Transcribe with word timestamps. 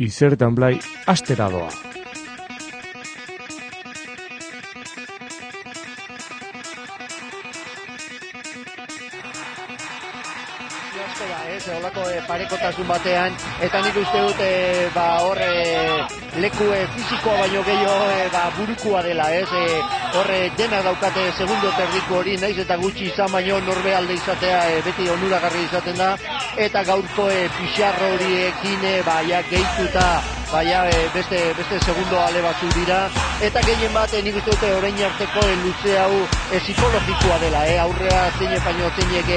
izertan 0.00 0.56
blai 0.56 0.76
astera 1.06 1.50
doa. 1.52 1.89
Parekotasun 12.30 12.86
batean, 12.86 13.34
eta 13.66 13.80
nik 13.82 13.96
uste 14.02 14.22
dut 14.26 14.42
e, 14.44 14.50
ba, 14.94 15.06
hor 15.26 15.40
e, 15.42 15.50
leku 16.42 16.68
e, 16.74 16.80
fizikoa 16.94 17.38
baino 17.42 17.62
gehiago 17.66 18.10
e, 18.14 18.28
ba, 18.34 18.44
burukua 18.58 19.02
dela, 19.06 19.26
ez? 19.34 19.48
E, 19.50 19.64
horre 20.20 20.38
dena 20.58 20.82
daukate 20.86 21.26
segundo 21.38 21.72
terdiku 21.78 22.20
hori, 22.20 22.36
naiz 22.42 22.56
eta 22.62 22.78
gutxi 22.82 23.08
izan 23.10 23.32
baino 23.34 23.58
norbe 23.66 23.96
alde 23.96 24.18
izatea 24.20 24.62
e, 24.76 24.78
beti 24.86 25.08
onuragarri 25.16 25.66
izaten 25.66 25.98
da, 25.98 26.12
eta 26.68 26.84
gaurko 26.92 27.26
e, 27.34 27.42
pixarro 27.58 28.14
horiekin 28.14 28.86
e, 28.94 28.96
ba, 29.06 29.20
ja, 29.26 29.42
gehituta 29.50 30.06
baia 30.52 30.86
e, 30.90 31.04
beste, 31.14 31.44
beste 31.58 31.82
segundo 31.84 32.22
ale 32.22 32.46
batzu 32.46 32.72
dira 32.78 33.04
eta 33.40 33.60
gehien 33.64 33.92
bat 33.96 34.12
nik 34.24 34.36
uste 34.36 34.52
dute 34.52 34.70
orain 34.76 34.98
arteko 35.06 35.42
luze 35.62 35.92
hau 35.96 36.16
e, 36.52 36.58
psikologikoa 36.60 37.38
dela 37.40 37.62
e, 37.66 37.78
aurrea 37.84 38.24
zein 38.38 38.52
baino 38.64 38.90
zeinek 38.96 39.30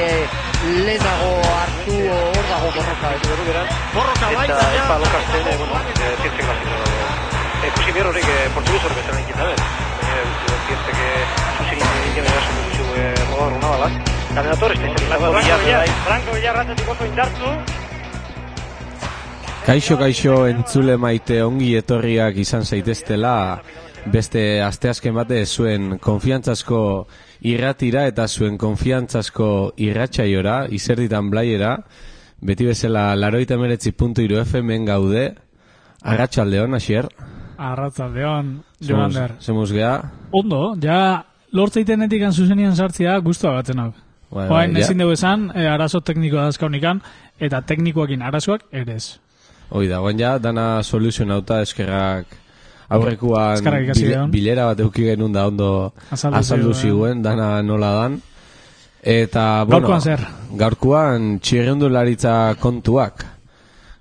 lehenago 0.88 1.30
hartu 1.52 1.96
hor 2.16 2.50
dago 2.50 2.72
borroka 2.78 3.12
beran 3.48 3.70
borroka 3.94 4.32
bai 4.36 4.46
eta 4.48 4.66
epa 4.80 4.98
lokazten 5.04 5.48
e, 5.52 5.56
bueno, 5.62 5.80
e, 5.94 6.10
zientzen 6.22 6.50
gazin 6.50 6.74
e, 7.64 7.72
kusi 7.78 7.92
bierro 7.92 8.12
horik 8.12 8.28
e, 8.34 8.42
portugues 8.58 8.90
hori 8.90 9.00
bezala 9.00 9.22
inkin 9.24 9.40
dabe 9.44 9.56
zientzen 10.68 11.00
que 11.00 11.12
susin 11.60 11.88
egin 12.10 12.28
gara 12.28 12.42
zen 12.48 12.60
dutxu 12.60 12.84
rogar 13.32 13.56
una 13.60 13.68
bala. 13.68 13.90
Caminator, 14.34 14.72
este 14.72 14.90
Franco 15.06 15.32
Villar, 15.38 15.88
Franco 16.06 16.32
Villar, 16.34 16.56
ratetik 16.56 16.90
oso 16.90 17.06
indartu, 17.06 17.50
Kaixo 19.64 19.96
kaixo 19.96 20.42
entzule 20.52 20.98
maite 21.00 21.38
ongi 21.40 21.70
etorriak 21.80 22.36
izan 22.42 22.66
zaiteztela 22.68 23.62
beste 24.12 24.62
asteazken 24.64 25.16
bate 25.16 25.46
zuen 25.46 25.98
konfiantzazko 26.04 26.80
irratira 27.48 28.06
eta 28.10 28.28
zuen 28.28 28.58
konfiantzazko 28.60 29.48
irratxaiora, 29.78 30.68
izerditan 30.76 31.30
blaiera, 31.32 31.78
beti 32.44 32.68
bezala 32.68 33.14
laroita 33.16 33.58
meretzi 33.58 33.94
puntu 33.95 34.23
iru 34.26 34.42
FM 34.44 34.84
gaude, 34.88 35.30
arratxaldeon, 36.04 36.76
asier? 36.76 37.08
Arratxaldeon, 37.58 38.56
Joander. 38.84 39.38
Zemuz 39.40 39.72
geha? 39.72 39.95
Ondo, 40.32 40.76
ja 40.84 41.23
lortzeitenetik 41.54 42.26
zuzenian 42.32 42.76
sartzea 42.76 43.20
guztua 43.23 43.56
batzen 43.60 43.80
hau. 43.80 43.92
Bai, 44.34 44.48
bai, 44.50 44.64
ezin 44.82 44.98
dugu 44.98 45.14
esan, 45.14 45.52
e, 45.54 45.67
arazo 45.70 46.02
teknikoa 46.02 46.48
dazkaunikan, 46.50 47.04
eta 47.40 47.62
teknikoakin 47.62 48.23
arazoak 48.26 48.66
ere 48.72 48.98
ez. 48.98 49.20
Hoi 49.70 49.88
da, 49.88 50.00
guan 50.02 50.17
ja, 50.20 50.38
dana 50.42 50.82
soluzionauta 50.84 51.62
eskerrak 51.62 52.42
aurrekuan 52.89 54.30
bilera 54.31 54.66
bat 54.72 54.80
euki 54.80 55.09
genuen 55.12 55.34
da 55.34 55.48
ondo 55.48 55.94
azaldu 56.12 56.73
ziguen, 56.73 57.22
dana 57.23 57.62
nola 57.62 57.92
dan. 58.02 58.22
Eta, 59.03 59.66
bueno, 59.67 59.84
gaurkuan 59.84 60.02
zer? 60.02 60.22
Gaurkuan 60.56 61.26
txirrendularitza 61.44 62.56
kontuak. 62.61 63.26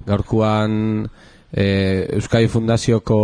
Gaurkuan 0.07 1.09
e, 1.53 1.65
Euskadi 2.17 2.47
Fundazioko 2.47 3.19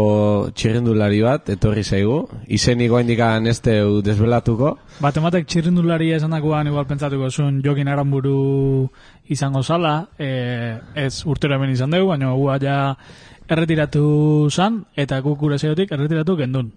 txirrendulari 0.58 1.20
bat, 1.22 1.48
etorri 1.54 1.84
zaigu. 1.84 2.18
Izen 2.50 2.82
igual 2.84 3.06
indikan 3.06 3.46
ez 3.46 3.60
teu 3.64 4.00
desbelatuko. 4.02 4.74
Bat 4.98 5.22
ematek 5.22 5.48
txirrendulari 5.48 6.10
esan 6.18 6.34
dagoan 6.34 6.68
igual 6.70 6.86
pentsatuko 6.90 7.30
zuen 7.30 7.62
jokin 7.64 7.88
aranburu 7.88 8.88
izango 9.30 9.62
zala, 9.62 10.08
e, 10.18 10.78
ez 10.98 11.22
urtero 11.30 11.56
hemen 11.56 11.72
izan 11.76 11.94
dugu, 11.94 12.10
baina 12.10 12.34
gu 12.34 12.50
ja 12.64 12.78
erretiratu 13.48 14.48
zan, 14.50 14.84
eta 14.96 15.20
guk 15.24 15.38
gure 15.40 15.58
zeotik 15.58 15.92
erretiratu 15.92 16.36
gendun. 16.36 16.72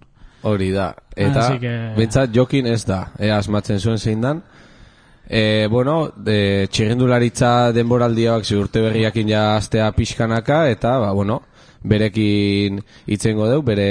Hori 0.47 0.71
da, 0.73 0.95
eta 1.15 1.51
que... 1.61 2.27
jokin 2.33 2.67
ez 2.67 2.83
da, 2.85 3.11
e, 3.19 3.29
asmatzen 3.29 3.79
zuen 3.79 3.99
zein 3.99 4.21
dan. 4.21 4.41
E, 5.29 5.67
bueno, 5.69 6.11
de, 6.17 6.67
txirrendularitza 6.71 7.71
denboraldiak 7.75 8.49
urte 8.57 8.81
berriakin 8.81 9.29
ja 9.29 9.43
astea 9.55 9.91
pixkanaka, 9.91 10.67
eta, 10.69 10.97
ba, 10.99 11.11
bueno, 11.13 11.43
berekin 11.83 12.81
itzengo 13.05 13.47
dugu, 13.47 13.67
bere 13.71 13.89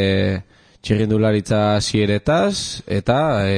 txirrendularitza 0.83 1.81
zieretaz, 1.81 2.83
eta... 2.87 3.23
E, 3.47 3.57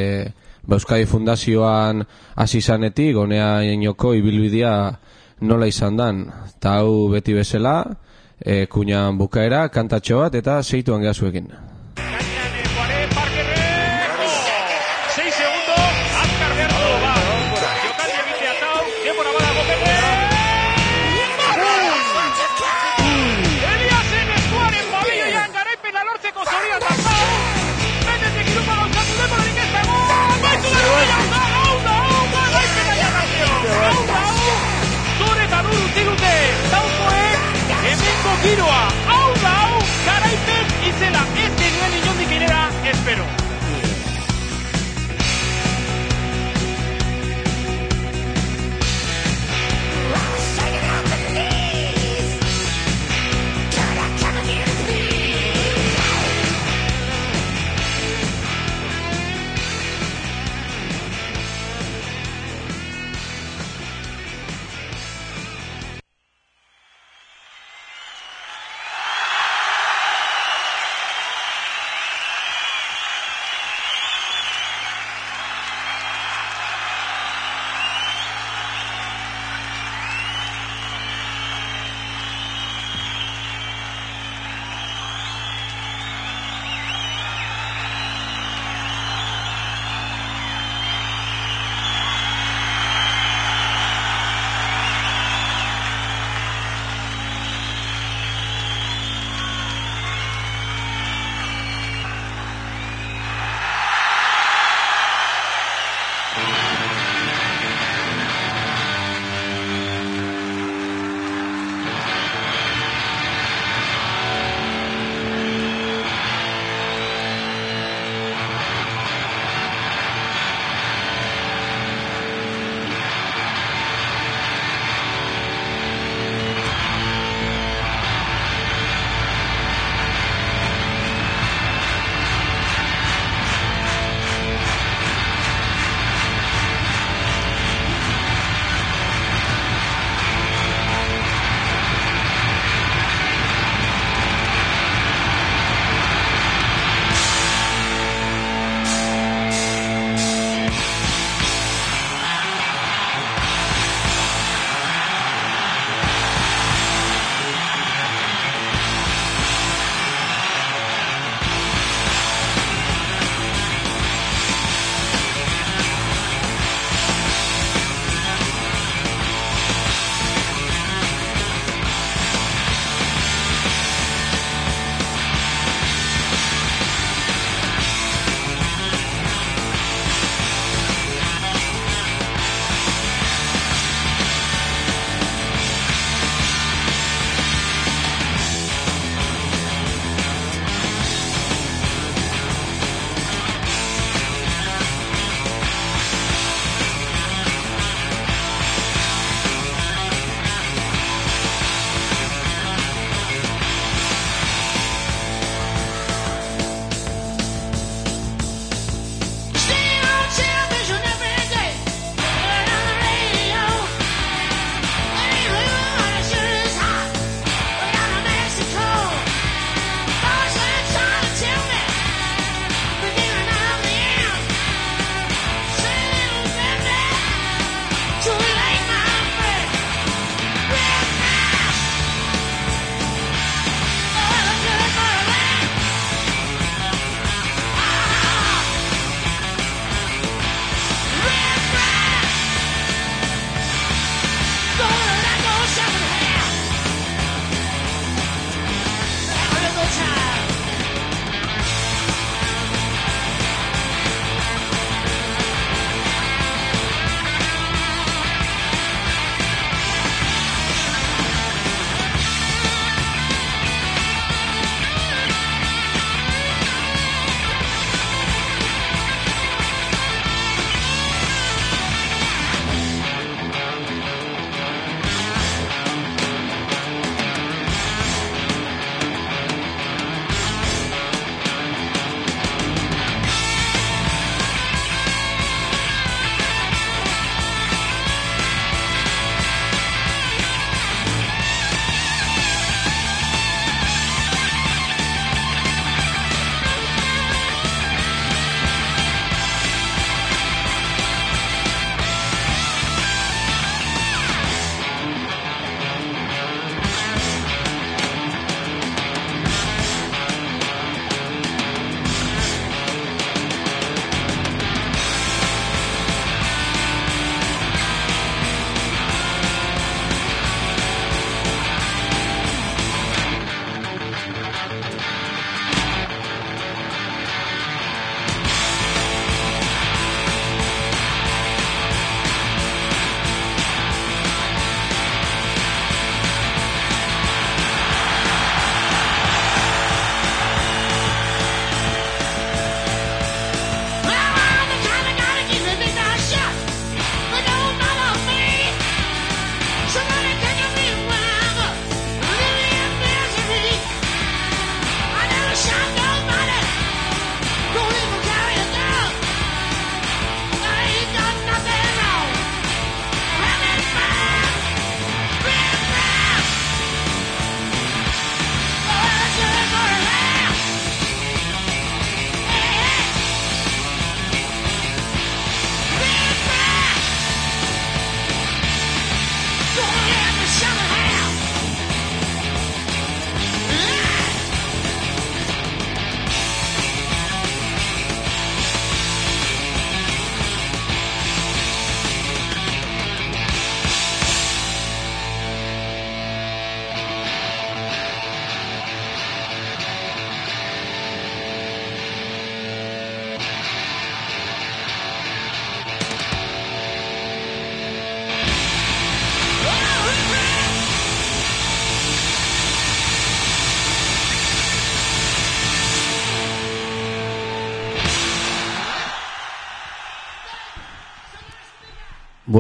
ba, 0.62 0.76
Euskadi 0.76 1.06
Fundazioan 1.06 2.04
hasi 2.36 2.60
zanetik, 2.60 3.14
gonea 3.16 3.62
inoko 3.66 4.14
ibilbidea 4.14 4.74
nola 5.42 5.66
izan 5.66 5.96
dan. 5.98 6.24
Ta 6.60 6.78
hau 6.80 7.08
beti 7.10 7.34
bezala, 7.34 7.82
e, 8.44 8.66
kuñan 8.66 9.18
bukaera, 9.18 9.68
kantatxo 9.68 10.18
bat, 10.24 10.34
eta 10.34 10.62
zeituan 10.62 11.02
gehazuekin. 11.02 11.52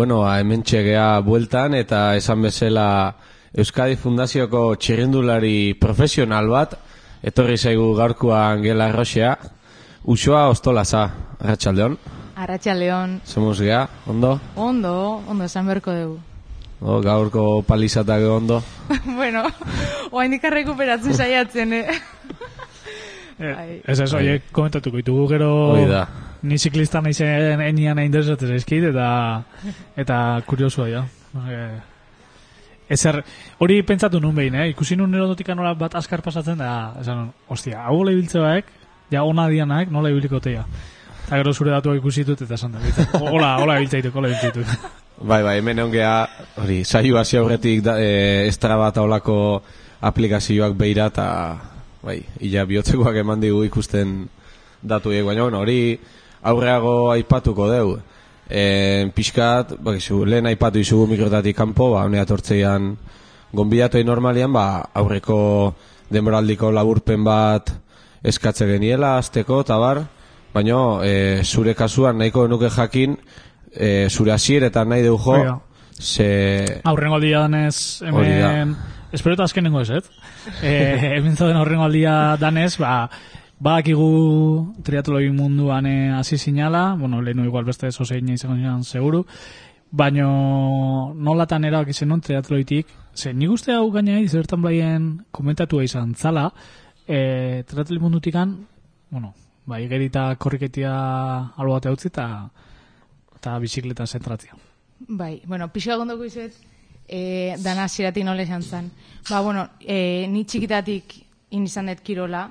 Bueno, 0.02 0.24
hemen 0.26 0.64
txegea 0.66 1.20
bueltan 1.22 1.76
eta 1.78 2.16
esan 2.18 2.40
bezala 2.42 2.84
Euskadi 3.54 3.94
Fundazioko 3.94 4.62
txirrindulari 4.74 5.76
profesional 5.78 6.48
bat, 6.50 6.72
etorri 7.22 7.54
zaigu 7.54 7.84
gaurkoan 7.94 8.64
gela 8.64 8.88
erroxea, 8.90 9.36
Usua 10.10 10.40
Ostolaza, 10.50 11.04
Arratxaldeon. 11.38 11.94
Arratxaldeon. 12.34 13.14
Zemuz 13.22 13.60
gea, 13.60 13.84
ondo? 14.10 14.32
Ondo, 14.56 14.96
ondo, 15.22 15.46
esan 15.46 15.70
berko 15.70 15.94
dugu. 15.94 16.18
O, 16.80 16.98
gaurko 16.98 17.46
palizatak 17.62 18.26
ondo? 18.26 18.58
bueno, 19.20 19.46
oa 20.10 20.26
indika 20.26 20.50
rekuperatzen 20.50 21.14
saiatzen, 21.22 21.78
eh? 21.78 22.02
eh 23.38 23.80
ez 23.86 24.00
ez, 24.00 24.12
oie, 24.18 24.40
komentatuko 24.50 24.98
ditugu 24.98 25.30
gero... 25.36 25.54
Oida. 25.78 26.08
Ni 26.42 26.58
ziklista 26.58 27.00
zen 27.12 27.60
enian 27.60 27.96
nahi 27.96 28.06
interesatzen 28.06 28.48
zaizkit, 28.48 28.84
eta, 28.90 29.42
eta 29.96 30.42
kuriosua, 30.46 30.88
ja. 30.88 31.04
Eh, 31.48 31.80
ezer, 32.90 33.22
hori 33.58 33.82
pentsatu 33.82 34.20
nun 34.20 34.34
behin, 34.34 34.54
eh? 34.54 34.68
Ikusi 34.72 34.96
nun 34.96 35.14
erodotika 35.14 35.54
nola 35.54 35.74
bat 35.74 35.94
askar 35.94 36.22
pasatzen 36.22 36.58
da, 36.58 36.94
esan, 37.00 37.28
ostia, 37.48 37.84
hau 37.86 38.02
lehibiltze 38.02 38.42
baek, 38.42 38.72
ja 39.12 39.22
ona 39.22 39.46
dianak, 39.48 39.90
nola 39.90 40.10
ibiliko 40.10 40.40
teia. 40.40 40.64
Eta 41.26 41.38
gero 41.38 41.52
zure 41.54 41.70
datuak 41.70 42.00
ikusitut, 42.00 42.42
eta 42.42 42.58
esan 42.58 42.74
da, 42.74 42.82
hola, 43.20 43.54
hola 43.62 43.78
ibiltzaituk, 43.78 44.14
hola 44.14 44.32
ibiltzaituk. 44.32 44.74
Bai, 45.22 45.38
bai, 45.44 45.58
hemen 45.60 45.78
ongea, 45.78 46.12
hori, 46.58 46.80
saio 46.82 47.14
hasi 47.20 47.36
aurretik 47.38 47.84
da, 47.86 47.92
e, 48.02 48.48
estra 48.48 48.74
bat 48.80 48.96
aulako 48.98 49.36
aplikazioak 50.02 50.72
beira, 50.74 51.04
eta, 51.12 51.26
bai, 52.02 52.16
ila 52.48 52.64
bihotzekoak 52.66 53.20
eman 53.20 53.44
digu 53.44 53.60
ikusten 53.68 54.16
datu 54.82 55.12
baina, 55.12 55.44
bueno, 55.44 55.60
hori, 55.60 56.00
aurreago 56.42 57.10
aipatuko 57.12 57.68
deu. 57.70 57.96
E, 58.52 59.08
pixkat, 59.14 59.76
bakizu, 59.80 60.24
lehen 60.28 60.50
aipatu 60.50 60.82
izugu 60.82 61.06
mikrotatik 61.14 61.56
kanpo, 61.56 61.92
ba, 61.94 62.04
honea 62.04 62.26
tortzeian 62.28 62.92
gonbidatoi 63.52 64.02
normalian, 64.04 64.52
ba, 64.52 64.82
aurreko 64.98 65.38
denboraldiko 66.12 66.72
laburpen 66.74 67.24
bat 67.24 67.72
eskatze 68.22 68.68
geniela, 68.68 69.16
azteko, 69.18 69.62
eta 69.64 69.78
bar, 69.80 70.02
baina 70.52 70.78
e, 71.06 71.14
zure 71.44 71.74
kasuan 71.74 72.20
nahiko 72.20 72.46
nuke 72.50 72.70
jakin, 72.70 73.16
e, 73.72 74.08
zure 74.10 74.34
asier 74.34 74.68
eta 74.68 74.84
nahi 74.84 75.06
deu 75.06 75.16
jo, 75.18 75.38
ze... 75.98 76.80
Aurrengo 76.84 77.16
aldia 77.16 77.46
danez, 77.46 78.02
hemen... 78.04 78.76
Espero 79.12 79.36
eta 79.36 79.44
azkenengo 79.44 79.82
ez, 79.82 79.90
et? 79.90 80.06
E, 80.66 80.72
hemen 81.18 81.36
zauden 81.36 81.56
aurrengo 81.60 81.84
aldia 81.86 82.36
danez, 82.40 82.74
ba, 82.80 83.06
Badakigu 83.62 84.74
triatloi 84.82 85.28
munduan 85.30 85.86
eh, 85.86 86.10
hasi 86.10 86.38
sinala, 86.38 86.96
bueno, 86.98 87.20
lehenu 87.22 87.44
igual 87.46 87.64
beste 87.64 87.86
eso 87.86 88.04
zein 88.04 88.28
izango 88.28 88.56
zian 88.56 88.82
seguru, 88.82 89.20
baino 89.92 91.14
nolatan 91.14 91.64
erabak 91.68 91.92
izen 91.92 92.08
non 92.08 92.20
triatloitik, 92.20 92.88
ze 93.14 93.32
nik 93.32 93.52
uste 93.54 93.72
hau 93.72 93.90
gaina 93.94 94.18
izertan 94.18 94.62
blaien 94.62 95.04
komentatu 95.30 95.78
izan 95.82 96.16
zala, 96.16 96.48
e, 97.06 97.62
triatloi 97.68 98.00
mundutikan, 98.02 98.56
bueno, 99.10 99.34
ba, 99.66 99.78
igerita 99.78 100.24
korriketia 100.42 100.94
alo 101.54 101.76
bate 101.76 101.92
utzi 101.92 102.08
eta 102.10 102.26
eta 103.36 103.58
bizikleta 103.62 104.06
zentratzia. 104.06 104.58
Bai, 105.06 105.36
bueno, 105.46 105.68
pixka 105.68 106.00
gondoko 106.00 106.24
izet, 106.24 106.56
e, 107.06 107.54
dana 107.62 107.86
zirati 107.88 108.24
nole 108.24 108.46
zan 108.46 108.90
Ba, 109.30 109.40
bueno, 109.40 109.68
e, 109.78 110.26
ni 110.26 110.44
txikitatik 110.44 111.14
inizan 111.50 111.86
dut 111.86 112.02
kirola, 112.02 112.48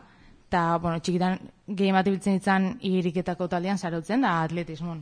eta, 0.52 0.76
bueno, 0.84 1.00
txikitan 1.00 1.38
gehi 1.80 1.94
bat 1.96 2.08
ibiltzen 2.10 2.36
ditzen 2.36 2.66
iriketako 2.84 3.48
taldean 3.48 3.78
zarotzen 3.80 4.26
da 4.26 4.42
atletismon. 4.44 5.00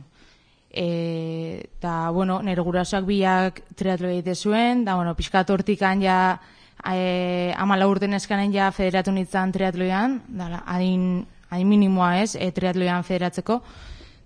Eta, 0.70 1.94
bueno, 2.14 2.36
nire 2.46 2.62
gurasoak 2.62 3.02
biak 3.08 3.58
triatlo 3.74 4.12
egite 4.12 4.36
zuen, 4.38 4.84
da, 4.86 4.94
bueno, 4.94 5.16
pixkat 5.18 5.50
hortikan 5.50 6.04
ja 6.04 6.38
e, 6.86 7.50
amala 7.58 7.88
urten 7.90 8.14
eskanen 8.14 8.54
ja 8.54 8.70
federatu 8.70 9.10
nintzen 9.10 9.50
triatloian, 9.50 10.20
da, 10.28 10.62
adin, 10.70 11.26
adin 11.50 11.72
minimoa 11.72 12.12
ez, 12.22 12.36
e, 12.38 12.52
triatloian 12.54 13.02
federatzeko. 13.02 13.58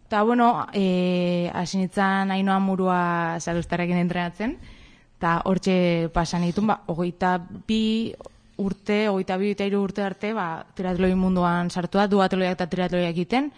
Eta, 0.04 0.22
bueno, 0.28 0.50
e, 0.76 1.48
hasi 1.56 1.80
nintzen 1.80 2.36
hainoa 2.36 2.60
murua 2.60 3.00
zalustarekin 3.40 4.04
entrenatzen, 4.04 4.58
eta 5.16 5.38
hortxe 5.48 6.12
pasan 6.12 6.44
ditun, 6.44 6.68
ba, 6.68 6.82
ogeita 6.92 7.38
bi, 7.64 8.12
urte, 8.56 9.08
oita 9.08 9.36
bi 9.36 9.50
eta 9.54 9.66
urte 9.78 10.02
arte, 10.02 10.32
ba, 10.34 10.64
triatloi 10.76 11.14
munduan 11.14 11.70
sartu 11.70 11.98
da, 11.98 12.06
duatloiak 12.06 12.52
eta 12.52 12.66
triatloiak 12.70 13.10
egiten. 13.10 13.50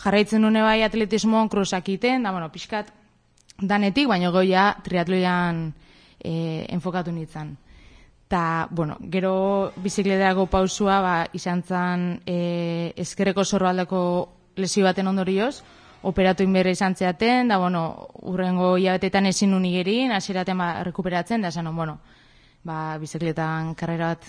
Jarraitzen 0.00 0.42
nune 0.42 0.62
bai 0.62 0.82
atletismoan 0.82 1.48
krosak 1.48 1.88
egiten, 1.88 2.22
da, 2.22 2.32
bueno, 2.32 2.50
pixkat 2.50 2.92
danetik, 3.60 4.08
baina 4.08 4.30
goia 4.30 4.76
triatloian 4.82 5.72
e, 6.18 6.66
enfokatu 6.68 7.12
nintzen. 7.12 7.56
Ta, 8.30 8.68
bueno, 8.70 8.96
gero 9.10 9.72
bizikleteako 9.82 10.46
pausua, 10.46 11.00
ba, 11.02 11.14
izan 11.34 11.62
zen 11.62 12.06
e, 12.26 12.92
ezkerreko 12.96 13.44
zorbaldeko 13.44 14.00
lesio 14.56 14.84
baten 14.86 15.10
ondorioz, 15.10 15.62
operatu 16.02 16.44
inberre 16.46 16.72
izan 16.72 16.94
zeaten, 16.96 17.48
da, 17.48 17.58
bueno, 17.58 18.08
urrengo 18.22 18.76
hilabetetan 18.78 19.26
ezin 19.26 19.54
unigerin, 19.54 20.12
asiraten 20.16 20.58
ba, 20.58 20.72
rekuperatzen, 20.86 21.42
da, 21.42 21.50
zanon, 21.50 21.76
bueno, 21.76 21.98
ba, 22.64 22.98
bizikletan 23.00 23.74
karrera 23.74 24.14
bat 24.14 24.26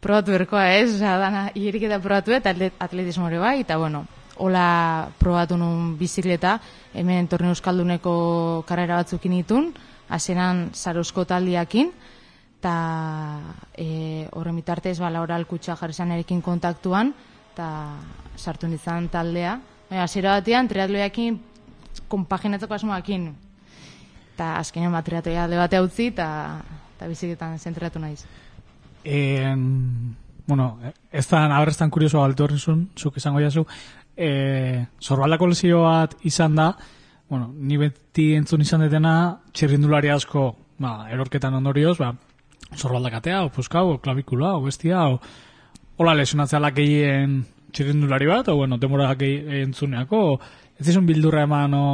probatu 0.00 0.32
erkoa 0.34 0.68
ez, 0.76 0.94
oza, 0.94 1.16
dana 1.18 1.48
hierik 1.54 1.88
eta 1.88 1.98
probatu 2.02 2.34
eta 2.36 2.54
atletismo 2.78 3.28
ere 3.28 3.38
bai, 3.42 3.60
eta 3.64 3.78
bueno, 3.78 4.04
hola 4.38 5.08
probatu 5.18 5.58
nun 5.58 5.96
bizikleta, 5.98 6.58
hemen 6.94 7.26
torne 7.28 7.50
euskalduneko 7.50 8.64
karrera 8.68 9.00
batzuk 9.02 9.26
initun, 9.26 9.72
asenan 10.08 10.68
zaruzko 10.74 11.24
taldiakin, 11.26 11.90
eta 12.58 12.74
e, 13.74 14.28
horren 14.32 14.56
bitartez, 14.58 14.98
ba, 15.02 15.10
laura 15.10 15.36
alkutsa 15.36 15.76
jarrizan 15.76 16.14
kontaktuan, 16.42 17.12
eta 17.52 17.98
sartu 18.36 18.68
nizan 18.68 19.08
taldea. 19.08 19.60
Baina, 19.90 20.06
zera 20.06 20.38
batean, 20.38 20.68
triatloiakin, 20.68 21.38
konpaginatzeko 22.08 22.74
asmoakin, 22.74 23.34
eta 24.34 24.58
azkenean 24.58 24.92
bat 24.92 25.04
triatloia 25.04 25.48
debate 25.48 25.80
utzi, 25.80 26.06
eta 26.14 26.62
eta 26.98 27.06
biziketan 27.06 27.58
zentratu 27.62 28.02
naiz. 28.02 28.24
En, 29.06 30.16
bueno, 30.48 30.80
ez 31.12 31.26
da, 31.30 31.44
aberrestan 31.46 31.92
kurioso 31.94 32.24
altu 32.24 32.42
horrezun, 32.44 32.88
zuk 32.98 33.20
izango 33.20 33.38
jazu, 33.38 33.62
e, 34.18 34.86
zorbaldako 34.98 35.46
lezio 35.52 35.84
bat 35.84 36.16
izan 36.26 36.58
da, 36.58 36.72
bueno, 37.30 37.52
ni 37.54 37.78
beti 37.78 38.32
entzun 38.34 38.66
izan 38.66 38.82
detena, 38.82 39.12
txirrindulari 39.54 40.10
asko, 40.10 40.48
ba, 40.82 41.06
erorketan 41.12 41.54
ondorioz, 41.60 41.94
ba, 42.02 42.10
zorbaldakatea, 42.74 43.44
o 43.46 43.54
puska, 43.54 43.84
o 43.86 44.00
klavikula, 44.02 44.56
o 44.58 44.66
bestia, 44.66 45.06
o, 45.06 45.20
hola 46.02 46.18
lesionatzea 46.18 46.64
lakeiien 46.66 47.44
txirrindulari 47.70 48.26
bat, 48.26 48.50
o, 48.50 48.58
bueno, 48.58 48.82
demora 48.82 49.12
lakei 49.12 49.62
entzuneako, 49.62 50.24
o, 50.32 50.38
ez 50.80 50.90
izun 50.90 51.06
bildurra 51.06 51.46
eman, 51.46 51.78
o, 51.78 51.88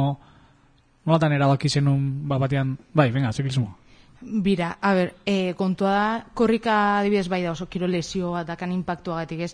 nolatan 1.05 1.37
erabaki 1.37 1.69
zenun, 1.69 2.25
ba, 2.25 2.41
batean, 2.41 2.73
bai, 2.97 3.11
venga, 3.13 3.35
ziklismoa. 3.35 3.84
Bira, 4.21 4.77
a 4.81 4.93
ber, 4.93 5.13
e, 5.25 5.53
kontua 5.57 5.91
da, 5.91 6.25
korrika 6.33 6.99
adibidez 6.99 7.27
bai 7.27 7.41
da 7.43 7.51
oso 7.51 7.67
kirol 7.67 7.91
lesioa 7.91 8.43
dakan 8.47 8.71
impactua 8.71 9.23
gatik 9.23 9.41
ez, 9.45 9.51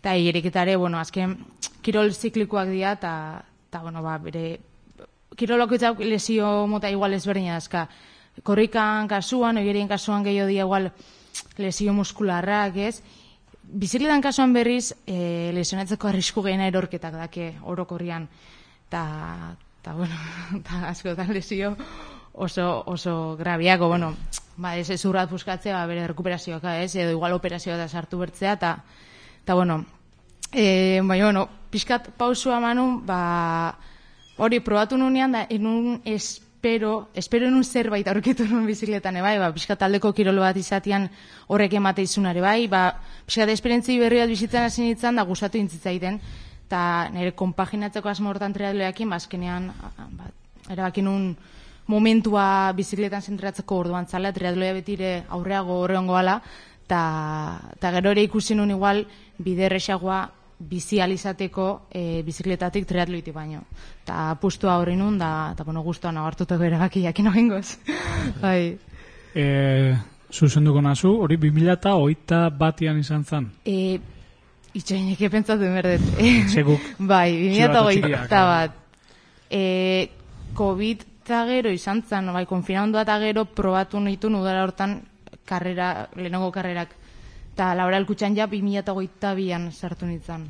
eta 0.00 0.14
hieriketare, 0.18 0.76
bueno, 0.76 0.98
azken 1.00 1.38
kirol 1.82 2.12
ziklikoak 2.12 2.68
dira, 2.68 2.92
eta, 2.92 3.80
bueno, 3.80 4.02
ba, 4.02 4.18
bere, 4.18 4.60
kiroloko 5.36 5.76
lesio 6.04 6.66
mota 6.66 6.90
igual 6.90 7.14
ezberdina 7.14 7.56
azka, 7.56 7.88
korrikan 8.42 9.08
kasuan, 9.08 9.56
oierien 9.56 9.88
kasuan 9.88 10.24
gehiago 10.24 10.48
dia 10.48 10.62
igual 10.62 10.92
lesio 11.56 11.92
muskularrak 11.92 12.76
ez, 12.76 13.02
bizikletan 13.62 14.20
kasuan 14.20 14.52
berriz, 14.52 14.92
e, 15.06 15.50
lesionatzeko 15.54 16.08
arrisku 16.08 16.42
gehiena 16.42 16.68
erorketak 16.68 17.14
dake 17.16 17.54
orokorrian, 17.62 18.28
eta, 18.88 19.56
bueno, 19.94 20.14
eta 20.60 20.88
askotan 20.92 21.32
lesio 21.32 21.76
oso, 22.32 22.82
oso 22.86 23.36
grabiako, 23.36 23.88
bueno, 23.88 24.14
ba, 24.56 24.76
ez 24.76 24.90
ez 24.90 25.04
urrat 25.04 25.30
buskatzea, 25.30 25.76
ba, 25.76 25.86
bere 25.86 26.06
rekuperazioak, 26.06 26.64
ez, 26.82 26.94
edo 26.96 27.10
igual 27.10 27.32
operazioa 27.36 27.76
da 27.76 27.88
sartu 27.88 28.18
bertzea, 28.18 28.52
eta, 28.58 28.76
eta 29.42 29.54
bueno, 29.54 29.84
e, 30.52 31.00
bai, 31.04 31.20
bueno, 31.22 31.48
pixkat 31.70 32.12
pausua 32.16 32.60
manu, 32.60 33.00
ba, 33.04 33.78
hori, 34.36 34.60
probatu 34.60 34.98
nunean, 34.98 35.32
da, 35.32 35.46
enun 35.50 36.00
espero, 36.04 37.08
espero 37.14 37.48
enun 37.48 37.64
zerbait 37.64 38.08
aurkitu 38.08 38.46
nun 38.48 38.66
bizikletan, 38.66 39.20
bai, 39.24 39.38
ba, 39.38 39.52
pixkat 39.52 39.80
taldeko 39.84 40.12
kirolo 40.12 40.44
bat 40.44 40.56
izatean 40.56 41.08
horrek 41.48 41.76
emate 41.80 42.04
izunare, 42.04 42.40
bai, 42.40 42.66
ba, 42.68 42.86
pixkat 43.26 43.52
esperientzi 43.52 43.98
berri 44.00 44.22
bat 44.24 44.32
bizitzen 44.32 44.68
hasi 44.68 44.86
nintzen, 44.86 45.16
da, 45.16 45.28
gustatu 45.28 45.60
intzitzaiten, 45.60 46.20
eta 46.66 47.08
nire 47.12 47.34
konpaginatzeko 47.36 48.08
asmo 48.08 48.30
hortan 48.32 48.54
triatloekin, 48.56 49.10
bazkenean, 49.12 49.72
ba, 50.16 50.30
erabakin 50.72 51.04
nun, 51.04 51.26
momentua 51.86 52.72
bizikletan 52.76 53.22
zentratzeko 53.22 53.78
orduan 53.84 54.06
zala, 54.06 54.32
triatloia 54.32 54.72
betire 54.76 55.24
aurreago 55.28 55.80
horreongo 55.82 56.16
ala, 56.16 56.40
eta 56.84 57.90
gero 57.96 58.12
ere 58.12 58.22
ikusi 58.22 58.54
nun 58.54 58.70
igual 58.70 59.06
bide 59.38 59.66
erresagoa 59.66 60.22
bizializateko 60.62 61.66
e, 61.90 62.22
bizikletatik 62.22 62.86
triatloiti 62.86 63.32
baino. 63.34 63.64
Ta 64.06 64.36
pustu 64.40 64.70
horri 64.70 64.94
nun, 64.96 65.18
da, 65.18 65.50
eta 65.54 65.64
bueno, 65.66 65.82
guztuan 65.82 66.18
agartutako 66.20 66.68
eragaki 66.68 67.02
jakin 67.02 67.28
ogengoz. 67.32 67.66
bai. 68.44 68.78
E, 69.34 69.46
zuzenduko 70.32 70.82
nazu, 70.84 71.16
hori 71.24 71.38
2000 71.40 71.72
eta 71.74 71.94
oita 71.98 72.48
batian 72.50 73.00
izan 73.00 73.24
zen? 73.24 73.50
E, 73.66 73.98
Itxoinek 74.72 75.26
pentsatu 75.28 75.68
berdet. 75.68 76.04
Seguk. 76.48 76.80
bai, 77.12 77.32
2000 77.36 77.66
eta 77.66 77.82
oita 77.84 78.44
bat. 78.48 78.78
E, 79.50 79.64
COVID 80.56 81.11
eta 81.32 81.46
gero 81.48 81.70
izan 81.72 82.02
zen, 82.04 82.28
bai, 82.28 82.44
konfinandu 82.44 83.00
eta 83.00 83.16
gero 83.22 83.46
probatu 83.48 84.00
nitu 84.04 84.28
nudara 84.28 84.66
hortan 84.66 84.98
karrera, 85.48 86.08
lehenengo 86.14 86.52
karrerak. 86.52 86.92
Eta 87.54 87.74
Laura 87.76 87.96
Elkutxan 87.96 88.36
ja 88.36 88.46
2008 88.46 89.34
bian 89.36 89.72
sartu 89.72 90.06
nintzen. 90.06 90.44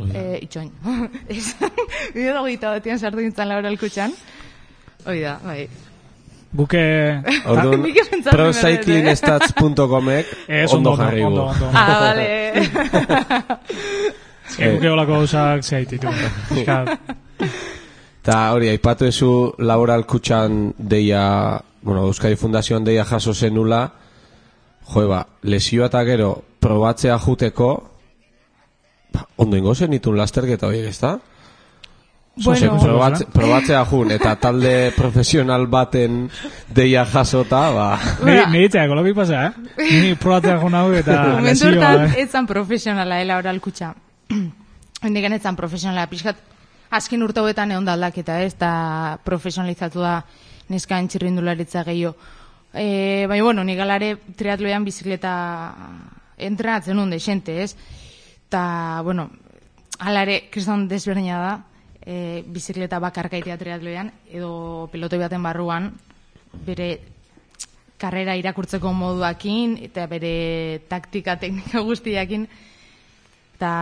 E, 0.00 0.38
itxoin. 0.46 0.72
2008 2.16 2.72
batian 2.72 2.98
sartu 2.98 3.20
nintzen 3.20 3.48
Laura 3.52 3.68
Elkutxan. 3.68 4.16
Oida, 5.06 5.36
bai. 5.44 5.68
Buke... 6.56 6.80
Orduan, 7.52 7.84
procyclingstats.comek 8.30 10.26
ondo 10.76 10.96
jarri 10.96 11.22
gu. 11.22 11.44
Ah, 11.72 12.00
vale. 12.00 12.28
Ez 14.56 14.72
buke 14.72 14.88
holako 14.88 15.20
gauzak 15.20 15.62
zehaititu. 15.68 16.08
Ta 18.30 18.52
hori, 18.54 18.68
aipatu 18.70 19.08
ezu 19.10 19.30
Laura 19.58 19.96
Elkutxan 19.98 20.60
deia, 20.78 21.22
bueno, 21.82 22.04
Euskadi 22.06 22.36
Fundazioan 22.38 22.84
deia 22.86 23.02
jaso 23.04 23.34
zenula, 23.34 23.80
jo 24.86 25.02
ba, 25.10 25.24
lesioa 25.42 25.88
eta 25.90 26.04
gero 26.06 26.28
probatzea 26.62 27.16
juteko, 27.18 27.70
ba, 29.10 29.24
ondo 29.42 29.58
ingo 29.58 29.74
zen 29.74 29.96
itun 29.98 30.14
lasterketa 30.20 30.68
horiek, 30.68 30.86
ez 30.92 31.00
da? 31.00 31.16
Bueno, 32.44 32.76
probatze, 32.78 33.26
probatzea 33.38 33.80
jun, 33.90 34.12
eta 34.14 34.36
talde 34.38 34.92
profesional 34.94 35.66
baten 35.66 36.22
deia 36.70 37.02
jasota, 37.10 37.64
ba... 37.74 37.88
Ni 38.22 38.62
ditzea, 38.62 38.86
kolokik 38.92 39.18
pasa, 39.18 39.48
eh? 39.48 39.74
Ni 40.04 40.14
probatzea 40.14 40.54
jun 40.62 40.78
hau 40.78 40.86
eta 40.94 41.18
lesioa. 41.42 41.90
Eh? 42.04 42.22
etzan 42.22 42.46
profesionala, 42.46 43.18
ela 43.26 43.40
eh, 43.40 43.42
oral 43.42 43.58
kutsa. 43.58 43.90
Hendiken 44.30 45.34
etzan 45.40 45.58
profesionala, 45.58 46.06
pixkat, 46.06 46.46
azken 46.90 47.22
urtauetan 47.22 47.70
egon 47.70 47.86
da 47.86 47.94
aldaketa, 47.94 48.40
ez, 48.42 48.54
eta 48.54 49.18
profesionalizatu 49.24 50.02
da 50.02 50.20
neskan 50.70 51.08
txirrindularitza 51.10 51.84
gehiago. 51.86 52.16
E, 52.74 53.26
bai, 53.30 53.40
bueno, 53.42 53.64
ni 53.64 53.74
galare 53.78 54.14
triatloian 54.38 54.84
bizikleta 54.86 55.32
entrenatzen 56.38 56.98
hunde, 56.98 57.18
xente, 57.18 57.62
ez? 57.62 57.74
Ta, 58.50 59.02
bueno, 59.06 59.28
alare, 59.98 60.44
kriston 60.50 60.86
desberdina 60.90 61.38
da, 61.42 61.54
e, 62.00 62.42
bizikleta 62.46 63.00
bakarkaitea 63.02 63.58
triatloian, 63.58 64.12
edo 64.30 64.88
pelotoi 64.92 65.18
baten 65.22 65.42
barruan, 65.42 65.90
bere 66.66 66.90
karrera 68.00 68.34
irakurtzeko 68.38 68.92
moduakin, 68.96 69.76
eta 69.90 70.06
bere 70.10 70.80
taktika 70.88 71.36
teknika 71.42 71.82
guztiakin, 71.86 72.46
eta 73.58 73.74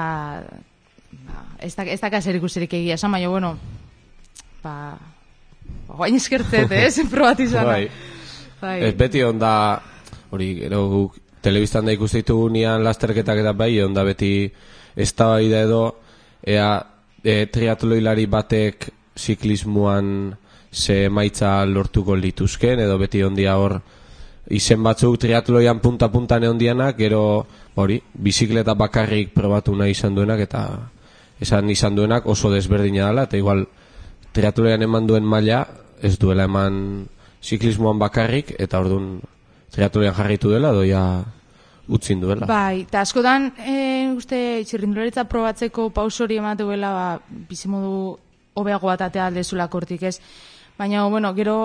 ba, 1.27 1.45
ez 1.59 1.75
da, 1.77 1.85
ez 1.85 2.01
da 2.01 2.11
kaser 2.11 2.37
ikusirik 2.39 2.75
egia, 2.79 2.95
esan 2.95 3.13
baina, 3.13 3.31
bueno, 3.33 3.55
ba, 4.63 4.75
guain 5.89 6.19
eskertzet, 6.19 6.73
ez, 6.87 6.99
probatizan. 7.11 7.67
Bai. 7.67 7.89
Bai. 8.61 8.77
Ez 8.89 8.95
beti 8.99 9.23
onda, 9.23 9.53
hori, 10.35 10.53
gero 10.65 10.83
guk, 10.91 11.19
telebistan 11.43 11.87
da 11.87 11.95
ikustitu 11.95 12.41
nian 12.51 12.83
lasterketak 12.85 13.45
eta 13.45 13.55
bai, 13.55 13.73
onda 13.85 14.05
beti 14.05 14.49
ez 14.99 15.13
da 15.15 15.33
bai 15.37 15.53
edo, 15.53 15.83
ea, 16.43 16.71
e, 17.23 17.47
triatloilari 17.53 18.27
batek 18.27 18.91
ziklismuan 19.19 20.37
ze 20.73 21.09
maitza 21.09 21.65
lortuko 21.67 22.17
lituzken, 22.17 22.81
edo 22.81 22.99
beti 22.99 23.23
ondia 23.23 23.57
hor, 23.57 23.79
izen 24.51 24.83
batzuk 24.83 25.19
triatloian 25.21 25.81
punta-punta 25.81 26.39
neondianak, 26.41 26.97
gero, 26.99 27.47
hori, 27.77 28.01
bizikleta 28.15 28.75
bakarrik 28.75 29.33
probatu 29.35 29.75
nahi 29.77 29.95
izan 29.97 30.15
duenak, 30.17 30.41
eta 30.49 30.63
esan 31.41 31.71
izan 31.71 31.97
duenak 31.97 32.27
oso 32.27 32.51
desberdina 32.51 33.09
dela, 33.09 33.27
eta 33.29 33.39
igual, 33.39 33.67
triatloian 34.33 34.83
eman 34.83 35.07
duen 35.07 35.25
maila, 35.25 35.67
ez 36.03 36.19
duela 36.19 36.47
eman 36.49 37.07
ziklismoan 37.43 37.99
bakarrik, 37.99 38.55
eta 38.59 38.81
orduan 38.81 39.19
triatloian 39.75 40.15
jarritu 40.15 40.51
dela, 40.51 40.73
doia 40.73 41.03
utzin 41.89 42.21
duela. 42.21 42.47
Bai, 42.47 42.85
eta 42.85 43.03
askotan, 43.03 43.53
e, 43.65 44.13
uste, 44.17 44.39
txirrindularitza 44.69 45.25
probatzeko 45.31 45.89
pausori 45.95 46.39
emate 46.39 46.67
duela, 46.67 46.93
ba, 46.93 47.37
bizimodu 47.49 48.19
hobeago 48.59 48.91
bat 48.91 49.07
atea 49.09 49.29
aldezula 49.31 49.69
kortik, 49.73 50.03
ez? 50.03 50.19
Baina, 50.79 51.07
bueno, 51.09 51.33
gero, 51.35 51.59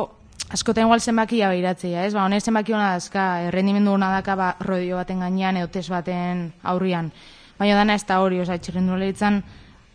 askotan 0.54 0.88
igual 0.88 1.02
zenbakia 1.02 1.50
behiratzea, 1.52 2.06
ez? 2.08 2.14
Ba, 2.16 2.24
honen 2.26 2.42
zenbaki 2.42 2.74
hona 2.74 2.94
dazka, 2.96 3.26
errendimendu 3.50 3.94
hona 3.98 4.14
daka, 4.14 4.38
ba, 4.40 4.54
rodio 4.62 5.02
baten 5.02 5.26
gainean, 5.26 5.60
edo 5.60 5.72
test 5.74 5.92
baten 5.92 6.52
aurrian. 6.64 7.12
Baina 7.60 7.76
dana 7.82 7.98
ez 8.00 8.06
da 8.08 8.22
hori, 8.24 8.40
oza, 8.42 8.58
txirrindularitzan, 8.58 9.44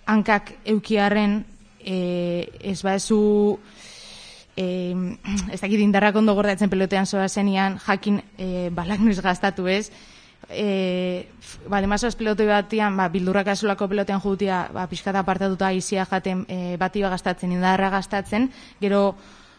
hankak 0.08 0.54
eukiarren, 0.64 1.42
e, 1.78 2.48
ez 2.64 2.80
ba, 2.82 2.96
ezu 2.98 3.58
eh, 4.58 4.94
ez 5.52 5.60
dakit 5.60 5.80
indarrak 5.84 6.16
ondo 6.18 6.34
gordatzen 6.34 6.70
pelotean 6.72 7.06
zoa 7.06 7.28
zenian, 7.28 7.78
jakin 7.86 8.22
eh, 8.38 8.70
balak 8.74 9.04
nuiz 9.04 9.20
gaztatu 9.22 9.68
ez, 9.70 9.90
eh, 10.48 11.28
ba, 11.68 11.80
demazaz 11.84 12.14
pelotoi 12.16 12.48
batian, 12.48 12.96
ba, 12.96 13.08
bildurrak 13.12 13.52
azulako 13.54 13.88
pelotean 13.88 14.20
jutia, 14.24 14.64
ba, 14.74 14.88
pixkata 14.90 15.22
apartatuta 15.22 15.70
izia 15.72 16.06
jaten 16.08 16.44
eh, 16.48 16.76
bati 16.80 17.04
gastatzen, 17.04 17.52
indarra 17.52 17.90
gastatzen, 17.90 18.50
gero 18.80 19.14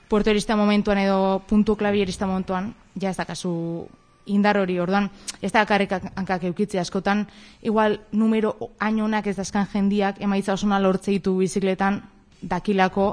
puerto 0.09 0.31
erista 0.33 0.57
momentuan 0.57 0.97
edo 0.97 1.43
puntu 1.47 1.77
klabi 1.77 2.01
erista 2.01 2.27
momentuan, 2.27 2.73
ja 2.99 3.11
ez 3.13 3.17
dakazu 3.17 3.87
indar 4.25 4.57
hori, 4.57 4.79
orduan, 4.79 5.09
ez 5.41 5.51
da 5.51 5.65
karrik 5.65 5.93
hankak 6.15 6.43
eukitze 6.43 6.79
askotan, 6.79 7.25
igual 7.61 7.99
numero 8.11 8.55
ainonak 8.79 9.27
ez 9.27 9.35
dazkan 9.37 9.67
jendiak 9.73 10.21
emaitza 10.21 10.53
osona 10.53 10.79
lortze 10.79 11.11
ditu 11.11 11.37
bizikletan 11.37 12.01
dakilako 12.41 13.09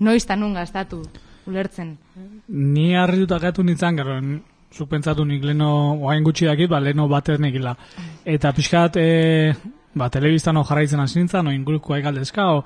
noiztan 0.00 0.40
nun 0.40 0.54
gastatu 0.54 1.02
ulertzen. 1.46 1.96
Ni 2.48 2.94
harri 2.96 3.20
dut 3.22 3.32
agatu 3.36 3.62
nintzen, 3.62 3.96
gero, 4.00 4.16
zuk 4.74 4.88
pentsatu 4.90 5.24
nik 5.24 5.44
leno, 5.44 5.70
oain 6.02 6.24
gutxi 6.24 6.48
dakit, 6.48 6.70
ba, 6.70 6.80
leno 6.80 7.06
bater 7.08 7.40
nekila. 7.40 7.76
Eta 8.24 8.52
pixkat, 8.56 8.96
e, 8.96 9.54
ba, 9.94 10.10
telebiztano 10.10 10.64
jarraitzen 10.64 11.00
hasi 11.00 11.20
nintzen, 11.20 11.44
no, 11.44 11.54
inguruko 11.54 11.94
aikaldezka, 11.94 12.48
o, 12.56 12.64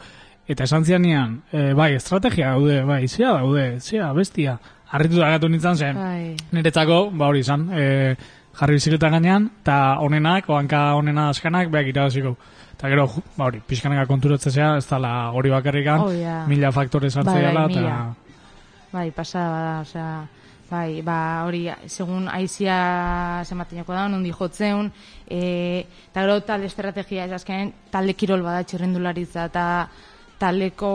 eta 0.48 0.64
esan 0.64 0.86
zian 0.88 1.02
nian, 1.04 1.38
e, 1.52 1.72
bai, 1.76 1.92
estrategia 1.98 2.54
daude, 2.54 2.80
bai, 2.88 3.06
zia 3.08 3.34
daude, 3.36 3.68
zia, 3.80 4.12
bestia. 4.16 4.58
Harri 4.88 5.08
dut 5.12 5.20
agatu 5.20 5.48
nintzen 5.52 5.76
zen, 5.76 5.98
bai. 6.00 6.36
niretzako, 6.56 7.10
ba, 7.12 7.26
hori 7.28 7.42
izan, 7.44 7.66
e, 7.76 8.14
jarri 8.58 8.78
bizikleta 8.78 9.10
gainean, 9.12 9.50
eta 9.62 9.98
onenak, 10.04 10.48
oanka 10.48 10.94
onena 10.96 11.28
askanak, 11.32 11.68
beak 11.72 11.90
irabaziko. 11.92 12.36
Eta 12.78 12.88
gero, 12.92 13.04
ba 13.36 13.50
hori, 13.50 13.60
pixkaneka 13.66 14.06
konturatzea, 14.06 14.76
ez 14.78 14.86
dala 14.88 15.12
hori 15.34 15.52
bakarrikan, 15.52 16.06
oh, 16.06 16.10
yeah. 16.14 16.46
mila 16.48 16.72
faktore 16.72 17.10
sartzea 17.10 17.52
bai, 17.52 17.68
bai, 17.74 17.94
Bai, 18.88 19.10
pasada 19.12 19.48
bada, 19.52 19.72
osea, 19.84 20.10
bai, 20.70 21.02
ba, 21.04 21.18
hori, 21.44 21.66
segun 21.86 22.28
aizia 22.32 22.76
zemateneko 23.44 23.92
da, 23.92 24.06
nondi 24.08 24.32
jotzeun, 24.32 24.88
e, 25.28 25.84
eta 26.08 26.24
gero 26.24 26.38
talde 26.48 26.70
estrategia, 26.70 27.26
ez 27.26 27.34
azkenen, 27.36 27.74
talde 27.92 28.14
kirol 28.16 28.46
bada 28.46 28.64
txirrendularitza, 28.64 29.48
eta 29.52 29.66
taldeko, 30.40 30.92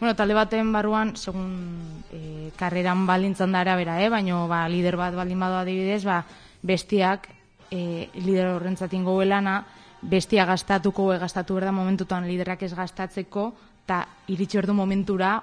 bueno, 0.00 0.14
talde 0.16 0.34
baten 0.34 0.72
barruan, 0.72 1.14
segun 1.16 2.02
e, 2.12 2.50
karreran 2.56 3.06
balintzan 3.06 3.52
dara 3.52 3.76
bera, 3.76 4.00
eh? 4.02 4.08
baina 4.08 4.44
ba, 4.50 4.66
lider 4.68 4.96
bat 4.96 5.14
baldin 5.14 5.40
badoa 5.40 5.62
adibidez, 5.64 6.04
ba, 6.04 6.24
bestiak, 6.62 7.28
e, 7.70 8.10
lider 8.14 8.54
horrentzatin 8.54 9.04
goelana, 9.04 9.62
bestia 10.04 10.44
gastatuko 10.44 11.12
e 11.14 11.18
gastatu 11.18 11.56
berda 11.56 11.72
momentutan 11.72 12.26
liderak 12.28 12.62
ez 12.62 12.74
gastatzeko 12.76 13.52
eta 13.84 14.04
iritsi 14.28 14.58
ordu 14.60 14.74
momentura 14.76 15.38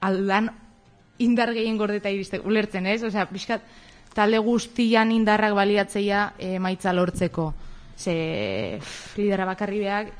aldan 0.00 0.50
indar 1.22 1.52
gehien 1.54 1.78
gordeta 1.78 2.10
iriste 2.10 2.40
ulertzen, 2.42 2.86
ez? 2.86 3.02
Osea, 3.02 3.26
pixkat 3.30 3.62
talde 4.14 4.38
guztian 4.42 5.12
indarrak 5.14 5.54
baliatzeia 5.54 6.32
e, 6.38 6.58
maitza 6.58 6.92
lortzeko. 6.92 7.52
Ze 7.96 8.78
lidera 9.16 9.46
bakarri 9.46 9.82
beak 9.82 10.12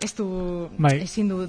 ez 0.00 0.14
du 0.16 0.68
bai. 0.78 1.00
ezin 1.02 1.28
du 1.28 1.42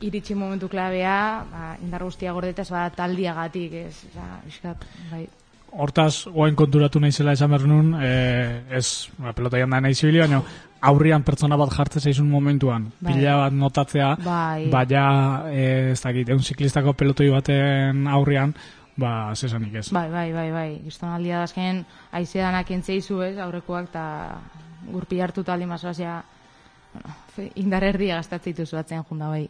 iritsi 0.00 0.34
momentu 0.34 0.68
klabea, 0.68 1.18
ba, 1.50 1.76
indar 1.82 2.04
guztia 2.06 2.32
gordeta 2.32 2.62
ez 2.62 2.70
bada 2.70 2.90
taldiagatik, 3.02 3.76
ez? 3.86 3.94
Osea, 4.10 4.40
pixkat, 4.46 4.88
bai 5.10 5.26
hortaz, 5.70 6.26
oain 6.34 6.56
konturatu 6.58 7.00
naizela 7.00 7.34
esan 7.36 7.50
behar 7.52 7.66
nun, 7.68 7.92
e, 8.02 8.64
ez, 8.76 9.10
ba, 9.18 9.34
pelota 9.36 9.60
janda 9.60 9.80
nahi 9.82 9.94
zibili, 9.94 10.20
baina 10.22 10.40
aurrian 10.90 11.22
pertsona 11.26 11.58
bat 11.60 11.72
jartzen 11.74 12.02
zaizun 12.02 12.28
momentuan, 12.30 12.88
bai. 12.98 13.14
pila 13.14 13.36
bat 13.44 13.56
notatzea, 13.56 14.10
bai. 14.24 14.66
baina, 14.72 15.04
e, 15.52 15.64
ez 15.92 16.00
dakit, 16.02 16.28
egun 16.28 16.42
ziklistako 16.42 16.94
pelotoi 16.98 17.30
baten 17.30 18.06
aurrian, 18.10 18.54
ba, 19.00 19.30
zesanik 19.34 19.78
ez. 19.82 19.86
Bai, 19.94 20.08
bai, 20.12 20.26
bai, 20.34 20.48
bai, 20.54 20.68
gizton 20.84 21.14
aldia 21.14 21.44
dazken, 21.44 21.84
aizedanak 22.18 22.70
entzeizu 22.76 23.22
ez, 23.26 23.36
aurrekoak, 23.38 23.92
eta 23.92 24.04
gurpi 24.90 25.20
hartu 25.20 25.44
taldi 25.46 25.68
masoazia, 25.70 26.20
bueno, 26.92 27.16
indar 27.62 27.84
erdia 27.86 28.18
gastatzitu 28.18 28.66
zuatzen 28.66 29.04
junda 29.08 29.30
bai. 29.30 29.46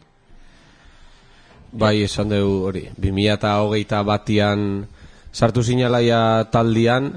Bai, 1.71 2.03
esan 2.03 2.27
dugu 2.27 2.65
hori, 2.67 2.81
2008 2.99 4.03
batian 4.03 4.63
sartu 5.31 5.63
zinalaia 5.63 6.43
taldian, 6.51 7.13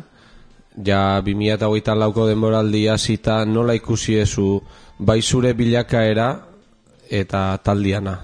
ja 0.79 1.21
2008 1.27 1.99
lauko 1.99 2.29
denboraldia 2.29 2.95
zita 2.99 3.45
nola 3.45 3.75
ikusi 3.75 4.15
ezu 4.23 4.63
bai 4.99 5.21
zure 5.23 5.55
bilakaera 5.55 6.29
eta 7.11 7.59
taldiana. 7.59 8.15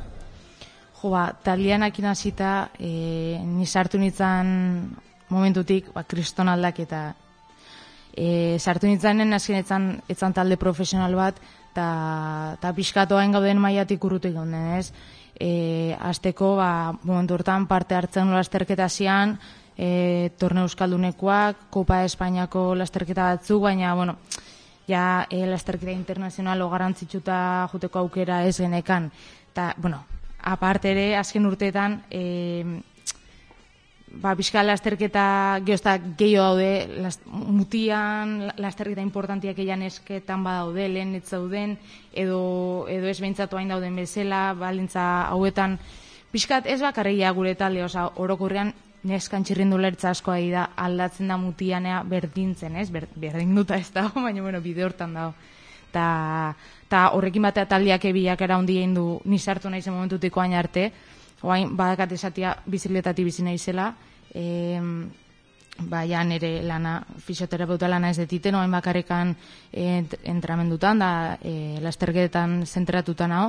Jo, 1.01 1.11
ba, 1.11 1.33
taldianak 1.43 1.99
inazita, 1.99 2.71
e, 2.79 3.41
ni 3.43 3.67
sartu 3.67 3.99
nintzen 3.99 4.97
momentutik, 5.31 5.93
ba, 5.95 6.05
kriston 6.05 6.49
aldak 6.49 6.79
eta 6.79 7.15
e, 8.15 8.59
sartu 8.59 8.87
nintzanen 8.87 9.33
azkenetan 9.33 9.97
etzan 10.09 10.35
talde 10.37 10.57
profesional 10.57 11.15
bat, 11.17 11.41
eta 11.71 12.73
pixkatoain 12.77 13.33
gauden 13.33 13.59
maiatik 13.59 14.05
urrutu 14.05 14.33
gauden, 14.35 14.77
ez? 14.79 14.93
E, 15.41 15.97
azteko, 15.99 16.55
ba, 16.61 16.93
momentu 17.03 17.35
hortan 17.35 17.67
parte 17.67 17.97
hartzen 17.97 18.31
lasterketa 18.35 18.89
zian, 18.89 19.39
e, 19.77 20.31
torne 20.39 20.67
euskaldunekoak, 20.67 21.71
Kopa 21.73 22.05
Espainiako 22.05 22.75
lasterketa 22.77 23.33
batzuk, 23.33 23.65
baina, 23.65 23.95
bueno, 23.97 24.19
ja, 24.87 25.27
e, 25.31 25.47
lasterketa 25.49 25.97
internazionalo 25.97 26.69
garantzitsuta 26.69 27.41
juteko 27.73 28.05
aukera 28.05 28.45
ez 28.45 28.59
genekan. 28.61 29.11
Ta, 29.57 29.73
bueno, 29.79 30.05
aparte 30.43 30.93
ere, 30.93 31.17
azken 31.17 31.49
urteetan, 31.49 32.03
e, 32.11 32.83
ba, 34.11 34.35
bizka 34.35 34.63
lasterketa 34.63 35.61
geozta 35.65 35.99
gehiago 35.99 36.57
daude, 36.57 37.01
las, 37.03 37.21
mutian 37.27 38.53
lasterketa 38.57 39.03
importantiak 39.03 39.59
eian 39.59 39.83
esketan 39.87 40.45
badaude, 40.45 40.89
lehen 40.89 41.15
ez 41.15 41.25
zauden, 41.29 41.79
edo, 42.13 42.87
edo 42.89 43.09
ez 43.09 43.19
behintzatu 43.21 43.57
hain 43.57 43.71
dauden 43.71 43.97
bezala, 43.97 44.53
balintza 44.59 45.27
hauetan, 45.31 45.79
Piskat 46.31 46.69
ez 46.71 46.79
bakarria 46.79 47.33
gure 47.35 47.57
talde, 47.59 47.83
oza, 47.83 48.05
orokurrean 48.23 48.71
neskan 49.11 49.43
txirrindu 49.43 49.79
lertza 49.81 50.13
askoa 50.13 50.39
da 50.53 50.69
aldatzen 50.79 51.31
da 51.33 51.37
mutianea 51.41 52.03
berdintzen, 52.07 52.77
ez? 52.77 52.91
Ber, 52.95 53.09
berdinduta 53.17 53.77
ez 53.77 53.89
dago, 53.91 54.21
baina 54.27 54.43
bueno, 54.43 54.61
bide 54.63 54.85
hortan 54.87 55.17
dago. 55.19 55.35
Ta, 55.91 56.55
ta 56.87 57.09
horrekin 57.17 57.43
batea 57.43 57.67
taldiak 57.67 58.05
ebiak 58.13 58.45
era 58.47 58.61
hundi 58.61 58.77
egin 58.79 58.95
du 58.95 59.07
nizartu 59.27 59.71
nahi 59.71 59.83
zen 59.83 59.97
momentutiko 59.97 60.41
hain 60.41 60.55
arte, 60.55 60.93
oain 61.43 61.77
badakat 61.77 62.13
esatia 62.13 62.55
bizikletati 62.67 63.25
bizi 63.25 63.43
nahi 63.43 63.59
zela, 63.59 63.95
e, 64.35 64.81
ba, 65.89 66.05
ja, 66.05 66.23
nire 66.25 66.63
lana, 66.63 67.01
fisioterapeuta 67.25 67.89
lana 67.89 68.11
ez 68.11 68.19
detiten, 68.21 68.55
oain 68.55 68.71
bakarrekan 68.71 69.35
ent, 69.73 70.17
entramendutan, 70.25 70.99
da, 71.01 71.13
e, 71.43 71.79
lastergetan 71.81 72.65
zentratutan 72.67 73.33
hau, 73.33 73.47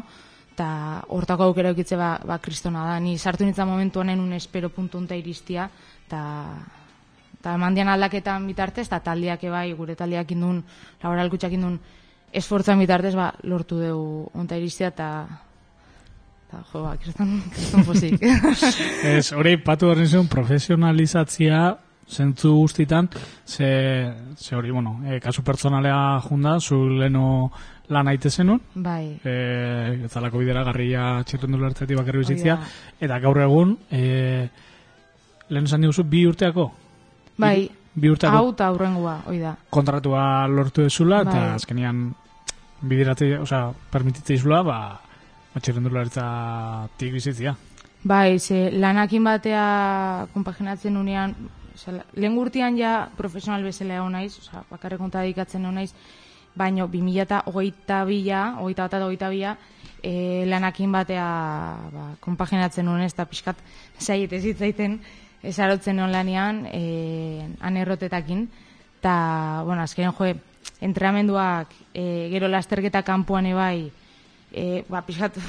eta 0.51 0.67
hortako 1.10 1.49
aukera 1.49 1.71
eukitze 1.71 1.97
ba, 1.97 2.17
ba 2.27 2.38
kristona 2.39 2.86
da. 2.86 2.99
Ni 2.99 3.17
sartu 3.17 3.45
nintzen 3.47 3.67
momentu 3.67 3.99
honen 3.99 4.19
un 4.19 4.34
espero 4.34 4.69
puntu 4.69 4.99
unta 4.99 5.15
iristia, 5.15 5.69
eta 6.08 6.21
eta 7.41 7.56
mandian 7.58 7.89
aldaketan 7.89 8.45
bitartez, 8.45 8.86
eta 8.86 8.99
taldiak 9.01 9.43
ebai, 9.49 9.71
gure 9.73 9.95
taldiak 9.97 10.30
indun, 10.36 10.60
laboralkutxak 11.01 11.56
indun, 11.58 11.80
esfortzan 12.32 12.80
bitartez, 12.80 13.15
ba, 13.17 13.32
lortu 13.49 13.80
dugu 13.82 14.30
onta 14.38 14.60
iristia, 14.60 14.91
eta 14.93 15.08
eta 16.51 16.63
jo, 16.73 16.83
ba, 16.83 16.97
kriston, 16.99 17.37
kriston 17.53 17.85
pozik. 17.87 18.19
ez, 19.15 19.31
hori, 19.31 19.55
patu 19.63 19.87
horren 19.87 20.27
profesionalizatzia, 20.27 21.61
zentzu 22.11 22.51
guztitan, 22.57 23.07
ze, 23.47 24.11
ze 24.35 24.55
hori, 24.55 24.71
bueno, 24.71 24.99
e, 25.07 25.19
kasu 25.23 25.43
pertsonalea 25.47 26.19
junda, 26.27 26.59
zu 26.59 26.89
leno 26.89 27.51
lan 27.87 28.07
aite 28.07 28.29
zenun. 28.29 28.59
Bai. 28.75 29.19
E, 29.23 30.07
zalako 30.09 30.41
bidera 30.41 30.63
garria 30.67 31.23
txirrendu 31.23 31.59
lertzetik 31.61 31.97
bakarri 31.97 32.25
bizitzia. 32.25 32.57
Eta 32.99 33.19
gaur 33.23 33.39
egun, 33.39 33.77
e, 33.89 34.49
lehen 35.49 35.69
esan 35.69 35.87
diguzu, 35.87 36.03
bi 36.03 36.25
urteako? 36.27 36.65
Bai. 37.37 37.69
Bi, 37.93 38.09
urteako? 38.11 38.35
Hau 38.35 38.51
eta 38.51 38.67
aurrengua, 38.71 39.21
hoi 39.27 39.39
da. 39.39 39.55
Kontratua 39.69 40.25
lortu 40.51 40.83
ezula, 40.87 41.23
bai. 41.23 41.31
eta 41.31 41.55
azkenian 41.55 42.03
bidiratze, 42.81 43.37
oza, 43.39 43.69
permititzei 43.91 44.39
zula, 44.39 44.61
ba, 44.67 44.81
txirrendu 45.59 45.91
lertzetik 45.91 47.11
bizitzia. 47.13 47.55
Bai, 48.03 48.39
ze 48.39 48.71
lanakin 48.71 49.23
batea 49.23 50.27
kompaginatzen 50.33 50.97
unean, 50.97 51.35
lehen 52.15 52.35
gurtian 52.35 52.77
ja 52.77 53.09
profesional 53.17 53.63
bezala 53.63 53.99
egon 53.99 54.15
naiz, 54.17 54.37
oza, 54.39 54.63
bakarre 54.71 54.97
konta 54.97 55.21
dedikatzen 55.21 55.61
egon 55.61 55.75
naiz, 55.75 55.91
baino 56.55 56.87
2008 56.87 58.05
bila, 58.07 58.41
hogeita 58.57 58.83
bat 58.87 58.93
eta 58.93 59.05
hogeita 59.05 59.29
bila, 59.29 59.55
e, 60.01 60.45
lanakin 60.47 60.91
batea 60.91 61.27
ba, 61.93 62.07
kompaginatzen 62.19 62.85
nuen 62.85 63.05
ez 63.05 63.13
da 63.13 63.25
pixkat 63.25 63.61
zaiet 63.99 64.33
ez 64.33 64.43
hitzaiten 64.45 64.99
ezarotzen 65.43 65.95
nuen 65.95 66.11
lanian 66.11 66.65
e, 66.71 67.47
anerrotetakin, 67.61 68.47
eta, 68.99 69.63
bueno, 69.65 69.83
azken 69.83 70.11
joe, 70.17 70.35
entrenamenduak 70.81 71.73
e, 71.93 72.29
gero 72.33 72.49
lasterketa 72.49 73.03
kanpoan 73.05 73.45
ebai, 73.53 73.91
e, 74.51 74.83
ba, 74.89 75.01
pixkat 75.07 75.39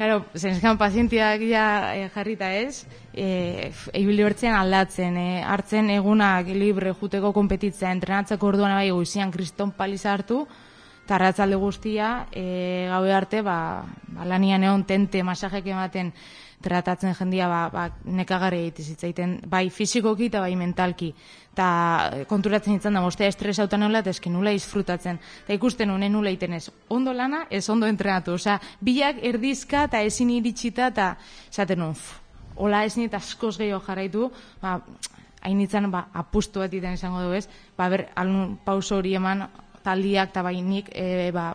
Claro, 0.00 0.22
zenskan 0.32 0.78
pazientiak 0.80 1.42
ja 1.44 1.92
e, 1.92 2.06
jarrita 2.08 2.46
ez, 2.56 2.86
e, 3.12 3.68
eibili 3.92 4.24
bertzen 4.24 4.54
aldatzen, 4.56 5.18
e, 5.20 5.42
hartzen 5.44 5.90
egunak 5.92 6.48
libre 6.56 6.94
juteko 6.96 7.34
kompetitzea, 7.36 7.90
entrenatzeko 7.92 8.48
orduan 8.48 8.72
bai 8.78 8.86
goizian 8.88 9.28
kriston 9.28 9.74
paliza 9.76 10.14
hartu, 10.14 10.46
tarratzalde 11.04 11.58
guztia, 11.60 12.08
e, 12.32 12.86
gaue 12.88 13.12
arte, 13.12 13.42
ba, 13.44 13.58
ba 14.16 14.24
lanian 14.24 14.64
egon 14.64 14.86
tente 14.88 15.20
masajek 15.20 15.68
ematen 15.74 16.14
tratatzen 16.60 17.14
jendia 17.16 17.48
ba, 17.48 17.60
ba, 17.72 17.84
nekagarri 18.04 18.60
egitizitzaiten, 18.66 19.38
bai 19.48 19.68
fizikoki 19.72 20.28
eta 20.28 20.42
bai 20.44 20.52
mentalki. 20.60 21.10
Ta 21.56 21.68
konturatzen 22.28 22.76
ditzen 22.76 22.96
da, 22.96 23.02
mostea 23.04 23.30
estres 23.32 23.58
hautan 23.62 23.80
nola, 23.80 24.02
eta 24.04 24.12
esken 24.12 24.34
nula 24.36 24.52
izfrutatzen. 24.56 25.18
Eta 25.44 25.56
ikusten 25.56 25.90
honen 25.90 26.12
nula 26.12 26.32
iten 26.34 26.54
ez, 26.58 26.66
ondo 26.88 27.14
lana, 27.16 27.46
ez 27.50 27.64
ondo 27.72 27.88
entrenatu. 27.88 28.36
Osa, 28.36 28.58
bilak 28.80 29.22
erdizka 29.24 29.86
eta 29.88 30.02
ezin 30.04 30.34
iritsita, 30.36 30.90
eta 30.92 31.14
esaten 31.48 31.80
nun, 31.80 31.96
hola 32.60 32.84
ezin 32.84 33.08
eta 33.08 33.22
askoz 33.22 33.56
gehiago 33.56 33.80
jarraitu, 33.86 34.28
ba, 34.60 34.78
hainitzen, 35.40 35.88
ba, 35.90 36.06
apustu 36.12 36.60
bat 36.60 36.76
iten 36.76 36.98
izango 36.98 37.24
du 37.24 37.32
ez, 37.38 37.46
ba, 37.78 37.88
ber, 37.88 38.10
alun 38.20 38.58
pauso 38.64 39.00
hori 39.00 39.16
eman, 39.16 39.46
taldiak 39.84 40.34
eta 40.34 40.44
bai 40.44 40.58
nik, 40.60 40.92
e, 40.92 41.30
ba, 41.32 41.54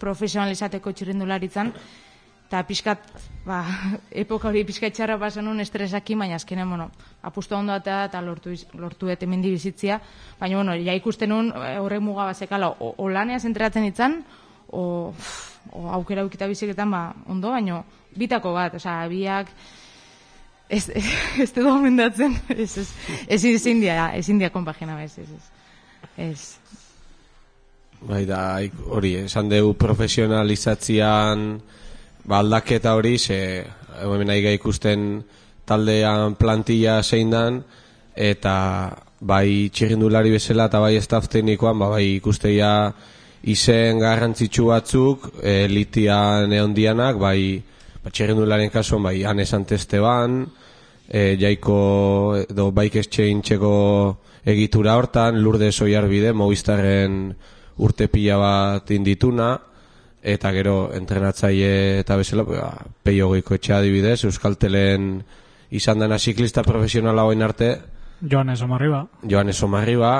profesionalizateko 0.00 0.92
txirrendularitzen, 0.92 1.72
eta 2.46 2.62
pixkat, 2.66 3.06
ba, 3.46 3.60
epoka 4.22 4.48
hori 4.48 4.64
pixkat 4.68 4.94
txarra 4.94 5.18
pasan 5.18 5.48
un 5.50 5.60
estresaki, 5.60 6.14
baina 6.14 6.38
azkenen, 6.40 6.68
bueno, 6.70 6.90
apustu 7.22 7.56
ondo 7.58 7.76
eta 7.76 8.04
eta 8.06 8.22
lortu, 8.22 8.54
lortu 8.74 9.10
eta 9.12 9.26
mendi 9.26 9.50
bizitzia, 9.50 10.00
baina, 10.40 10.56
bueno, 10.62 10.76
ja 10.78 10.94
ikusten 10.94 11.32
un, 11.32 11.52
e, 11.52 11.76
horrek 11.82 12.02
muga 12.02 12.30
bazekala, 12.30 12.70
o, 12.78 12.94
o 12.96 13.08
lanea 13.10 13.40
zentratzen 13.40 13.88
itzan, 13.90 14.20
o, 14.68 15.12
o 15.72 15.88
aukera 15.98 16.24
ukita 16.24 16.46
biziketan, 16.46 16.90
ba, 16.90 17.08
ondo, 17.26 17.50
baina, 17.50 17.82
bitako 18.16 18.54
bat, 18.56 18.78
oza, 18.78 19.02
biak, 19.10 19.50
ez, 20.68 20.88
ez, 20.88 21.04
ez 21.38 21.52
edo 21.54 21.70
omendatzen, 21.74 22.34
ez, 22.48 22.78
ez, 22.78 22.88
ez, 23.28 23.44
ez 23.44 23.66
india, 23.66 24.10
ez 24.14 24.28
india 24.28 24.50
kompagina, 24.50 24.98
ez, 25.02 25.18
ez, 25.18 25.28
ez, 25.30 26.26
ez. 26.26 26.42
Bai 28.06 28.24
da, 28.28 28.58
hori, 28.90 29.14
esan 29.24 29.48
dugu 29.50 29.74
profesionalizatzean, 29.78 31.46
ba, 32.26 32.40
aldaketa 32.42 32.94
hori, 32.98 33.16
ze, 33.18 33.64
hemen 34.02 34.26
nahi 34.26 34.54
ikusten 34.56 35.22
taldean 35.66 36.34
plantilla 36.38 37.00
zein 37.02 37.30
dan, 37.30 37.62
eta 38.14 38.56
bai 39.20 39.70
txirrindulari 39.72 40.34
bezala 40.34 40.66
eta 40.70 40.80
bai 40.82 40.98
staff 41.00 41.30
teknikoan, 41.32 41.78
ba, 41.78 41.90
bai 41.96 42.16
ikusteia 42.16 42.92
izen 43.46 44.02
garrantzitsu 44.02 44.66
batzuk, 44.72 45.30
e, 45.42 45.66
litian 45.70 46.52
egon 46.52 46.74
dianak, 46.74 47.18
bai 47.22 47.62
ba, 48.02 48.10
txirrindularen 48.10 48.70
kasuan, 48.74 49.06
bai 49.06 49.22
Anes 49.24 49.52
Antesteban, 49.54 50.42
e, 51.08 51.36
jaiko, 51.38 51.78
edo 52.42 52.70
baik 52.74 52.98
estxein 53.02 53.42
txeko 53.42 53.76
egitura 54.46 54.96
hortan, 54.98 55.38
lurde 55.42 55.70
soiarbide, 55.72 56.34
movistarren 56.34 57.30
urte 57.82 58.10
pila 58.10 58.38
bat 58.40 58.90
indituna, 58.94 59.54
eta 60.26 60.50
gero 60.50 60.90
entrenatzaile 60.90 62.00
eta 62.00 62.16
bezala 62.18 62.42
ba, 62.42 62.70
peio 63.06 63.28
goiko 63.30 63.54
etxe 63.54 63.76
adibidez 63.76 64.24
Euskaltelen 64.26 65.20
izan 65.70 66.02
dena 66.02 66.18
ziklista 66.18 66.64
profesionala 66.66 67.22
hoen 67.26 67.44
arte. 67.46 67.68
Joanes 68.18 68.62
Omarriba. 68.62 69.04
Joanes 69.22 69.62
Omarriba 69.62 70.14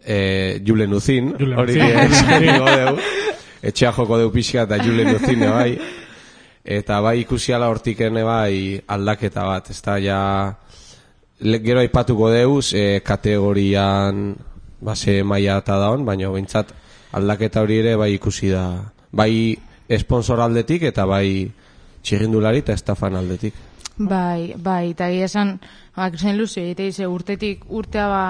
e, 0.00 0.62
Julen 0.64 0.94
Uzin 0.96 1.34
hori 1.36 1.76
etxea 3.68 3.92
joko 3.92 4.18
deu 4.22 4.30
pixka 4.32 4.64
eta 4.64 4.80
Julen 4.80 5.18
Uzin 5.18 5.44
bai. 5.44 5.76
Eta 6.64 7.02
bai 7.04 7.18
ikusiala 7.20 7.68
hortiken 7.68 8.22
bai 8.24 8.80
aldaketa 8.88 9.44
bat 9.44 9.68
ez 9.68 9.82
ja 10.06 10.22
gero 11.42 11.80
aipatuko 11.80 12.30
deuz 12.30 12.72
e, 12.72 13.02
kategorian 13.04 14.34
base 14.80 15.22
maia 15.22 15.58
eta 15.58 15.76
daun 15.76 16.06
baina 16.06 16.32
bintzat 16.32 16.72
aldaketa 17.12 17.60
hori 17.60 17.78
ere 17.84 17.96
bai 17.96 18.14
ikusi 18.14 18.48
da 18.48 18.64
bai 19.12 19.56
esponsor 19.88 20.40
aldetik 20.40 20.82
eta 20.88 21.04
bai 21.06 21.50
txirrindulari 22.02 22.64
eta 22.64 22.72
estafan 22.72 23.16
aldetik 23.16 23.54
bai, 23.96 24.54
bai, 24.56 24.90
eta 24.90 25.08
esan 25.10 25.58
ba, 25.96 26.10
zen 26.16 26.38
luze, 26.38 26.64
eta 26.72 26.82
ize, 26.82 27.06
urtetik 27.06 27.66
urtea 27.68 28.08
ba 28.08 28.24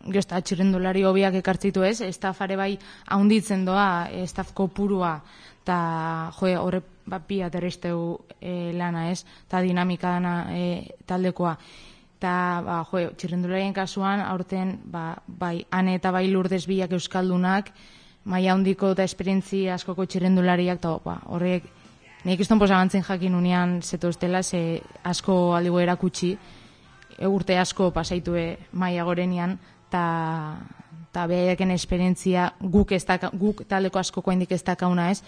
Gesta, 0.00 0.38
txirrendulari 0.40 1.02
hobiak 1.04 1.34
ekartzitu 1.42 1.82
ez, 1.84 2.00
estafare 2.00 2.56
bai 2.56 2.70
haunditzen 3.12 3.66
doa, 3.66 4.08
estafko 4.22 4.70
purua, 4.72 5.18
eta 5.60 5.76
jo, 6.38 6.54
horre 6.62 6.80
ba, 7.04 7.18
bi 7.28 7.42
aterristeu 7.44 8.16
e, 8.40 8.72
lana 8.72 9.10
ez, 9.10 9.20
eta 9.44 9.60
dinamika 9.60 10.14
dana 10.16 10.34
e, 10.56 10.96
taldekoa. 11.06 11.52
Eta, 12.16 12.32
ba, 12.64 12.78
jo, 12.88 13.10
txirrendularien 13.12 13.76
kasuan, 13.76 14.24
aurten, 14.24 14.78
ba, 14.88 15.04
bai, 15.26 15.66
ane 15.70 15.98
eta 16.00 16.14
bai 16.16 16.26
lurdez 16.32 16.64
biak 16.66 16.96
euskaldunak, 16.96 17.70
maia 18.24 18.52
handiko 18.52 18.92
eta 18.94 19.04
esperientzi 19.04 19.66
askoko 19.68 20.04
txirrendulariak, 20.06 20.80
eta 20.80 20.96
ba, 21.04 21.16
horrek, 21.32 21.68
nik 22.24 22.40
izton 22.40 22.60
posagantzen 22.60 23.04
jakin 23.06 23.34
unian 23.34 23.80
zeto 23.82 24.10
estela, 24.12 24.42
ze 24.42 24.82
asko 25.04 25.54
aldigo 25.56 25.80
erakutsi, 25.80 26.36
e, 27.16 27.26
urte 27.26 27.58
asko 27.58 27.90
pasaitue 27.90 28.58
maia 28.72 29.04
gorenian, 29.04 29.58
eta 29.88 30.04
eta 31.10 31.24
beheken 31.26 31.72
esperientzia 31.74 32.52
guk 32.60 32.92
ez 32.92 33.04
guk 33.34 33.64
taldeko 33.66 33.98
asko 33.98 34.22
koendik 34.22 34.52
ez 34.52 34.62
dakauna 34.62 35.10
ez, 35.10 35.22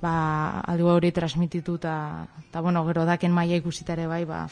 ba, 0.00 0.60
aldi 0.60 0.82
hori 0.82 1.12
transmititu 1.12 1.74
eta, 1.74 2.28
bueno, 2.62 2.84
gero 2.86 3.04
daken 3.04 3.32
maia 3.32 3.56
ikusitare 3.56 4.06
bai, 4.06 4.24
ba, 4.24 4.46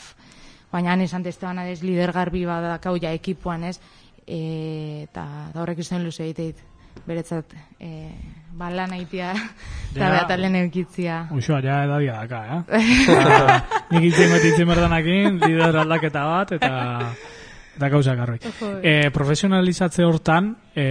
baina 0.72 0.92
han 0.92 1.00
esan 1.00 1.22
testean 1.22 1.58
adez 1.58 1.82
lider 1.82 2.12
garbi 2.12 2.44
badakau 2.44 2.96
ja 3.00 3.12
ekipuan 3.12 3.64
ez, 3.64 3.80
e, 4.26 5.06
eta 5.08 5.24
da 5.54 5.62
horrek 5.62 5.78
izan 5.78 6.04
luze 6.04 6.24
egiteit, 6.24 6.60
beretzat, 7.06 7.52
e, 7.80 8.10
ba, 8.56 8.70
lan 8.72 8.94
aitia, 8.96 9.32
eta 9.92 10.10
behat 10.14 10.34
alen 10.36 10.56
eukitzia. 10.62 11.26
Uxoa, 11.34 11.60
ja 11.64 11.82
edadia 11.84 12.18
daka, 12.24 12.42
eh? 12.56 12.82
Nik 13.92 14.08
itzen 14.10 14.34
betitzen 14.34 14.68
berdanakin, 14.72 15.40
lider 15.44 15.80
aldaketa 15.84 16.26
bat, 16.32 16.56
eta 16.58 16.72
eta 17.76 17.88
gauza 17.92 18.16
garroi. 18.16 18.40
E, 18.80 19.10
profesionalizatze 19.12 20.04
hortan, 20.08 20.54
e, 20.74 20.86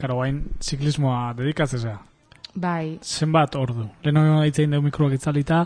karo, 0.00 0.20
bain, 0.22 0.44
ziklismoa 0.64 1.32
dedikatzea, 1.36 1.98
Bai. 2.56 2.98
Zenbat 3.04 3.54
ordu? 3.60 3.84
Leno 4.04 4.40
ditzein 4.40 4.72
dugu 4.72 4.86
mikroak 4.86 5.18
itzalita, 5.18 5.60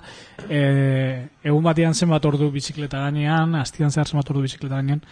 e, 0.48 0.61
egun 1.46 1.62
batean 1.62 1.94
zenbat 1.94 2.24
ordu 2.26 2.50
bizikleta 2.50 3.05
gainean, 3.05 3.55
astian 3.61 3.94
zehar 3.94 4.11
zenbat 4.11 4.33
ordu 4.33 4.42
bizikleta 4.42 4.81
gainean. 4.81 5.05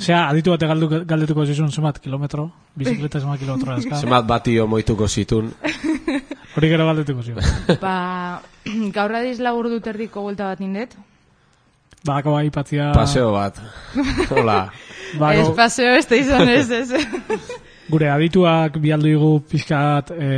Osea, 0.00 0.20
aditu 0.32 0.54
bate 0.54 0.68
galdu, 0.68 0.88
galdetuko 1.04 1.44
zizun 1.44 1.68
zenbat 1.68 1.98
kilometro, 2.00 2.46
bizikleta 2.80 3.20
zenbat 3.20 3.40
kilometro 3.42 3.74
azka. 3.74 3.98
Zenbat 4.04 4.24
bati 4.28 4.54
moituko 4.64 5.08
zitun. 5.08 5.50
Hori 6.56 6.70
gero 6.72 6.86
galdetuko 6.88 7.24
zizun. 7.26 7.44
ba, 7.84 8.40
gaur 8.96 9.16
adiz 9.20 9.36
lagur 9.44 9.68
dut 9.68 9.90
erdiko 9.92 10.24
gulta 10.24 10.48
bat 10.48 10.62
nindet. 10.64 10.96
Ba, 12.00 12.22
bai 12.24 12.48
patzia... 12.48 12.94
Paseo 12.96 13.34
bat. 13.34 13.60
Hola. 14.30 14.62
Ba, 15.20 15.34
ez 15.36 15.50
paseo, 15.58 15.92
ez 15.98 16.06
da 16.08 16.16
izan 16.16 16.48
ez, 16.48 16.70
ez. 16.70 16.96
gure 17.90 18.08
adituak 18.08 18.78
bialdu 18.80 19.10
igu 19.10 19.30
pixkat 19.50 20.12
e, 20.14 20.28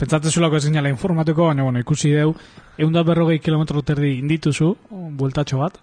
pentsatzen 0.00 0.32
zulako 0.32 0.56
ez 0.56 0.66
informatuko, 0.66 1.46
baina 1.46 1.62
bueno, 1.62 1.78
ikusi 1.78 2.10
deu 2.10 2.34
egun 2.78 2.92
da 2.92 3.04
berrogei 3.04 3.38
kilometro 3.38 3.82
terdi 3.82 4.16
indituzu, 4.18 4.74
bueltatxo 4.90 5.58
bat 5.60 5.78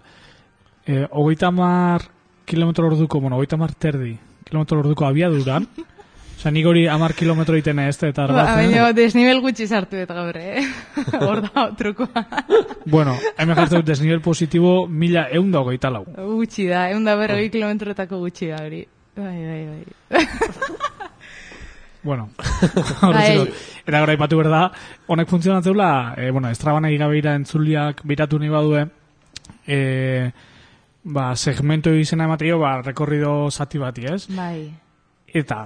e, 0.86 1.06
ogeita 1.10 1.50
mar 1.50 2.02
kilometro 2.44 2.86
orduko, 2.86 3.20
bueno, 3.20 3.36
ogeita 3.36 3.56
mar 3.56 3.74
terdi 3.74 4.18
kilometro 4.44 4.80
orduko 4.80 5.06
abiaduran 5.06 5.68
Osa, 6.40 6.48
nik 6.48 6.64
hori 6.64 6.86
amar 6.88 7.12
kilometro 7.12 7.52
itena 7.60 7.82
ez, 7.84 7.98
eta 7.98 8.22
argatzen. 8.24 8.70
Ba, 8.72 8.76
baina, 8.80 8.92
desnivel 8.96 9.42
gutxi 9.44 9.66
sartu 9.68 9.98
eta 10.00 10.14
gaur, 10.16 10.38
eh? 10.40 10.62
Hor 11.26 11.42
da, 11.44 11.66
trukoa. 11.76 12.22
bueno, 12.86 13.12
hemen 13.36 13.58
jartzen 13.58 13.82
dut 13.82 13.90
desnivel 13.90 14.22
positibo 14.24 14.86
mila 14.88 15.26
egun 15.28 15.50
da 15.52 15.60
hogeita 15.60 15.90
lau. 15.92 16.06
Gutxi 16.16 16.64
da, 16.70 16.86
egun 16.88 17.04
da 17.04 17.18
berrogei 17.20 17.50
kilometrotako 17.52 18.22
gutxi 18.22 18.48
da 18.54 18.62
hori. 18.64 18.80
Bai, 19.20 19.36
bai, 19.50 19.60
bai. 19.68 20.24
bueno, 22.08 22.30
bai. 23.02 23.28
era 23.84 24.00
gara 24.00 24.16
ipatu 24.16 24.40
berda, 24.40 24.62
honek 25.12 25.28
funtzionatzeula, 25.28 25.90
e, 26.16 26.30
bueno, 26.30 26.48
estrabana 26.48 26.88
igabeira 26.88 27.36
entzuliak 27.36 28.00
biratu 28.08 28.40
nahi 28.40 28.54
badue, 28.56 28.86
e, 29.68 29.82
ba, 31.02 31.34
segmento 31.36 31.92
izena 31.94 32.24
emateio, 32.24 32.58
ba, 32.58 32.80
rekorrido 32.82 33.50
zati 33.50 33.78
bati, 33.78 34.06
ez? 34.06 34.26
Bai. 34.36 34.70
Eta, 35.26 35.64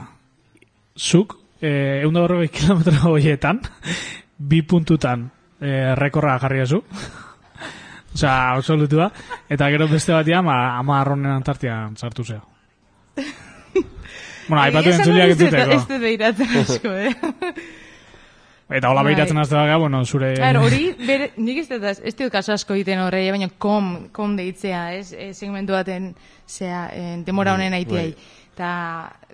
zuk, 0.98 1.36
e, 1.60 2.00
egun 2.02 2.14
da 2.14 2.26
kilometro 2.48 2.96
horietan, 3.12 3.60
bi 4.38 4.62
puntutan 4.62 5.30
e, 5.60 5.94
rekorra 5.94 6.38
jarri 6.38 6.60
ezu. 6.64 6.82
Osea, 8.14 8.54
absolutua. 8.54 9.10
Eta 9.50 9.68
gero 9.70 9.88
beste 9.90 10.12
batia, 10.14 10.42
ma, 10.42 10.78
ama 10.78 11.00
arronen 11.00 11.32
antartian 11.32 11.96
sartu 11.96 12.24
zeo. 12.24 12.44
bueno, 14.48 14.60
aipatu 14.62 14.92
entzuliak 14.92 15.34
ez 15.34 15.38
duteko. 15.38 15.72
Ez 15.72 15.88
dut 15.88 16.00
behiratzen 16.00 16.60
asko, 16.60 16.92
eh? 16.94 17.14
Eta 18.72 18.88
hola 18.88 19.02
behiratzen 19.04 19.36
azte 19.38 19.56
daga, 19.58 19.76
bueno, 19.76 20.00
zure... 20.04 20.30
Claro, 20.38 20.62
hori, 20.64 20.94
bere, 21.04 21.28
nik 21.36 21.58
ez 21.60 21.66
dut, 21.68 21.82
ez 21.84 22.14
dut 22.16 22.32
kaso 22.32 22.54
asko 22.54 22.72
egiten 22.78 23.02
horre, 23.04 23.20
baina 23.34 23.50
kom, 23.60 23.90
kom 24.14 24.38
deitzea, 24.38 24.86
ez, 24.96 25.10
e, 25.12 25.32
segmentu 25.36 25.76
baten, 25.76 26.14
zea, 26.48 26.86
demora 27.26 27.52
honen 27.58 27.76
aitiai. 27.76 28.14
Eta, 28.54 28.70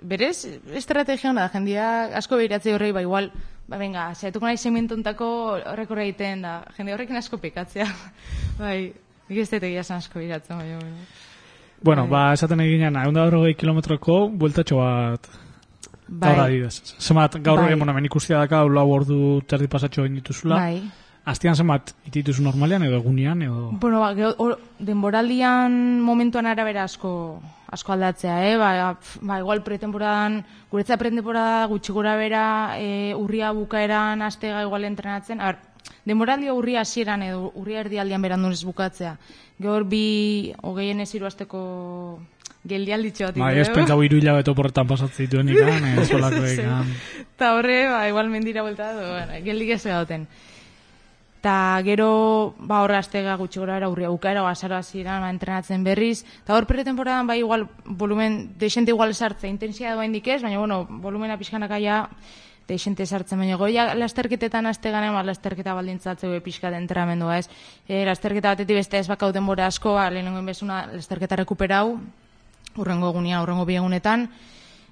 berez, 0.03 0.35
estrategia 0.75 1.31
hona, 1.31 1.47
jendia 1.53 1.85
asko 2.19 2.41
behiratzea 2.41 2.75
horrei, 2.75 2.91
ba, 2.91 3.05
igual, 3.05 3.29
ba, 3.71 3.79
venga, 3.79 4.09
zehatuko 4.17 4.49
nahi 4.49 4.59
segmentu 4.59 4.97
ontako 4.99 5.29
horrek 5.55 5.93
horre 5.95 6.09
egiten, 6.09 6.43
da, 6.43 6.57
jende 6.75 6.97
horrekin 6.97 7.21
asko 7.21 7.39
pikatzea. 7.39 7.87
bai, 8.59 8.91
nik 9.29 9.45
ez 9.45 9.47
dut 9.53 9.63
egia 9.69 9.85
asko 9.87 10.19
behiratzen, 10.19 10.59
baina, 10.59 10.97
Bueno, 11.81 12.03
bai. 12.03 12.11
ba, 12.11 12.25
esaten 12.35 12.59
eginean, 12.61 12.99
egun 12.99 13.15
da 13.15 13.23
horrogei 13.29 13.55
kilometroko, 13.57 14.25
bueltatxo 14.43 14.83
bat... 14.83 15.31
Bai. 16.11 16.29
Gaur 16.29 16.43
adibidez. 16.43 16.95
Zemat, 16.99 17.37
gaur 17.41 17.61
bai. 17.61 17.75
bueno, 17.75 17.97
ikustia 18.03 18.37
daka, 18.37 18.65
lau 18.65 18.89
ordu 18.91 19.41
terdi 19.47 19.67
pasatxo 19.67 20.03
egin 20.03 20.19
dituzula. 20.19 20.57
Bai. 20.59 20.81
Astian 21.23 21.55
zemat, 21.55 21.93
itituzu 22.09 22.41
normalean 22.43 22.83
edo 22.83 22.97
egunean 22.97 23.41
edo... 23.45 23.69
Bueno, 23.79 24.01
ba, 24.01 24.11
or, 24.37 24.57
denboraldian 24.79 26.01
momentuan 26.01 26.49
arabera 26.49 26.83
asko 26.83 27.39
asko 27.71 27.93
aldatzea, 27.93 28.39
eh? 28.49 28.57
Ba, 28.57 28.97
ba 29.21 29.37
igual 29.39 29.63
pretemporadan, 29.63 30.41
guretzea 30.71 30.97
pretemporada 30.97 31.67
gutxi 31.71 31.93
gura 31.93 32.17
bera, 32.19 32.75
e, 32.75 33.13
urria 33.15 33.53
bukaeran 33.55 34.21
astega 34.21 34.65
igual 34.65 34.83
entrenatzen. 34.83 35.39
A 35.39 35.53
ber, 35.53 35.61
denboraldi 36.03 36.51
urria 36.51 36.81
hasieran 36.81 37.23
edo 37.23 37.53
urria 37.55 37.85
erdialdian 37.85 38.21
berandu 38.21 38.51
bukatzea. 38.65 39.15
Gaur 39.61 39.85
bi 39.85 40.51
hogeien 40.61 40.99
ez 40.99 41.13
iruazteko 41.15 42.19
geldialditxo 42.67 43.29
bat. 43.29 43.39
Ba, 43.41 43.51
ez 43.57 43.69
pentsa 43.73 43.97
hiru 43.97 44.19
hilabeto 44.21 44.53
porretan 44.57 44.87
pasatzen 44.89 45.27
dituen 45.27 45.49
ikan, 45.53 45.87
ez 46.03 46.09
olako 46.15 46.45
egan. 46.45 46.93
Ta 47.39 47.55
horre, 47.57 47.83
ba, 47.89 48.05
igual 48.09 48.29
mendira 48.29 48.63
vuelta, 48.65 48.93
bueno, 48.95 49.39
geldik 49.45 49.75
ez 49.77 49.85
egoten. 49.85 50.27
Ta 51.41 51.81
gero, 51.81 52.53
ba, 52.59 52.83
horre 52.85 52.99
aztega 52.99 53.33
gutxi 53.39 53.59
gora 53.63 53.79
era 53.81 53.89
urria 53.89 54.11
bukaera, 54.13 54.43
azaro 54.49 54.77
aziran, 54.77 55.23
ba, 55.25 55.31
entrenatzen 55.33 55.83
berriz. 55.83 56.21
Ta 56.45 56.53
hor 56.53 56.69
pretemporadan, 56.69 57.25
ba, 57.25 57.37
igual, 57.39 57.65
volumen, 57.85 58.53
deixente 58.61 58.93
igual 58.93 59.15
sartze, 59.15 59.49
intensia 59.49 59.95
doa 59.95 60.05
indikez, 60.05 60.43
baina, 60.43 60.61
bueno, 60.61 60.85
volumena 61.01 61.39
pixkanak 61.41 61.73
aia, 61.79 62.05
deixente 62.71 63.05
sartzen 63.05 63.41
baino 63.41 63.57
goia 63.59 63.89
lasterketetan 63.97 64.69
aste 64.69 64.91
gane 64.93 65.09
ba 65.11 65.23
lasterketa 65.27 65.73
baldintzatze 65.75 66.29
be 66.31 66.39
pizka 66.45 66.71
de 66.71 66.77
entrenamendua 66.77 67.39
ez 67.41 67.49
e, 67.87 68.05
lasterketa 68.05 68.53
batetik 68.53 68.77
beste 68.79 68.99
ez 69.01 69.07
bakau 69.11 69.31
denbora 69.35 69.67
asko 69.67 69.95
ba 69.97 70.09
lehenengo 70.09 70.43
bezuna 70.45 70.85
lasterketa 70.93 71.41
rekuperau 71.41 71.99
urrengo 72.77 73.09
egunean 73.09 73.43
urrengo 73.43 73.65
bi 73.65 73.75
egunetan 73.75 74.29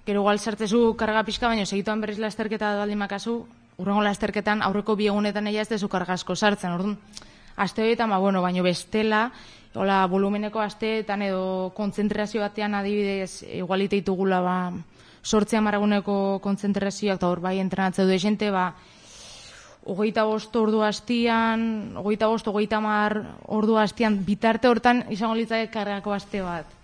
gero 0.05 0.21
igual 0.21 0.39
sartzezu 0.39 0.95
karga 0.97 1.23
pizka 1.23 1.47
baino 1.47 1.65
segituan 1.65 2.01
berriz 2.01 2.19
lasterketa 2.19 2.75
baldin 2.77 2.97
makazu 2.97 3.45
urrengo 3.77 4.01
lasterketan 4.01 4.61
aurreko 4.61 4.95
bi 4.95 5.07
egunetan 5.07 5.47
ella 5.47 5.61
ez 5.61 5.69
dezu 5.69 5.87
karga 5.87 6.13
asko 6.13 6.35
sartzen 6.35 6.71
ordun 6.71 6.97
aste 7.55 7.81
horietan 7.81 8.09
ba 8.09 8.17
bueno 8.17 8.41
baino 8.41 8.63
bestela 8.63 9.31
hola 9.75 10.05
volumeneko 10.07 10.59
asteetan 10.59 11.21
edo 11.21 11.71
kontzentrazio 11.75 12.41
batean 12.41 12.75
adibidez 12.75 13.43
igualiteitugula 13.43 14.41
ba 14.41 14.59
sortzi 15.23 15.57
amaraguneko 15.57 16.39
kontzentrazioak, 16.43 17.19
eta 17.19 17.29
hor 17.29 17.41
bai 17.43 17.59
entrenatzea 17.59 18.05
du 18.05 18.15
esente, 18.15 18.51
ba, 18.51 18.73
hogeita 19.89 20.25
bost 20.27 20.55
ordu 20.55 20.81
hastian, 20.85 21.95
hogeita 21.99 22.27
bost, 22.31 22.47
hogeita 22.47 22.79
mar 22.83 23.19
ordu 23.47 23.77
hastian, 23.77 24.23
bitarte 24.25 24.69
hortan 24.69 25.05
izango 25.09 25.35
litzake 25.35 25.71
kargako 25.73 26.13
aste 26.15 26.43
bat. 26.45 26.78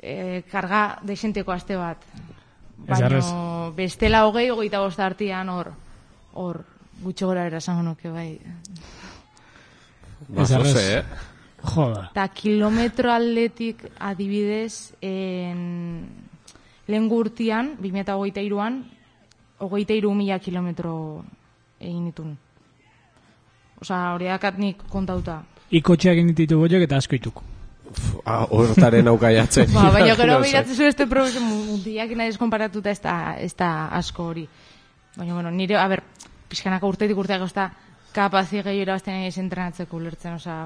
E, 0.00 0.42
karga 0.50 0.98
desenteko 1.04 1.52
aste 1.52 1.76
bat. 1.76 2.04
Baina 2.88 3.20
bestela 3.76 4.24
hogei, 4.26 4.48
hogeita 4.50 4.80
bost 4.80 5.00
artian 5.00 5.48
hor, 5.52 5.74
hor, 6.32 6.62
gutxo 7.02 7.28
gora 7.28 7.44
erasan 7.46 7.84
nuke 7.84 8.08
bai. 8.08 8.38
Ba, 10.28 10.46
eh? 10.80 11.02
Joda. 11.60 12.10
Ta 12.14 12.28
kilometro 12.28 13.12
atletik 13.12 13.84
adibidez, 13.98 14.94
en, 15.02 16.08
lehen 16.88 17.08
gurtian, 17.08 17.74
2008an, 17.82 18.80
hogeita 19.60 19.92
iru 19.92 20.14
mila 20.14 20.38
kilometro 20.38 20.94
egin 21.80 22.06
ditun. 22.08 22.36
Osa, 23.80 24.12
hori 24.14 24.28
nik 24.58 24.82
kontauta. 24.88 25.42
Ikotxeak 25.70 26.16
egin 26.16 26.34
ditu 26.34 26.58
boiok 26.58 26.82
eta 26.82 26.96
asko 26.96 27.16
ituk. 27.16 27.42
Ah, 28.24 28.44
hortaren 28.46 29.08
aukaiatzen. 29.10 29.72
ba, 29.74 29.88
baina 29.90 30.14
gero 30.18 30.38
behiratzen 30.40 30.76
zu 30.76 30.86
este 30.86 31.06
profesio 31.10 31.40
mundiak 31.42 32.14
nahi 32.16 32.30
eskomparatuta 32.30 32.90
ez 32.90 33.00
da, 33.02 33.36
ez 33.38 33.54
da 33.56 33.88
asko 33.98 34.28
hori. 34.30 34.46
Baina, 35.16 35.34
bueno, 35.34 35.50
nire, 35.50 35.76
a 35.76 35.88
ber, 35.90 36.04
pixkanaka 36.48 36.86
urtetik 36.86 37.18
urteak 37.18 37.42
ez 37.48 37.52
da 37.56 37.70
kapazi 38.14 38.60
gehiago 38.60 38.86
irabazten 38.86 39.26
ez 39.26 39.36
entrenatzeko 39.38 39.96
ulertzen, 39.96 40.36
osa, 40.38 40.60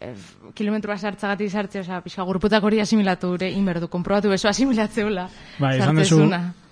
eh, 0.00 0.12
kilometro 0.54 0.92
bat 0.92 1.00
sartzagatik 1.00 1.50
sartze, 1.50 1.80
oza, 1.80 2.02
pixka 2.04 2.24
gurputak 2.28 2.64
hori 2.64 2.80
asimilatu 2.80 3.32
gure 3.34 3.50
inberdu, 3.52 3.88
konprobatu 3.88 4.32
beso 4.32 4.48
asimilatzeula. 4.48 5.28
Ba, 5.58 5.74
izan 5.76 5.96
dezu, 5.96 6.20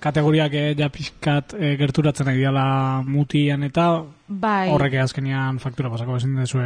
kategoriak 0.04 0.54
eh, 0.54 0.68
ja 0.78 0.90
pixkat 0.92 1.56
eh, 1.58 1.74
gerturatzen 1.80 2.28
nahi 2.28 2.44
diala 2.44 2.66
mutian 3.08 3.64
eta 3.64 3.88
bai. 4.28 4.68
horrek 4.72 5.00
azkenian 5.02 5.60
faktura 5.64 5.90
pasako 5.90 6.20
ezin 6.20 6.36
dezu 6.36 6.60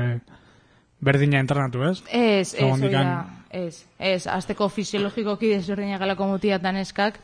berdina 1.00 1.40
entrenatu, 1.40 1.82
ez? 1.88 2.02
Ez, 2.06 2.54
ez, 2.54 2.64
oida, 2.70 3.26
ez, 3.50 3.84
ez, 3.98 4.26
azteko 4.26 4.68
fisiologikoki 4.68 5.48
desberdina 5.54 5.98
galako 5.98 6.38
eskak, 6.80 7.20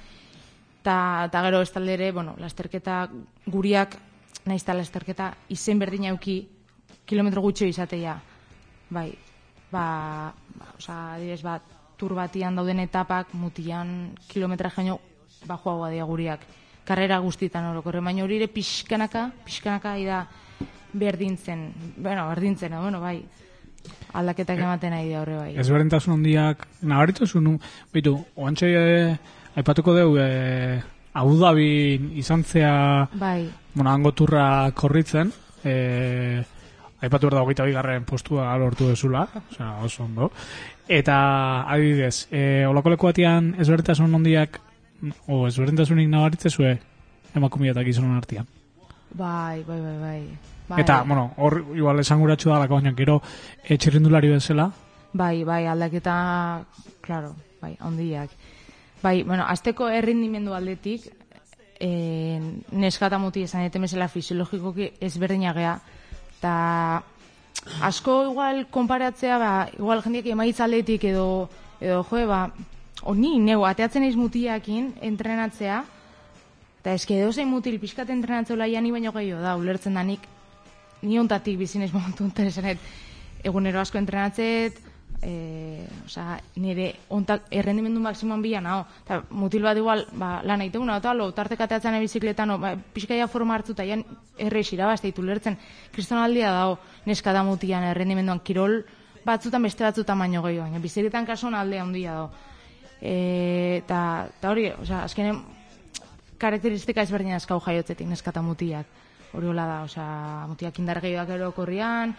eta 0.80 1.42
gero 1.42 1.60
ez 1.60 1.70
taldere, 1.70 2.12
bueno, 2.12 2.34
lasterketa 2.38 3.08
guriak, 3.46 3.96
naizta 4.46 4.74
lasterketa 4.74 5.34
izen 5.48 5.78
berdina 5.78 6.08
euki 6.08 6.48
kilometro 7.04 7.42
gutxo 7.42 7.66
izateia. 7.66 8.20
Bai, 8.90 9.12
ba, 9.72 10.32
ba 10.54 10.66
oza, 10.78 11.18
direz, 11.18 11.42
ba, 11.42 11.60
tur 11.96 12.14
batian 12.14 12.54
dauden 12.54 12.80
etapak, 12.80 13.34
mutian 13.34 14.14
kilometra 14.28 14.70
jaino, 14.70 15.00
ba, 15.46 15.58
joa 15.58 15.90
dia 15.90 16.04
guriak. 16.04 16.46
Karrera 16.86 17.18
guztietan 17.18 17.66
orokorre, 17.72 18.00
baina 18.00 18.22
hori 18.22 18.36
ere 18.38 18.46
pixkanaka, 18.46 19.30
pixkanaka 19.44 19.96
da 20.06 20.20
berdintzen, 20.92 21.72
bueno, 21.96 22.28
berdintzen, 22.28 22.78
bueno, 22.78 23.00
bai, 23.00 23.24
aldaketak 24.16 24.58
ematen 24.58 24.94
nahi 24.94 25.10
da 25.12 25.20
horre 25.22 25.36
bai. 25.38 25.52
Ez 25.60 25.68
berdintasun 25.70 26.16
hondiak, 26.16 26.66
nabaritu 26.82 27.26
zuen, 27.26 27.56
bitu, 27.92 28.16
oantxe, 28.36 28.72
eh, 28.72 29.16
aipatuko 29.56 29.94
deu, 29.96 30.16
eh, 30.20 30.82
Abu 31.16 31.38
Dhabi 31.40 32.18
izan 32.20 32.44
zea, 32.44 33.08
bai. 33.14 33.48
bueno, 33.74 33.90
hango 33.90 34.12
turra 34.12 34.70
korritzen, 34.74 35.32
eh, 35.64 36.44
aipatu 37.00 37.30
da 37.30 37.42
hogeita 37.42 37.64
bigarren 37.64 38.04
postua 38.04 38.56
lortu 38.58 38.88
dezula, 38.88 39.26
osea, 39.50 39.70
oso 39.84 40.04
ondo. 40.04 40.30
Eta, 40.88 41.68
adibidez, 41.68 42.28
e, 42.30 42.64
olako 42.66 42.94
leku 42.94 43.08
batian 43.10 43.54
ezberdintasun 43.58 44.14
ondiak, 44.14 44.60
o 45.28 45.46
ezberdintasunik 45.48 46.08
nabaritze 46.08 46.50
zue, 46.50 46.76
emakumia 47.34 47.74
eta 47.74 47.84
gizonon 47.84 48.16
artian. 48.16 48.46
Bai, 49.12 49.62
bai, 49.66 49.80
bai, 49.80 49.96
bai. 50.00 50.55
Bai. 50.68 50.80
Eta, 50.80 51.02
bueno, 51.02 51.32
hor, 51.36 51.64
igual 51.74 52.00
esan 52.00 52.20
guratxu 52.20 52.50
da, 52.50 52.66
baina 52.66 52.92
gero, 52.96 53.20
etxerrindulari 53.64 54.28
bezala. 54.28 54.70
Bai, 55.12 55.44
bai, 55.44 55.66
aldaketa, 55.66 56.64
claro, 57.00 57.34
bai, 57.60 57.76
ondiak. 57.80 58.30
Bai, 59.02 59.22
bueno, 59.22 59.44
azteko 59.46 59.88
errindimendu 59.88 60.54
aldetik, 60.54 61.06
e, 61.80 62.40
neskata 62.72 63.18
muti 63.18 63.44
esan 63.46 63.66
etemezela 63.68 64.08
fisiologikoki 64.08 64.92
ezberdinagea, 65.00 65.78
eta 66.38 66.54
asko 67.80 68.30
igual 68.30 68.66
konparatzea 68.70 69.38
ba 69.38 69.52
igual 69.74 70.02
jendeak 70.02 70.26
emaitzaletik 70.26 71.04
edo 71.04 71.48
edo 71.80 72.02
jo 72.04 72.26
ba 72.26 72.50
oni 73.02 73.38
neu 73.38 73.64
ateatzen 73.66 74.02
naiz 74.02 74.16
mutiakin 74.16 74.94
entrenatzea 75.00 75.84
eta 76.80 76.92
eske 76.92 77.18
edo 77.18 77.32
zein 77.32 77.48
mutil 77.48 77.80
pizkat 77.80 78.10
entrenatzela 78.10 78.68
ja 78.68 78.80
ni 78.80 78.92
baino 78.92 79.12
gehiago 79.12 79.42
da 79.42 79.56
ulertzen 79.56 79.94
da 79.94 80.04
nik 81.06 81.14
ni 81.14 81.18
hontatik 81.22 81.58
bizinez 81.58 81.92
momentu 81.94 82.24
interesanet 82.26 82.82
egunero 83.46 83.78
asko 83.80 83.98
entrenatzet 83.98 84.82
e, 85.22 85.86
oza, 86.04 86.40
nire 86.60 86.88
ontak 87.14 87.46
errendimendu 87.50 88.00
maksimoan 88.00 88.42
bila 88.42 88.60
nao. 88.60 88.84
Ta, 89.06 89.22
mutil 89.30 89.62
bat 89.62 89.78
igual, 89.78 90.04
ba, 90.18 90.40
lan 90.44 90.64
aite 90.64 90.78
guna, 90.78 90.98
eta 91.00 91.14
lo, 91.14 91.30
tartek 91.36 91.62
ateatzen 91.64 91.96
ebizikletan, 92.00 92.56
ba, 92.60 92.74
pixkaia 92.76 93.28
forma 93.30 93.54
hartu, 93.56 93.76
eta 93.76 93.86
jan 93.86 94.04
erreix 94.38 94.72
irabazte 94.74 95.08
ditu 95.08 95.24
lertzen. 95.24 95.58
Kriston 95.94 96.20
aldia 96.20 96.52
dago, 96.52 96.78
neska 97.06 97.32
da 97.32 97.44
mutian 97.46 97.86
errendimenduan 97.92 98.42
kirol, 98.44 98.82
batzutan 99.26 99.62
beste 99.62 99.86
batzutan 99.86 100.18
baino 100.18 100.42
gehiago, 100.44 100.68
baina 100.68 100.82
bizikletan 100.82 101.26
kasuan 101.26 101.54
aldea 101.54 101.86
handia 101.86 102.18
dago. 102.18 102.30
E, 103.00 103.82
ta, 103.86 104.28
ta 104.40 104.50
hori, 104.50 104.70
oza, 104.82 105.04
azkenen, 105.04 105.42
karakteristika 106.38 107.04
ezberdin 107.04 107.36
askau 107.36 107.60
jaiotzetik 107.64 108.08
neskata 108.08 108.42
mutiak. 108.44 108.86
Hori 109.32 109.50
hola 109.50 109.66
da, 109.66 109.82
oza, 109.84 110.04
mutiak 110.48 110.78
indar 110.78 111.00
gehiagoak 111.02 111.34
erokorrian, 111.36 112.14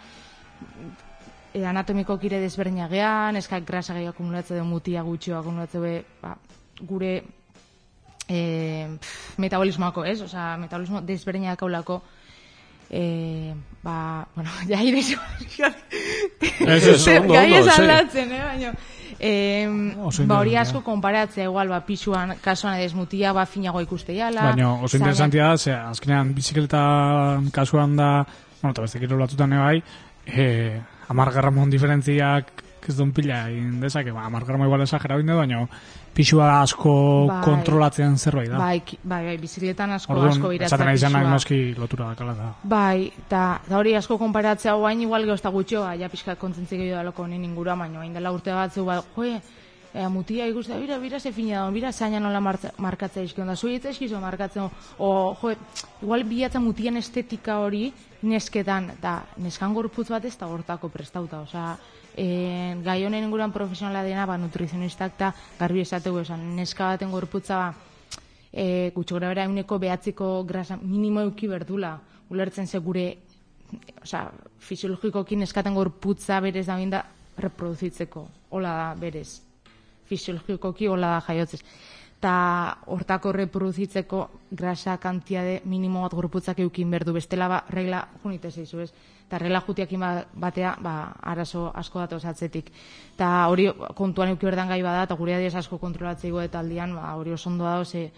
e, 1.54 1.64
anatomiko 1.64 2.18
kire 2.20 2.40
desberdina 2.42 2.88
gean, 2.88 3.36
eskak 3.40 3.64
grasa 3.66 3.96
gehiago 3.96 4.16
akumulatze 4.16 4.58
du 4.58 4.64
mutia 4.64 5.02
gutxio 5.02 5.38
akumulatze 5.38 5.80
be, 5.82 5.94
ba, 6.22 6.36
gure 6.80 7.12
e, 8.28 8.38
metabolismoako, 9.38 10.04
ez? 10.04 10.20
Osa, 10.22 10.56
metabolismo 10.60 11.00
desberdina 11.00 11.56
kaulako 11.56 12.02
e, 12.90 13.54
ba, 13.82 14.26
bueno, 14.34 14.50
ja 14.68 14.82
ire. 14.82 15.00
Ez 15.00 16.86
ez 16.86 17.08
ondo, 17.16 17.34
aldatzen, 17.34 18.32
eh, 18.32 18.44
baina 18.44 18.72
Eh, 19.18 19.66
ba 20.26 20.38
hori 20.38 20.54
asko 20.56 20.84
konparatzea 20.86 21.48
igual 21.48 21.68
ba 21.68 21.80
pisuan 21.86 22.36
kasuan 22.42 22.78
edes 22.78 22.94
mutia 22.94 23.32
ba 23.32 23.46
finago 23.46 23.80
ikuste 23.82 24.14
jala. 24.14 24.52
Baina 24.52 24.74
oso 24.74 24.96
interesantia 24.96 25.48
da, 25.50 25.56
ze 25.56 25.74
azkenean 25.74 26.34
bizikleta 26.34 27.40
kasuan 27.52 27.96
da, 27.96 28.24
bueno, 28.62 28.74
ta 28.74 28.82
beste 28.82 29.06
batzutan 29.06 29.50
bai, 29.50 29.82
eh 30.26 30.80
amar 31.08 31.32
gramon 31.32 31.70
diferentziak 31.70 32.67
ez 32.88 32.96
duen 32.96 33.12
pila 33.12 33.42
egin 33.50 33.80
dezake, 33.82 34.12
ba, 34.14 34.24
amar 34.26 34.46
gramo 34.48 34.66
igual 34.66 34.82
esagera 34.84 35.16
binde, 35.20 35.34
baina 35.36 35.62
pixua 36.14 36.48
asko 36.62 36.94
bai, 37.28 37.42
kontrolatzen 37.44 38.16
zerbait 38.18 38.50
da. 38.50 38.58
Bai, 38.58 38.82
bai, 39.02 39.20
bai, 39.26 39.36
bizikletan 39.38 39.92
asko 39.96 40.16
Orduan, 40.16 40.34
asko 40.34 40.52
iratzen 40.56 40.84
pixua. 40.88 41.22
Noski 41.28 41.60
lotura 41.78 42.10
dakala 42.14 42.34
da. 42.34 42.48
Bai, 42.62 43.10
eta 43.26 43.44
da 43.68 43.78
hori 43.78 43.94
asko 43.98 44.18
konparatzea 44.18 44.74
guain 44.80 45.04
igual 45.04 45.28
geozta 45.28 45.52
gutxo, 45.54 45.84
ja 46.00 46.10
pixka 46.10 46.36
kontzentzik 46.40 46.80
gehiago 46.80 47.02
daloko 47.02 47.24
honen 47.28 47.44
ingura, 47.44 47.76
baina 47.76 48.02
hain 48.02 48.16
dela 48.16 48.32
urte 48.34 48.54
batzu, 48.54 48.84
ba, 48.88 49.02
joe, 49.16 49.38
e, 49.94 50.08
mutia 50.08 50.46
ikuste, 50.48 50.78
bira, 50.78 50.98
bira 50.98 51.20
ze 51.20 51.32
fina 51.32 51.64
da, 51.64 51.70
bira 51.70 51.92
zaina 51.92 52.20
nola 52.20 52.40
markatzea 52.40 53.22
izkion 53.22 53.46
da, 53.46 53.56
zui 53.56 53.80
eskizo 53.82 54.20
markatzen, 54.20 54.68
o, 54.98 55.36
jo, 55.40 55.54
igual 56.02 56.24
bilatzen 56.24 56.62
mutien 56.62 56.96
estetika 56.96 57.58
hori, 57.58 57.92
nesketan, 58.22 58.92
da, 59.02 59.22
neskan 59.36 59.74
gorputz 59.74 60.08
bat 60.10 60.24
ez 60.24 60.36
da 60.38 60.46
hortako 60.46 60.88
prestauta, 60.88 61.40
osea, 61.40 61.76
e, 62.18 62.74
gai 62.82 62.98
honen 63.06 63.28
inguruan 63.28 63.54
profesionala 63.54 64.02
dena, 64.02 64.26
ba, 64.26 64.34
nutrizionistak 64.42 65.14
eta 65.14 65.30
garbi 65.60 65.84
esategu, 65.86 66.24
esan, 66.26 66.44
neska 66.58 66.90
baten 66.90 67.14
gorputza, 67.14 67.62
ba, 67.62 68.18
e, 68.50 68.90
gutxo 68.94 69.20
bera 69.22 69.46
eguneko 69.46 69.78
behatziko 69.78 70.32
grasa 70.44 70.76
minimo 70.82 71.22
euki 71.22 71.46
berdula, 71.46 71.94
ulertzen 72.34 72.66
ze 72.66 72.82
gure, 72.82 73.06
osea, 74.02 74.26
fisiologikoki 74.58 75.38
neskaten 75.38 75.78
gorputza 75.78 76.40
berez 76.42 76.66
da 76.66 76.76
binda 76.76 77.04
reproduzitzeko, 77.38 78.28
hola 78.50 78.74
da 78.82 78.88
berez 78.98 79.48
fisiologikoki 80.08 80.88
hola 80.88 81.16
da 81.16 81.20
jaiotzez. 81.28 81.62
Ta 82.18 82.78
hortako 82.90 83.32
reproduzitzeko 83.36 84.24
grasa 84.50 84.96
kantiade 84.98 85.60
minimo 85.70 86.02
bat 86.02 86.16
gorputzak 86.18 86.58
eukin 86.64 86.90
berdu 86.90 87.14
bestela 87.14 87.48
ba 87.48 87.60
regla 87.70 88.02
junite 88.24 88.50
zeizu, 88.50 88.80
ez? 88.82 88.90
Ta 89.28 89.38
regla 89.38 89.60
jutiak 89.66 89.90
batea, 90.34 90.76
ba 90.80 91.12
arazo 91.22 91.70
asko 91.74 91.98
dato 92.00 92.16
atzetik. 92.16 92.72
Ta 93.16 93.48
hori 93.48 93.68
kontuan 93.94 94.30
euki 94.30 94.46
berdan 94.46 94.68
gai 94.68 94.82
bada 94.82 95.06
ta 95.06 95.14
gure 95.14 95.34
adiez 95.34 95.54
asko 95.54 95.78
kontrolatzeigo 95.78 96.40
eta 96.40 96.58
aldian, 96.58 96.94
ba 96.94 97.14
hori 97.14 97.32
oso 97.32 97.50
ondo 97.50 97.64
dago 97.64 97.84
ze 97.84 98.10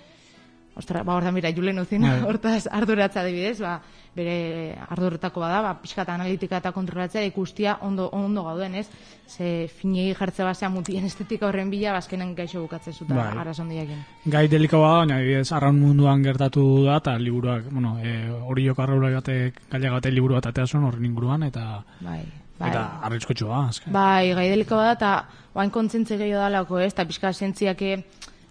Ostra, 0.77 1.03
ba, 1.03 1.17
orda, 1.17 1.33
mira, 1.33 1.51
Julen 1.53 1.79
Uzin, 1.83 2.03
bai. 2.03 2.21
hortaz 2.23 2.69
arduratza 2.71 3.21
adibidez, 3.21 3.59
ba, 3.61 3.81
bere 4.15 4.77
ardurretako 4.89 5.43
bada, 5.43 5.61
ba, 5.65 5.73
pixka 5.83 6.05
eta 6.07 6.15
analitika 6.15 6.61
eta 6.63 6.73
kontrolatzea 6.73 7.25
ikustia 7.27 7.77
ondo, 7.87 8.09
ondo 8.15 8.45
gauden, 8.47 8.77
ez? 8.79 8.87
Ze 9.27 9.69
finei 9.69 10.15
jartze 10.15 10.45
basea 10.47 10.71
mutien 10.71 11.05
estetika 11.07 11.49
horren 11.49 11.71
bila, 11.71 11.93
bazkenen 11.99 12.35
gaixo 12.35 12.63
bukatzen 12.63 12.95
zuta, 12.95 13.15
bai. 13.15 13.29
arazondiakin. 13.43 14.05
Gai 14.27 14.47
deliko 14.49 14.81
bada, 14.83 15.03
baina, 15.03 15.19
adibidez, 15.19 15.51
arraun 15.53 15.81
munduan 15.81 16.23
gertatu 16.23 16.67
da, 16.87 17.01
eta 17.03 17.17
liburuak, 17.19 17.67
bueno, 17.71 17.97
e, 18.03 18.15
hori 18.47 18.67
joko 18.71 18.87
arraula 18.87 19.11
batek, 19.19 19.63
gaila 19.71 19.97
gate 19.99 20.15
liburu 20.15 20.39
bat 20.39 20.53
atea 20.53 20.67
zuen 20.67 20.87
horren 20.87 21.11
inguruan, 21.11 21.49
eta... 21.51 21.83
Bai. 22.01 22.23
Bai. 22.61 22.69
Eta 22.69 22.81
arritzko 23.09 23.33
txua, 23.33 23.67
azken. 23.71 23.93
Bai, 23.95 24.35
gai 24.37 24.51
deliko 24.53 24.77
bada, 24.77 24.93
eta 24.93 25.13
oain 25.57 25.71
kontzentze 25.73 26.19
gehiago 26.21 26.43
dalako, 26.43 26.79
ez? 26.85 26.91
Eta 26.93 27.07
pixka 27.09 27.33
sentziake, 27.33 27.95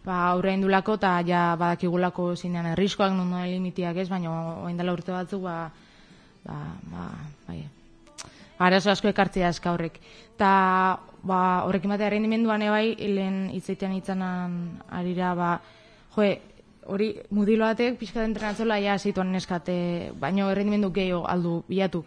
ba, 0.05 0.29
aurre 0.29 0.53
indulako, 0.53 0.95
eta 0.99 1.17
ja 1.27 1.43
badakigulako 1.59 2.35
zinean 2.35 2.71
erriskoak, 2.73 3.13
non 3.13 3.33
limitiak 3.45 3.97
ez, 3.97 4.09
baina 4.09 4.31
oain 4.63 4.77
dela 4.77 4.93
urte 4.93 5.11
batzuk, 5.11 5.43
ba, 5.43 5.71
ba, 6.45 6.59
ba, 6.91 7.09
bai, 7.47 7.63
arazo 8.59 8.91
asko 8.91 9.09
ekartzea 9.11 9.49
aska 9.49 9.73
horrek. 9.73 9.99
Ta, 10.37 10.99
ba, 11.23 11.41
horrek 11.67 11.85
ematea 11.85 12.11
rendimenduan 12.15 12.61
ebai, 12.61 12.95
lehen 12.99 13.49
itzaitean 13.55 13.95
itzanan 13.97 14.55
arira, 14.89 15.33
ba, 15.35 15.51
joe, 16.15 16.37
hori 16.89 17.11
mudilo 17.35 17.67
batek 17.67 17.99
pixka 17.99 18.23
entrenatzola 18.25 18.79
ja 18.81 18.97
zituan 18.97 19.31
neskate, 19.31 20.11
baino 20.19 20.49
errendimendu 20.49 20.91
gehiago 20.95 21.25
aldu 21.29 21.61
bilatu. 21.67 22.03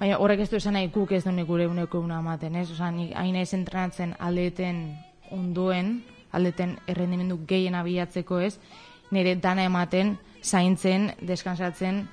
Baina 0.00 0.18
horrek 0.20 0.44
ez 0.44 0.50
du 0.50 0.56
esan 0.56 0.76
nahi 0.76 0.88
guk 0.92 1.12
ez 1.12 1.24
du 1.24 1.44
gure 1.46 1.66
uneko 1.68 2.00
una 2.00 2.20
ematen, 2.20 2.56
ez? 2.56 2.70
Osa, 2.72 2.90
nik 2.90 3.12
haina 3.16 3.40
ez 3.40 3.52
entrenatzen 3.54 4.14
aldeten 4.18 4.96
onduen, 5.30 6.02
aldeten 6.32 6.76
errendimendu 6.86 7.40
gehien 7.46 7.74
abiatzeko, 7.74 8.40
ez? 8.40 8.56
Nire 9.10 9.34
dana 9.36 9.64
ematen, 9.66 10.16
zaintzen, 10.42 11.10
deskansatzen, 11.26 12.04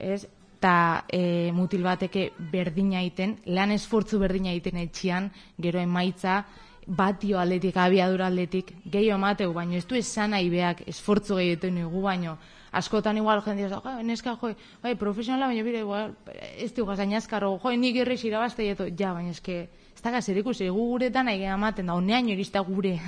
ez? 0.00 0.24
Ta 0.60 1.04
e, 1.12 1.52
mutil 1.52 1.82
bateke 1.84 2.30
berdina 2.52 3.02
iten, 3.04 3.38
lan 3.46 3.72
esfortzu 3.74 4.18
berdina 4.20 4.52
iten 4.56 4.78
etxian, 4.80 5.28
gero 5.60 5.80
emaitza, 5.80 6.42
batio 6.86 7.38
aldetik, 7.40 7.76
abiadura 7.80 8.26
aldetik, 8.28 8.72
gehiago 8.84 9.18
emateu, 9.18 9.52
baina 9.52 9.76
ez 9.76 9.86
du 9.88 9.96
esan 9.96 10.34
nahi 10.36 10.50
beak 10.52 10.82
esfortzu 10.88 11.36
gehietu 11.40 11.70
nugu, 11.72 12.02
baino, 12.04 12.36
askotan 12.72 13.16
igual 13.16 13.42
jende 13.44 13.68
jo, 13.70 13.80
neska 14.02 14.36
jo, 14.40 14.52
bai, 14.82 14.94
profesionala 14.96 15.48
baina 15.48 15.62
bire 15.64 15.80
igual 15.84 16.14
ez 16.58 16.72
du 16.74 16.84
gazain 16.84 17.14
azkarro, 17.14 17.58
jo, 17.62 17.72
ni 17.76 17.92
gerri 17.92 18.18
irabazte 18.24 18.66
jeto, 18.66 18.88
ja, 18.98 19.12
baina 19.14 19.30
eske 19.30 19.62
ez 19.62 19.83
da 20.04 20.10
gazer 20.12 20.36
ikusi, 20.36 20.68
gu 20.68 20.88
guretan 20.92 21.30
nahi 21.30 21.46
ematen 21.48 21.88
da, 21.88 21.96
onean 21.96 22.28
irista 22.28 22.60
gure 22.60 22.98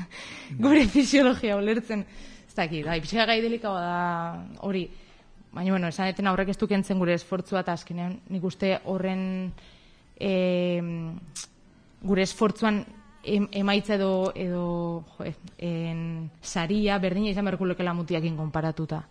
gure 0.64 0.86
fisiologia 0.88 1.59
ulertzen, 1.61 2.07
ez 2.49 2.55
da 2.57 2.64
ki, 2.70 2.82
bai, 2.86 3.01
pixka 3.05 3.26
gai 3.28 3.40
delikaua 3.44 3.80
da 3.84 3.97
hori, 4.64 4.86
baina 5.53 5.74
bueno, 5.74 5.90
esan 5.92 6.09
eten 6.09 6.26
aurrek 6.30 6.55
ez 6.55 6.59
dukentzen 6.61 6.99
gure 6.99 7.14
esfortzua 7.16 7.61
eta 7.61 7.76
azkenean 7.76 8.16
nik 8.32 8.44
uste 8.44 8.78
horren 8.88 9.26
e, 10.16 10.32
gure 12.01 12.24
esfortzuan 12.24 12.84
emaitza 13.26 13.97
edo 13.97 14.32
edo 14.34 14.64
jo, 15.18 15.28
en 15.59 16.30
saria 16.40 16.97
berdina 17.03 17.32
izan 17.32 17.49
berko 17.49 17.66
lekela 17.66 17.94
mutiakin 17.94 18.36
konparatuta. 18.38 19.03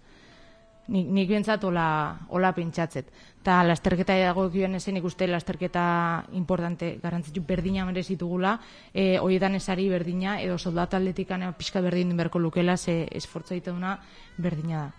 Nik, 0.88 1.08
nik 1.10 1.30
bintzat 1.30 1.64
ola, 1.66 1.88
ola 2.30 2.52
pintxatzet. 2.54 3.08
Ta 3.46 3.62
lasterketa 3.66 4.14
dago 4.20 4.48
gioen 4.54 4.78
ezen 4.78 4.98
ikuste 5.00 5.28
lasterketa 5.28 6.26
importante 6.38 6.96
garantzitu 7.02 7.42
berdina 7.46 7.86
merezitugula, 7.86 8.60
e, 8.94 9.18
horietan 9.20 9.56
esari 9.58 9.88
berdina, 9.90 10.40
edo 10.42 10.58
soldat 10.58 10.94
atletikan 10.94 11.48
pixka 11.58 11.82
berdin 11.82 12.16
berko 12.18 12.40
lukela, 12.40 12.78
ze 12.78 13.08
esfortza 13.12 13.56
duna 13.66 14.00
berdina 14.38 14.86
da. 14.86 14.94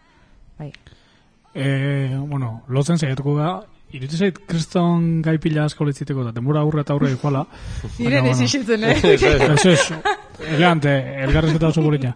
Bai. 0.59 0.73
E, 1.55 2.17
bueno, 2.19 2.63
lotzen 2.69 2.99
zaituko 2.99 3.39
da, 3.39 3.63
Irutu 3.95 4.19
zait, 4.19 4.39
kriston 4.51 5.21
gai 5.23 5.37
pila 5.39 5.65
asko 5.69 5.87
letziteko, 5.87 6.25
da, 6.27 6.33
demura 6.35 6.61
aurre 6.65 6.83
eta 6.83 6.95
aurre 6.97 7.13
ikuala. 7.15 7.45
Iren 8.03 8.27
ez 8.33 8.41
isiltzen, 8.43 8.83
eh? 8.83 8.97
Ez 9.15 9.67
ez, 9.71 9.85
elegante, 10.49 10.93
elgarrezketa 11.23 11.71
oso 11.71 11.85
burina. 11.85 12.11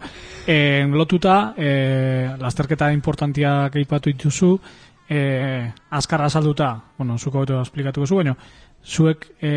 E, 0.46 0.82
lotuta, 0.90 1.54
e, 1.56 1.70
lasterketa 2.40 2.90
importantia 2.92 3.52
geipatu 3.72 4.10
ituzu, 4.10 4.50
e, 5.06 5.20
azkarra 5.90 6.26
azalduta, 6.26 6.72
bueno, 6.98 7.18
zuko 7.18 7.44
beto 7.44 7.60
esplikatuko 7.62 8.06
zu, 8.06 8.18
baina, 8.18 8.34
zuek 8.82 9.28
e, 9.38 9.54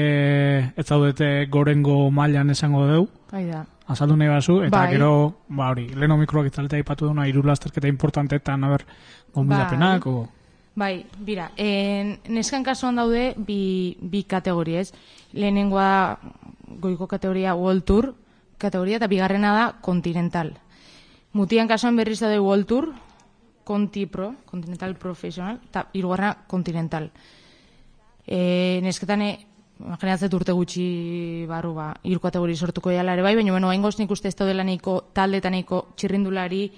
ez 0.76 0.86
zaudete 0.86 1.48
gorengo 1.50 2.12
mailan 2.12 2.54
esango 2.54 2.86
deu, 2.92 3.08
da. 3.32 3.64
azaldu 3.90 4.20
nahi 4.20 4.30
bazu, 4.30 4.60
eta 4.70 4.84
bai. 4.84 4.94
gero, 4.94 5.12
ba 5.50 5.74
hori, 5.74 5.90
leheno 5.96 6.20
mikroak 6.22 6.52
itzaleta 6.52 6.78
ipatu 6.78 7.10
duna, 7.10 7.26
iru 7.28 7.42
lasterketa 7.50 7.90
importanteetan, 7.90 8.70
haber, 8.70 8.86
gombidapenak, 9.34 10.06
bai. 10.06 10.14
o... 10.14 10.43
Bai, 10.76 11.06
bira, 11.22 11.52
en, 11.56 12.18
neskan 12.34 12.64
kasuan 12.66 12.98
daude 12.98 13.36
bi, 13.38 13.96
bi 14.02 14.24
kategoria, 14.26 14.82
ez? 14.82 14.94
Lehenengoa 15.34 16.18
goiko 16.82 17.06
kategoria 17.08 17.54
World 17.54 17.86
Tour 17.86 18.14
kategoria 18.58 18.98
eta 18.98 19.10
bigarrena 19.12 19.54
da 19.54 19.66
Continental. 19.86 20.56
Mutian 21.34 21.68
kasuan 21.68 21.98
berriz 22.00 22.20
daude 22.24 22.40
World 22.40 22.66
Tour, 22.66 22.88
Conti 23.64 24.06
Pro, 24.08 24.34
Continental 24.50 24.96
Professional, 24.96 25.60
eta 25.70 25.88
irugarra 25.94 26.34
Continental. 26.48 27.12
E, 28.26 28.80
nesketan, 28.84 29.22
e, 29.22 29.32
imaginatzen 29.84 30.34
urte 30.34 30.56
gutxi 30.56 31.46
barru, 31.50 31.74
ba, 31.78 31.92
iru 32.08 32.22
kategori 32.24 32.56
sortuko 32.56 32.92
ere 32.92 33.22
bai, 33.22 33.36
baina, 33.36 33.52
bueno, 33.52 33.70
hain 33.70 33.82
nik 33.82 34.12
uste 34.12 34.28
ez 34.28 34.36
daudela 34.36 34.64
nahiko 34.64 35.12
taldetaniko 35.14 35.94
txirrindulari 35.96 36.72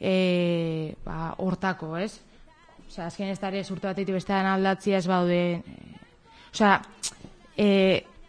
e, 0.00 0.94
ba, 1.04 1.34
hortako, 1.38 1.96
ez? 1.96 2.20
Osea, 2.92 3.06
azken 3.08 3.30
ez 3.32 3.38
dara 3.40 3.60
urte 3.72 3.88
bat 3.88 4.00
bestean 4.12 4.44
aldatzia 4.44 4.98
ez 5.00 5.06
baude... 5.08 5.62
Osea, 6.52 6.74
e, 7.56 7.68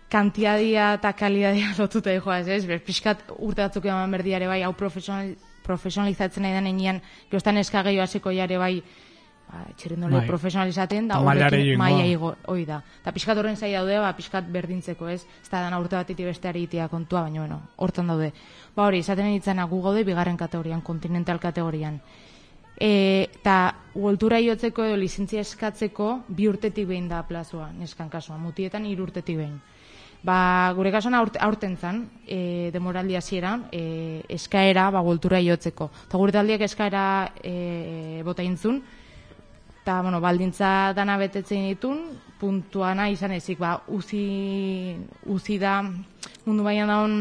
kantiadia 0.08 0.94
eta 0.96 1.12
kalidadia 1.20 1.74
lotuta 1.82 2.14
joa 2.16 2.38
ez, 2.40 2.48
ez? 2.48 2.80
Piskat 2.86 3.26
urte 3.36 3.66
batzuk 3.66 3.90
eman 3.92 4.16
berdiare 4.16 4.48
bai, 4.48 4.62
hau 4.64 4.72
profesional, 4.80 5.34
profesionalizatzen 5.68 6.48
nahi 6.48 6.56
den 6.56 6.72
enean, 6.72 7.04
geostan 7.32 7.60
eskagei 7.60 7.98
hasiko 8.00 8.32
jare 8.32 8.62
bai, 8.62 8.78
ba, 9.52 9.68
txirrindole 9.76 10.22
bai. 10.22 10.26
profesionalizaten, 10.32 11.12
da 11.12 11.20
horrekin 11.20 11.76
maia 11.84 12.08
igo, 12.08 12.32
oi 12.56 12.64
da. 12.70 12.80
Eta 13.04 13.12
piskat 13.12 13.44
horren 13.44 13.60
zai 13.60 13.76
daude, 13.76 14.00
ba, 14.00 14.16
piskat 14.16 14.48
berdintzeko 14.48 15.12
ez, 15.12 15.26
ez 15.44 15.50
da 15.50 15.66
dana 15.68 15.84
urte 15.84 16.00
bat 16.00 16.20
besteari 16.32 16.70
itia 16.70 16.88
kontua, 16.88 17.28
baina 17.28 17.44
bueno, 17.44 17.60
hortan 17.76 18.16
daude. 18.16 18.32
Ba 18.78 18.88
hori, 18.88 19.04
izaten 19.04 19.28
nintzen 19.28 19.60
gu 19.68 19.88
gaude 19.92 20.08
bigarren 20.08 20.40
kategorian, 20.40 20.80
kontinental 20.88 21.44
kategorian 21.44 22.00
eta 22.80 23.76
uoltura 23.96 24.40
iotzeko 24.42 24.86
edo 24.88 24.98
lizentzia 24.98 25.42
eskatzeko 25.42 26.24
bi 26.28 26.48
urtetik 26.50 26.88
behin 26.90 27.08
da 27.08 27.22
plazua, 27.28 27.70
neskan 27.78 28.10
kasua, 28.10 28.38
mutietan 28.38 28.86
hiru 28.86 29.04
urtetik 29.10 29.38
behin. 29.38 29.60
Ba, 30.24 30.72
gure 30.76 30.92
kasuan 30.92 31.18
aurt, 31.18 31.36
aurten 31.44 31.76
zan, 31.76 32.06
e, 32.26 32.72
demoraldia 32.72 33.20
ziera, 33.22 33.58
e, 33.76 34.24
eskaera, 34.32 34.88
ba, 34.90 35.02
uoltura 35.04 35.42
iotzeko. 35.44 35.90
Eta 36.08 36.18
gure 36.18 36.32
taldiak 36.32 36.64
eskaera 36.64 37.04
e, 37.44 38.22
bota 38.24 38.44
intzun, 38.44 38.80
eta, 39.82 40.02
bueno, 40.02 40.22
baldintza 40.24 40.94
dana 40.96 41.18
betetzen 41.20 41.68
ditun, 41.68 42.00
puntuana 42.40 43.10
izan 43.12 43.36
ezik, 43.36 43.60
ba, 43.60 43.82
uzi, 43.92 44.96
uzi 45.28 45.60
da, 45.60 45.82
mundu 46.46 46.64
baian 46.64 46.88
daun, 46.88 47.18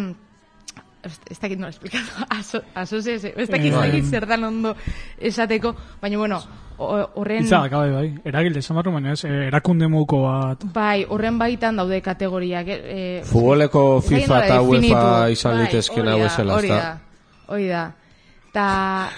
ez 1.03 1.39
dakit 1.41 1.59
nola 1.59 1.71
esplikatu, 1.71 2.25
aso, 2.39 2.63
aso 2.75 2.97
ez, 2.97 3.25
ez 3.25 3.49
dakit 3.49 3.75
bai. 3.75 4.03
zer 4.03 4.27
dan 4.27 4.45
ondo 4.45 4.75
esateko, 5.19 5.75
baina 6.01 6.19
bueno, 6.19 6.41
horren... 6.79 7.45
Itza, 7.45 7.67
bai, 7.69 7.91
bai, 7.91 8.07
eragilde, 8.25 8.63
esan 8.63 8.79
barru, 8.79 8.93
baina 8.93 9.13
ez, 9.13 9.25
eh, 9.25 9.49
erakunde 9.49 9.89
muko 9.89 10.23
bat... 10.27 10.65
Bai, 10.75 11.05
horren 11.09 11.39
baitan 11.39 11.81
daude 11.81 12.01
kategoriak... 12.03 12.69
Eh, 12.69 13.23
Futboleko 13.27 14.01
FIFA 14.01 14.45
eta 14.47 14.61
UEFA 14.63 15.09
izan 15.35 15.59
bai, 15.59 15.67
litezken 15.67 16.13
hau 16.15 16.21
esela, 16.27 16.61
hori 16.61 16.71
da, 16.71 16.95
hori 17.49 17.69
da. 17.73 17.83
Ta 18.53 18.69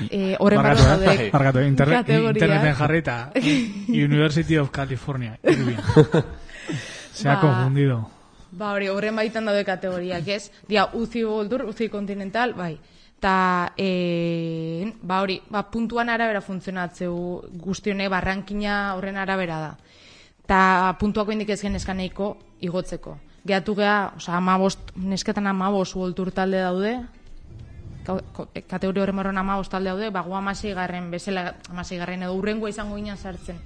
eh, 0.06 0.36
horren 0.38 0.62
barru 0.62 0.78
eh, 0.78 0.88
daude 0.92 1.30
Margatu, 1.32 1.62
internet, 1.66 2.08
interneten 2.08 2.74
jarrita 2.78 3.16
University 4.06 4.56
of 4.56 4.70
California, 4.70 5.36
irubin. 5.42 5.78
Se 7.14 7.28
ha 7.28 7.34
ba, 7.34 7.40
confundido. 7.40 8.13
Ba, 8.54 8.70
hori, 8.76 8.86
horren 8.86 9.16
baitan 9.18 9.48
daude 9.48 9.64
kategoriak, 9.66 10.28
ez? 10.30 10.50
Dia, 10.68 10.86
uzi 10.94 11.24
goldur, 11.26 11.64
uzi 11.66 11.88
kontinental, 11.90 12.54
bai. 12.54 12.76
Ta, 13.18 13.72
e, 13.80 14.92
ba, 15.02 15.22
hori, 15.24 15.40
ba, 15.50 15.64
puntuan 15.72 16.12
arabera 16.12 16.42
funtzionatzeu 16.44 17.16
guztione 17.58 18.06
barrankina 18.12 18.94
horren 18.94 19.18
arabera 19.18 19.58
da. 19.58 19.72
Ta, 20.46 20.60
puntuako 21.00 21.34
indik 21.34 21.50
ez 21.50 21.60
genezkan 21.64 22.02
igotzeko. 22.04 23.16
Geatu 23.44 23.74
geha, 23.74 24.12
oza, 24.16 24.38
amabost, 24.38 24.94
nesketan 24.94 25.50
amabost 25.50 25.98
goldur 25.98 26.30
talde 26.32 26.62
daude, 26.62 26.94
kategori 28.06 29.00
horren 29.00 29.18
barron 29.18 29.40
amabost 29.40 29.72
talde 29.72 29.90
daude, 29.90 30.14
ba, 30.14 30.22
gu 30.22 30.36
amasei 30.38 30.76
garren, 30.78 31.10
bezala, 31.10 31.54
amasei 31.72 31.98
garren 31.98 32.22
edo 32.22 32.38
urrengoa 32.38 32.70
izango 32.70 33.00
ginen 33.00 33.18
sartzen 33.18 33.58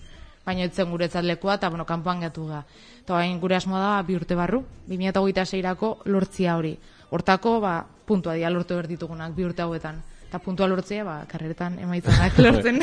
baina 0.49 0.65
etzen 0.69 0.89
guretzat 0.91 1.27
lekua, 1.29 1.59
eta 1.59 1.69
bueno, 1.69 1.85
kanpoan 1.87 2.25
gatu 2.25 2.47
da. 2.49 2.63
Eta 3.03 3.17
bain, 3.19 3.39
gure 3.41 3.57
asmoa 3.59 3.81
da, 3.83 3.95
bi 4.07 4.17
urte 4.17 4.37
barru, 4.39 4.63
2008-erako 4.89 5.93
lortzia 6.13 6.57
hori. 6.57 6.75
Hortako, 7.13 7.59
ba, 7.65 7.81
puntua 8.09 8.37
dia 8.37 8.51
lortu 8.53 8.77
berditugunak, 8.79 9.35
bi 9.37 9.45
urte 9.49 9.65
hauetan. 9.65 10.01
Eta 10.29 10.41
puntua 10.45 10.69
lortzea, 10.69 11.05
ba, 11.05 11.19
karreretan 11.29 11.79
emaitzanak 11.85 12.39
lortzen. 12.45 12.81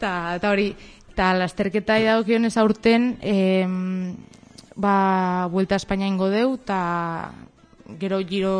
Ta, 0.00 0.34
eta 0.38 0.50
hori, 0.50 0.70
eta 1.12 1.32
lasterketa 1.36 1.98
idagokion 2.00 2.48
ez 2.48 2.56
aurten, 2.62 3.12
em, 3.20 4.16
ba, 4.80 5.46
vuelta 5.52 5.78
Espainia 5.78 6.08
ingo 6.08 6.30
deu, 6.32 6.54
eta 6.56 6.80
gero 7.98 8.20
giro, 8.26 8.54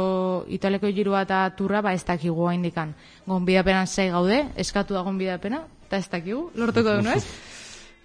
italeko 0.49 0.91
giro 0.95 1.15
eta 1.19 1.45
turra, 1.57 1.83
ba, 1.83 1.93
ez 1.95 2.05
dakigu 2.05 2.49
hain 2.49 2.63
dikan. 2.63 2.95
Gonbidapenan 3.27 3.87
zei 3.87 4.11
gaude, 4.11 4.43
eskatu 4.57 4.95
da 4.95 5.05
gonbidapena, 5.07 5.63
eta 5.87 6.01
ez 6.01 6.09
dakigu, 6.11 6.51
lortuko 6.55 6.97
du, 6.99 7.07
no 7.07 7.15
ez? 7.15 7.25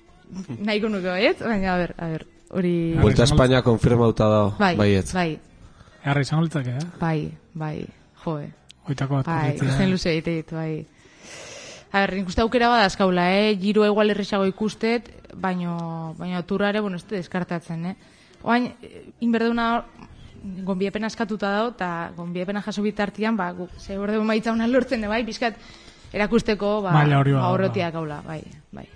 Nahiko 0.67 0.89
nuke 0.89 1.09
baiet, 1.09 1.41
baina, 1.41 1.73
a 1.73 1.77
ber, 1.81 1.95
a 1.97 2.07
ber, 2.13 2.27
hori... 2.49 2.75
Vuelta 3.01 3.23
a 3.23 3.29
España 3.29 3.61
konfirmauta 3.63 4.29
da, 4.29 4.41
bai, 4.59 4.75
baiet. 4.77 5.13
Bai, 5.13 5.29
Arra 6.05 6.21
izango 6.21 6.43
litzake, 6.45 6.69
eh? 6.69 6.87
Bai, 7.01 7.31
bai, 7.57 7.87
joe. 8.23 8.45
Oitako 8.85 9.21
bat. 9.21 9.25
Bai, 9.25 9.55
zen 9.57 9.89
luze 9.89 10.11
egite 10.11 10.35
ditu, 10.37 10.57
bai. 10.59 10.85
A 11.89 12.03
ber, 12.03 12.13
nik 12.19 12.29
uste 12.29 12.43
aukera 12.43 12.69
bada 12.69 12.85
azkaula, 12.85 13.31
eh? 13.33 13.55
Giro 13.57 13.85
egual 13.87 14.13
erresago 14.13 14.45
ikustet, 14.45 15.09
baino, 15.33 16.13
baino 16.19 16.43
turra 16.45 16.69
ere, 16.69 16.83
bueno, 16.85 17.01
ez 17.01 17.07
deskartatzen, 17.09 17.87
eh? 17.89 17.95
Oain, 18.45 18.69
inberduna 19.25 19.85
gonbiepena 20.65 21.07
eskatuta 21.07 21.51
dago, 21.51 21.73
eta 21.75 22.11
gonbiepena 22.17 22.61
jaso 22.61 22.83
bitartian, 22.85 23.37
ba, 23.37 23.51
guk, 23.53 23.71
ze 23.79 23.97
borde 23.97 24.19
maitza 24.19 24.53
una 24.53 24.67
lortzen, 24.67 25.07
bai, 25.09 25.23
pixkat, 25.25 25.57
erakusteko, 26.13 26.81
ba, 26.85 26.91
ba 26.93 27.49
horrotiak 27.49 27.93
gaula, 27.93 28.21
bai, 28.25 28.41
bai. 28.71 28.87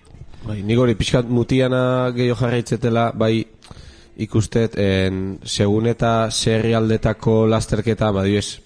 Bai, 0.46 0.62
nik 0.64 0.80
hori 0.80 0.96
pixkat 0.96 1.28
mutiana 1.28 2.12
gehiago 2.16 2.40
jarraitzetela, 2.40 3.12
bai, 3.16 3.46
ikustet, 4.20 4.78
en, 4.80 5.40
segun 5.44 5.88
eta 5.88 6.30
aldetako 6.30 7.46
lasterketa, 7.48 8.12
ba, 8.12 8.24
diez, 8.24 8.62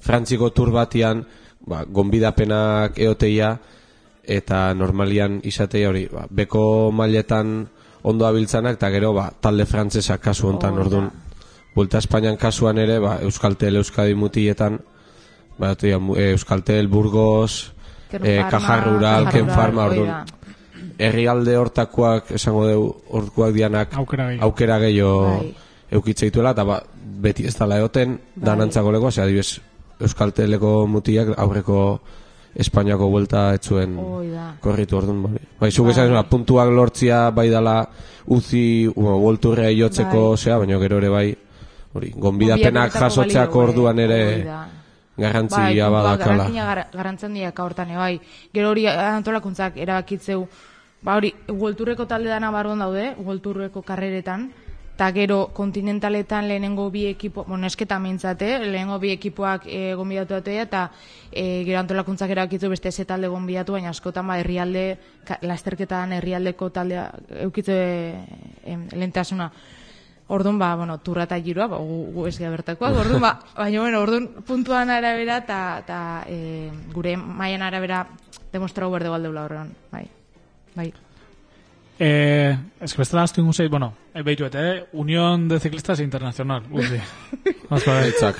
frantziko 0.00 0.50
tur 0.50 0.70
batian, 0.72 1.24
ba, 1.66 1.84
gonbidapenak 1.84 2.98
eoteia, 2.98 3.56
eta 4.28 4.74
normalian 4.74 5.40
izatea 5.44 5.88
hori, 5.88 6.06
ba, 6.12 6.26
beko 6.30 6.92
mailetan 6.92 7.66
ondo 8.08 8.26
abiltzanak, 8.26 8.76
eta 8.76 8.90
gero, 8.90 9.12
ba, 9.16 9.30
talde 9.40 9.66
frantzesa 9.66 10.18
kasu 10.18 10.48
hontan, 10.48 10.76
oh, 10.76 10.84
orduan, 10.84 11.10
Bulta 11.74 11.98
Espainian 11.98 12.36
kasuan 12.36 12.78
ere, 12.78 12.98
ba, 12.98 13.18
Euskaltel 13.22 13.76
Euskadi 13.78 14.14
mutietan, 14.14 14.80
ba, 15.58 15.74
tia, 15.78 15.98
e, 16.16 16.30
Euskaltel 16.32 16.88
Burgos, 16.88 17.72
e, 18.12 18.42
Kajar 18.50 18.86
Rural, 18.86 19.28
Ken 19.30 19.48
Farma, 19.50 19.86
orduan, 19.86 20.26
herrialde 20.98 21.56
hortakoak, 21.56 22.32
esango 22.34 22.66
deu, 22.66 22.84
hortakoak 23.14 23.54
dianak, 23.54 23.94
aukera 23.94 24.78
gehiago 24.82 25.24
bai. 25.28 25.54
eukitzeituela, 25.98 26.54
eta 26.56 26.64
ba, 26.66 26.80
beti 27.22 27.46
ez 27.46 27.54
dala 27.56 27.78
egoten, 27.78 28.18
bai. 28.34 28.44
danantzako 28.50 28.94
leko, 28.94 29.12
ose, 29.12 29.22
adibes, 29.22 29.60
Euskalteleko 29.98 30.86
mutiak 30.86 31.32
aurreko 31.42 32.00
Espainiako 32.58 33.08
vuelta 33.10 33.48
etzuen 33.54 33.96
korritu 34.62 34.96
orduan, 34.98 35.22
bai. 35.24 35.40
Bai, 35.60 35.70
zuk 35.70 35.90
esan, 35.92 36.14
ba, 36.14 36.24
puntuak 36.26 36.70
lortzia 36.74 37.28
bai 37.34 37.48
dala 37.50 37.82
uzi, 38.34 38.86
bueno, 38.94 39.18
volturrea 39.22 39.70
iotzeko, 39.70 40.22
bai. 40.34 40.58
baina 40.64 40.78
gero 40.82 40.98
ere 40.98 41.10
bai, 41.12 41.28
hori, 41.98 42.12
gonbidapenak 42.16 42.94
jasotzeak 42.94 43.56
orduan 43.56 43.98
ere 44.02 44.20
garrantzia 45.18 45.88
bai, 45.90 45.92
badakala. 45.96 46.48
Bai, 46.48 46.84
garrantzen 46.94 47.34
diak 47.34 47.58
hortan, 47.58 47.92
bai. 47.98 48.14
Gero 48.54 48.70
hori 48.70 48.86
antolakuntzak 48.88 49.76
erabakitzeu, 49.76 50.46
ba 51.02 51.18
hori, 51.18 51.34
uolturreko 51.52 52.06
talde 52.06 52.30
dana 52.30 52.50
barron 52.54 52.78
daude, 52.84 53.12
uolturreko 53.18 53.82
karreretan, 53.82 54.48
eta 54.98 55.12
gero 55.14 55.50
kontinentaletan 55.54 56.48
lehenengo 56.50 56.88
bi 56.90 57.04
ekipo, 57.06 57.44
bueno, 57.46 57.68
esketa 57.68 58.00
mintzate, 58.02 58.48
lehenengo 58.58 58.98
bi 58.98 59.12
ekipoak 59.14 59.68
e, 59.70 59.94
gonbidatu 59.94 60.34
eta 60.50 60.88
e, 61.30 61.62
gero 61.62 61.78
antolakuntzak 61.78 62.30
erakitzu 62.34 62.68
beste 62.68 62.90
ze 62.90 63.04
talde 63.04 63.28
gonbidatu, 63.28 63.72
baina 63.72 63.90
askotan 63.90 64.26
ba, 64.26 64.40
herrialde, 64.40 64.98
lasterketan 65.42 66.12
herrialdeko 66.18 66.70
taldea 66.70 67.12
eukitze 67.46 67.78
e, 68.64 68.78
lentasuna. 68.98 69.52
Orduan, 70.28 70.58
ba, 70.58 70.74
bueno, 70.76 70.98
turra 71.00 71.24
eta 71.24 71.38
giroa, 71.40 71.66
ba, 71.72 71.78
gu, 71.80 72.12
gu 72.12 72.22
bertakoak, 72.22 72.96
orduan, 73.00 73.20
ba, 73.20 73.38
baina, 73.56 73.80
bueno, 73.80 74.00
orduan, 74.00 74.28
puntuan 74.44 74.90
arabera, 74.90 75.38
eta 75.38 75.82
ta, 75.86 76.00
e, 76.28 76.70
gure 76.92 77.16
maian 77.16 77.62
arabera 77.62 78.06
demostrau 78.52 78.90
berde 78.92 79.08
baldeula 79.08 79.44
horrean, 79.44 79.72
bai, 79.90 80.06
bai. 80.74 80.92
Eh, 82.00 82.56
es 82.80 82.92
que 82.92 83.00
bestela 83.00 83.22
astu 83.22 83.40
ingusei, 83.40 83.68
bueno, 83.68 83.94
e, 84.14 84.22
behitu 84.22 84.44
eh, 84.52 84.86
Unión 84.92 85.48
de 85.48 85.58
Ciclistas 85.58 85.98
Internacional, 86.00 86.62
uzi. 86.70 87.00
Mazko, 87.70 87.90
eh, 87.90 88.12
txak. 88.12 88.36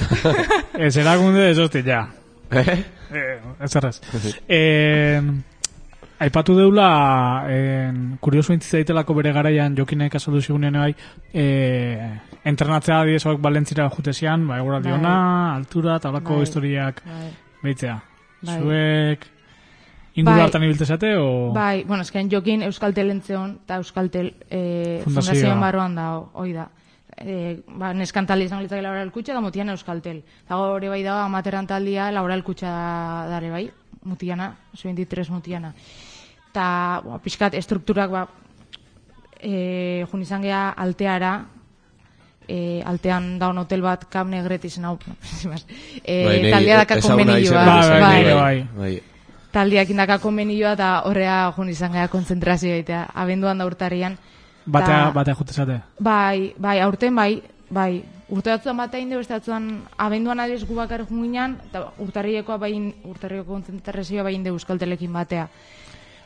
Ez 0.79 0.97
erakunde, 0.97 1.51
ez 1.51 1.59
hosti, 1.59 1.83
ja. 1.83 2.07
Eh? 2.51 2.85
Eh, 3.11 3.41
ez 3.61 3.77
errez. 3.77 4.01
eh, 4.47 5.23
Aipatu 6.19 6.57
deula, 6.59 7.47
en, 7.47 7.99
kuriosu 8.19 8.51
intzizaitelako 8.57 9.15
bere 9.21 9.31
garaian 9.37 9.77
jokinek 9.79 10.17
azaldu 10.19 10.41
zigunen 10.43 10.75
bai, 10.75 10.91
e, 11.31 11.45
entrenatzea 12.51 13.05
diezoak 13.07 13.39
balentzira 13.39 13.87
jutezian, 13.95 14.49
bai, 14.49 14.59
gura 14.67 14.81
diona, 14.83 15.13
bai. 15.13 15.61
altura, 15.61 16.01
tablako 16.03 16.41
bai. 16.41 16.49
historiak, 16.49 17.05
bai. 17.07 17.29
behitzea. 17.63 17.95
Bai. 18.41 18.57
Zuek, 18.57 19.29
inguru 20.17 20.35
bai. 20.35 20.49
hartan 20.49 20.67
ibiltezate, 20.67 21.13
o... 21.23 21.53
Bai, 21.55 21.85
bueno, 21.87 22.03
esken 22.03 22.33
jokin 22.35 22.67
Euskaltel 22.67 23.15
entzeon, 23.15 23.55
eta 23.63 23.79
Euskaltel 23.79 24.33
e, 24.51 24.65
fundazioan 25.07 25.63
barroan 25.63 25.95
da, 26.01 26.09
oi 26.19 26.51
da. 26.57 26.67
E, 27.15 27.61
ba, 27.79 27.93
neskantaldi 27.95 28.51
izan 28.51 28.67
litzak 28.67 28.83
laboral 28.83 29.15
kutxa, 29.15 29.39
da 29.39 29.47
motian 29.47 29.71
Euskaltel. 29.71 30.25
Eta 30.49 30.59
hori 30.67 30.91
bai 30.91 31.05
da, 31.07 31.21
amateran 31.31 31.71
taldia 31.71 32.11
laboral 32.11 32.43
kutxa 32.43 32.75
dare 33.31 33.55
bai, 33.55 33.69
mutiana, 34.03 34.57
23 34.75 35.31
mutiana 35.31 35.75
eta 36.59 37.03
ba, 37.07 37.19
pixkat 37.23 37.55
estrukturak 37.55 38.11
ba, 38.11 38.27
e, 39.39 40.05
jun 40.11 40.23
izan 40.25 40.43
geha 40.43 40.73
alteara 40.75 41.33
e, 42.49 42.83
altean 42.83 43.37
daun 43.39 43.63
hotel 43.63 43.85
bat 43.85 44.09
kam 44.11 44.33
negret 44.35 44.65
izan 44.67 44.89
hau 44.91 44.97
e, 46.03 46.17
bai, 46.27 46.41
taldea 46.51 46.81
daka 46.83 46.99
konbenioa. 47.05 47.65
bai, 47.65 48.01
bai, 48.01 48.35
bai, 48.35 48.57
bai. 48.75 48.93
taldeak 49.55 49.95
indaka 49.95 50.19
konbenioa 50.19 50.75
eta 50.75 50.91
horrea 51.07 51.39
jun 51.57 51.71
izan 51.71 51.95
geha 51.95 52.09
konzentrazioa 52.11 52.83
eta 52.83 53.07
abenduan 53.15 53.59
da 53.59 53.69
urtarian 53.71 54.19
batea, 54.67 55.13
batea 55.15 55.39
jutezate 55.39 55.81
bai, 56.01 56.55
bai, 56.59 56.81
aurten 56.83 57.15
bai 57.15 57.33
bai, 57.71 58.03
urte 58.33 58.51
batzuan 58.51 58.79
batea 58.81 59.01
inde 59.01 59.17
beste 59.21 59.35
batzuan 59.37 59.69
abenduan 60.01 60.41
adiz 60.41 60.63
gu 60.65 60.75
bakar 60.75 61.05
junginan 61.09 61.59
eta 61.69 61.85
urtarriekoa 62.01 62.57
bain 62.59 62.95
urtarrieko 63.05 63.53
konzentrazioa 63.53 64.25
bain 64.25 64.43
de 64.43 64.51
euskaltelekin 64.51 65.13
batea 65.13 65.49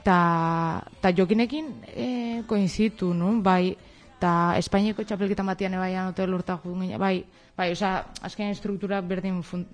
Ta, 0.03 0.83
ta 1.01 1.13
jokinekin 1.15 1.67
e, 1.87 2.07
koinzitu, 2.47 3.13
nu? 3.15 3.37
Bai, 3.43 3.77
ta 4.19 4.55
Espainiako 4.59 5.05
txapelketan 5.07 5.47
batian 5.47 5.75
ebaian 5.79 6.11
hotel 6.11 6.31
lorta 6.31 6.59
jugin, 6.63 6.97
bai, 6.99 7.21
bai, 7.57 7.71
oza, 7.75 8.01
azken 8.23 8.51
estruktura 8.51 9.01
berdin 9.01 9.43
fun, 9.47 9.65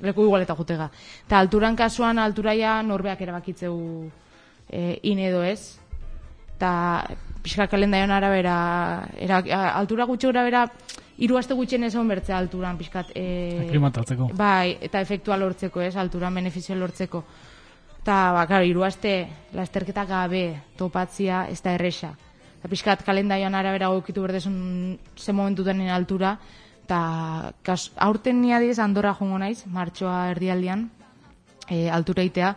leku 0.00 0.26
igualeta 0.26 0.56
jutega. 0.58 0.90
Ta 1.28 1.38
alturan 1.38 1.76
kasuan, 1.76 2.18
alturaia 2.18 2.80
norbeak 2.82 3.22
erabakitzeu 3.26 3.74
e, 4.70 4.98
in 5.10 5.22
edo 5.22 5.42
ez. 5.42 5.78
Ta 6.58 7.06
pixka 7.42 7.68
kalendaion 7.70 8.10
arabera, 8.10 8.54
era, 9.18 9.42
altura 9.78 10.06
gutxe 10.10 10.26
gura 10.26 10.42
bera, 10.46 10.64
hiru 11.18 11.38
aste 11.38 11.54
gutxen 11.54 11.84
ez 11.84 11.94
bertzea 11.94 12.38
alturan, 12.38 12.78
pixkat... 12.78 13.12
E, 13.14 13.68
bai, 14.34 14.78
eta 14.80 15.00
efektua 15.00 15.38
lortzeko 15.38 15.82
ez, 15.82 15.94
alturan 15.96 16.34
benefizio 16.34 16.76
lortzeko. 16.76 17.24
Eta, 18.08 18.32
ba, 18.32 18.46
klar, 18.48 18.64
iruazte, 18.64 19.10
lasterketa 19.52 20.06
gabe 20.08 20.38
topatzia 20.80 21.42
ez 21.52 21.58
da 21.60 21.74
erresa. 21.76 22.14
Eta 22.56 22.70
pixkat 22.72 23.02
kalendaioan 23.04 23.52
arabera 23.52 23.90
gokitu 23.92 24.22
berdezun 24.24 24.54
ze 25.12 25.34
momentu 25.36 25.60
denin 25.66 25.90
altura. 25.92 26.30
Eta, 26.86 27.00
aurten 28.06 28.40
nia 28.40 28.62
diz, 28.64 28.78
andorra 28.78 29.12
jongo 29.12 29.36
naiz, 29.42 29.66
martxoa 29.66 30.30
erdialdian, 30.30 30.86
e, 31.68 31.90
altura 31.90 32.24
itea. 32.24 32.54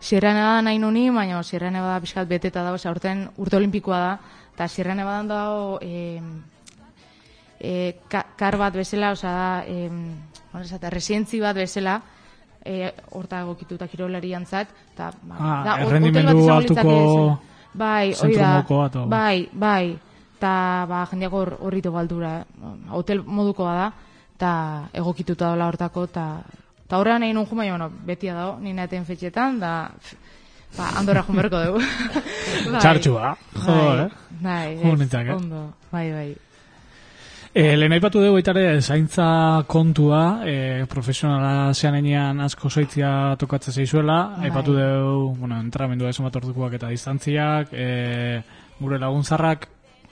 Sierra 0.00 0.32
da 0.32 0.62
nahi 0.64 0.80
nuni, 0.80 1.10
baina 1.10 1.42
Sierra 1.42 1.68
da 1.68 2.00
pixkat 2.00 2.26
beteta 2.26 2.64
dago, 2.64 2.80
aurten 2.88 3.28
urte 3.36 3.60
olimpikoa 3.60 4.00
da. 4.06 4.18
Eta 4.54 4.68
Sierra 4.68 4.94
Nevadan 4.94 5.28
dago 5.28 5.78
e, 5.82 6.18
e, 7.60 7.98
kar 8.08 8.56
bat 8.56 8.72
bezala, 8.72 9.12
oza 9.12 9.64
e, 9.68 9.84
bueno, 10.50 10.88
resientzi 10.88 11.44
bat 11.44 11.56
bezala, 11.56 12.00
e, 12.64 12.92
horta 13.12 13.42
egokituta 13.44 13.88
kirolarian 13.88 14.46
zat, 14.46 14.72
eta, 14.94 15.10
ba, 15.22 15.36
ah, 15.38 15.60
da, 15.66 15.76
errendimendu 15.84 16.48
altuko 16.52 16.96
bai, 17.74 18.14
oida, 18.24 18.50
bai, 19.10 19.48
bai, 19.52 19.94
eta, 20.36 20.54
ba, 20.88 21.04
jendeak 21.10 21.36
horrito 21.36 21.92
baldura, 21.94 22.38
hotel 22.96 23.22
modukoa 23.26 23.74
da, 23.78 23.88
eta 24.34 24.52
egokituta 25.02 25.52
dola 25.52 25.68
hortako, 25.70 26.06
eta, 26.10 26.28
eta 26.86 27.00
horrean 27.00 27.26
egin 27.26 27.42
un 27.42 27.50
jumai, 27.50 27.68
bueno, 27.70 27.90
betia 28.06 28.34
dago, 28.34 28.56
nina 28.60 28.88
eten 28.88 29.04
fetxetan, 29.04 29.60
da, 29.60 29.74
ba, 30.78 30.90
andorra 30.98 31.24
jumerko 31.28 31.60
dugu. 31.66 31.84
bai, 32.72 32.80
Txartxua, 32.80 33.36
jo, 33.60 33.76
bai, 33.76 34.08
eh? 34.08 34.10
Bai, 34.44 34.66
ez, 34.80 35.14
ondo, 35.36 35.68
bai, 35.92 36.08
bai. 36.12 36.28
E, 37.54 37.76
Lehen 37.78 37.92
aipatu 37.94 38.18
dugu 38.18 38.40
itare 38.40 38.80
zaintza 38.82 39.62
kontua, 39.70 40.40
e, 40.42 40.86
profesionala 40.90 41.70
zean 41.72 41.94
enean 42.00 42.40
asko 42.42 42.66
zoitzia 42.66 43.10
tokatzen 43.38 43.76
zeizuela, 43.78 44.16
bai. 44.32 44.48
aipatu 44.48 44.74
dugu, 44.74 45.36
bueno, 45.38 45.60
entramendua 45.62 46.10
esan 46.10 46.26
bat 46.26 46.34
ordukoak 46.40 46.74
eta 46.80 46.90
distantziak, 46.90 47.70
e, 47.70 48.42
gure 48.80 48.98
laguntzarrak 48.98 49.68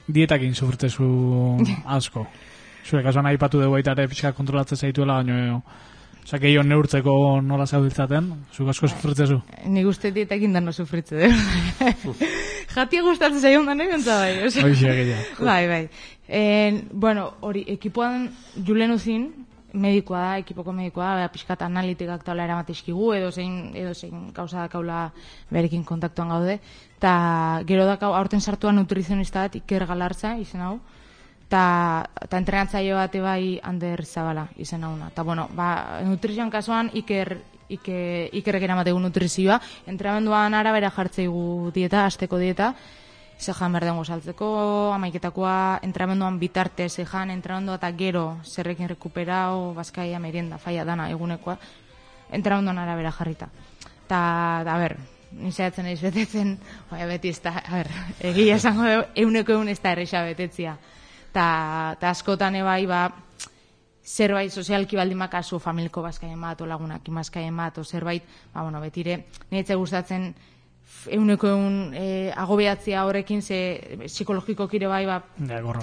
dietakin 0.06 0.54
sufrtezu 0.54 1.08
asko. 1.98 2.28
Zure 2.86 3.02
kasuan 3.02 3.26
aipatu 3.32 3.58
dugu 3.58 3.82
itare 3.82 4.06
pixka 4.06 4.30
kontrolatzen 4.38 4.78
zaituela, 4.78 5.18
baina 5.24 5.58
Osa, 6.22 6.38
gehiago 6.38 6.62
neurtzeko 6.62 7.12
nola 7.42 7.66
zauditzaten, 7.66 8.28
zuk 8.54 8.68
asko 8.70 8.88
sufritzezu? 8.88 9.40
Ni 9.66 9.82
guzti 9.82 10.12
dietekin 10.14 10.52
dano 10.54 10.72
sufritze, 10.72 11.18
du. 12.04 12.14
Jatia 12.72 13.02
gustatzen 13.02 13.42
zaion 13.42 13.66
da 13.66 13.74
nahi 13.74 13.98
bai. 14.06 14.50
Bai, 15.40 15.62
bai. 15.68 15.82
En, 16.28 16.84
bueno, 16.92 17.32
hori, 17.40 17.64
ekipoan 17.74 18.30
julen 18.64 18.94
uzin, 18.94 19.26
medikoa 19.72 20.20
da, 20.20 20.38
ekipoko 20.38 20.72
medikoa 20.72 21.10
da, 21.18 21.28
pixkat 21.32 21.66
analitikak 21.66 22.22
taula 22.24 22.46
eramatizkigu, 22.46 23.12
edo 23.18 23.30
zein, 23.32 23.72
edo 23.74 23.92
zein 23.94 24.30
gauza 24.32 24.68
da 24.68 25.02
berekin 25.50 25.84
kontaktuan 25.84 26.28
gaude. 26.28 26.60
Ta 27.00 27.62
gero 27.66 27.84
da 27.84 27.98
aurten 27.98 28.40
sartuan 28.40 28.76
nutrizionista 28.76 29.42
bat 29.48 29.56
iker 29.56 29.86
galartza 29.86 30.36
izen 30.38 30.60
hau, 30.60 30.78
eta 31.52 32.08
ta 32.30 32.38
entrenatzaile 32.40 32.94
bate 32.96 33.20
bai 33.20 33.60
Ander 33.62 34.06
Zabala 34.06 34.46
izen 34.56 34.84
hauna. 34.84 35.10
Ta 35.12 35.22
bueno, 35.22 35.50
ba, 35.52 36.00
nutrizion 36.04 36.50
kasuan 36.50 36.90
iker 36.94 37.38
Ike, 37.72 38.28
ikerrek 38.36 38.66
eramategu 38.66 38.98
nutrizioa, 39.00 39.56
entrenamenduan 39.88 40.52
arabera 40.52 40.90
jartzeigu 40.92 41.70
dieta, 41.72 42.02
asteko 42.04 42.36
dieta, 42.36 42.74
ze 43.38 43.54
jan 43.56 43.72
behar 43.72 43.86
dengo 43.86 44.04
saltzeko, 44.04 44.48
amaiketakoa, 44.92 45.78
entramenduan 45.80 46.36
bitarte, 46.38 46.90
ze 46.90 47.06
jan, 47.06 47.30
entramendua 47.30 47.78
eta 47.80 47.88
gero, 47.96 48.26
zerrekin 48.44 48.90
rekuperao, 48.92 49.72
bazkaia, 49.72 50.20
merienda, 50.20 50.58
faia, 50.58 50.84
dana, 50.84 51.08
egunekoa, 51.14 51.56
entramenduan 52.30 52.82
arabera 52.82 53.12
jarrita. 53.12 53.48
Ta, 54.06 54.20
da, 54.68 54.76
ber, 54.76 54.98
nisatzen 55.32 55.88
eiz 55.88 56.02
betetzen, 56.02 56.58
oia 56.92 57.08
beti 57.08 57.32
ez 57.32 57.40
da, 57.40 57.56
a 57.56 57.78
ber, 57.78 57.88
egia 58.20 58.60
esango 58.60 58.84
euneko 59.16 59.56
eun 59.56 59.72
ez 59.72 59.80
da 59.80 59.96
erresa 59.96 60.26
betetzia. 60.28 60.76
Ta, 61.32 61.96
ta 62.00 62.10
askotan 62.10 62.56
ebai, 62.60 62.86
ba, 62.86 63.06
zerbait 64.04 64.52
sozialki 64.52 64.96
baldin 64.96 65.18
makazu 65.18 65.58
familiko 65.58 66.02
bazkaien 66.02 66.40
bat, 66.40 66.60
o 66.60 66.66
lagunak 66.66 67.06
imazkaien 67.08 67.56
bat, 67.56 67.78
o 67.78 67.84
zerbait, 67.84 68.24
ba, 68.52 68.62
bueno, 68.62 68.80
betire, 68.80 69.24
niretze 69.50 69.78
gustatzen, 69.80 70.34
euneko 71.10 71.48
eun 71.50 71.94
e, 71.96 72.30
agobiatzia 72.36 73.04
horrekin 73.06 73.42
ze 73.42 73.58
psikologiko 74.04 74.68
kire 74.68 74.86
bai 74.86 75.04
ba, 75.06 75.22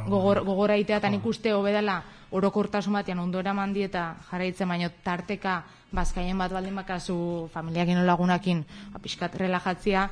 gogor, 0.08 0.44
gogora 0.46 0.78
itea 0.80 1.00
eta 1.02 1.10
nik 1.10 1.26
uste 1.26 1.54
hobedala 1.54 2.02
orokortasun 2.32 2.94
batean 2.94 3.20
ondo 3.20 3.40
eraman 3.40 3.74
dieta 3.74 4.16
jarraitzen 4.30 4.70
baino 4.70 4.90
tarteka 5.04 5.64
bazkaien 5.92 6.38
bat 6.38 6.54
baldin 6.54 6.76
bakazu 6.76 7.50
familiakin 7.54 8.06
lagunakin 8.06 8.64
ba, 8.94 9.02
pixkat 9.02 9.36
relajatzia 9.36 10.10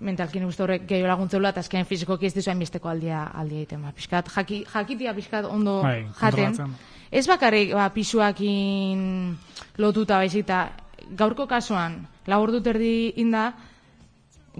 mentalkin 0.00 0.44
uste 0.48 0.64
horrek 0.64 0.86
gehiago 0.88 1.10
laguntzeula 1.10 1.52
eta 1.52 1.60
azkenean 1.64 1.88
fizikoki 1.88 2.28
ez 2.28 2.34
dizuain 2.34 2.58
besteko 2.58 2.88
aldia 2.88 3.24
aldia 3.34 3.62
egiten 3.62 3.82
ba. 3.84 3.92
pixkat, 3.96 4.30
jaki, 4.34 4.64
jakitia 4.72 5.14
pixkat 5.14 5.48
ondo 5.48 5.80
bai, 5.84 6.06
jaten 6.20 6.56
ez 7.10 7.26
bakarrik 7.28 7.74
ba, 7.76 7.90
pisuakin 7.94 9.02
lotuta 9.78 10.20
baizita 10.22 10.70
gaurko 11.16 11.46
kasuan 11.50 12.00
labor 12.26 12.56
dut 12.56 12.72
erdi 12.72 13.12
inda 13.20 13.50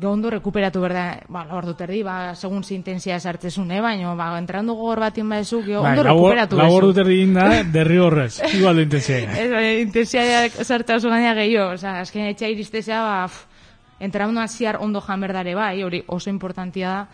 ondo 0.00 0.30
rekuperatu 0.30 0.80
berda, 0.80 1.04
ba, 1.28 1.42
labor 1.44 1.66
dut 1.72 1.80
erdi, 1.84 2.02
ba, 2.06 2.32
segun 2.38 2.62
zintensia 2.64 3.18
sartzezun, 3.20 3.70
eh, 3.74 3.80
baina, 3.82 4.14
ba, 4.16 4.30
entrando 4.38 4.74
gogor 4.78 5.00
bat 5.02 5.18
inba 5.18 5.40
ezu, 5.42 5.60
bai, 5.66 5.76
ondo 5.76 6.04
rekuperatu 6.06 6.56
bezu. 6.56 6.62
Labor 6.62 6.86
dut 6.88 7.00
erdi 7.02 7.18
inda, 7.24 7.48
derri 7.74 7.98
horrez, 7.98 8.40
igual 8.56 8.80
du 8.80 8.86
intensia. 8.86 9.18
Ez, 9.34 9.50
ba, 9.50 9.62
intensia 9.82 10.64
sartza 10.64 10.96
oso 10.96 11.10
gaina 11.10 11.34
gehiago, 11.34 11.74
oza, 11.74 11.98
azken 12.04 12.30
etxa 12.30 12.48
iristezea, 12.48 13.02
ba, 13.02 13.49
entrando 14.00 14.40
aziar 14.40 14.78
ondo 14.80 15.00
jan 15.00 15.20
berdare, 15.20 15.54
bai, 15.54 15.82
hori 15.84 16.02
oso 16.08 16.30
importantia 16.30 16.88
da, 16.88 17.08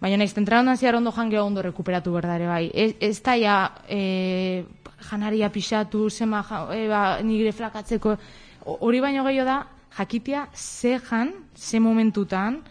baina 0.00 0.18
nahiz, 0.18 0.36
entrando 0.36 0.72
aziar 0.72 0.96
ondo 0.98 1.12
jan 1.12 1.30
gehiago 1.30 1.46
ondo 1.46 1.62
rekuperatu 1.62 2.12
berdare, 2.12 2.46
bai. 2.46 2.70
Ez, 2.74 2.94
ez 3.00 3.22
da, 3.22 3.36
ja, 3.38 3.56
e, 3.88 4.64
janaria 5.10 5.48
pixatu, 5.54 6.10
zema, 6.10 6.42
e, 6.74 6.88
ba, 6.88 7.20
nigre 7.22 7.52
flakatzeko, 7.52 8.16
hori 8.80 9.00
baino 9.00 9.24
gehiago 9.24 9.46
da, 9.46 9.58
jakitea 9.96 10.48
ze 10.54 10.98
jan, 10.98 11.32
ze 11.54 11.80
momentutan, 11.80 12.62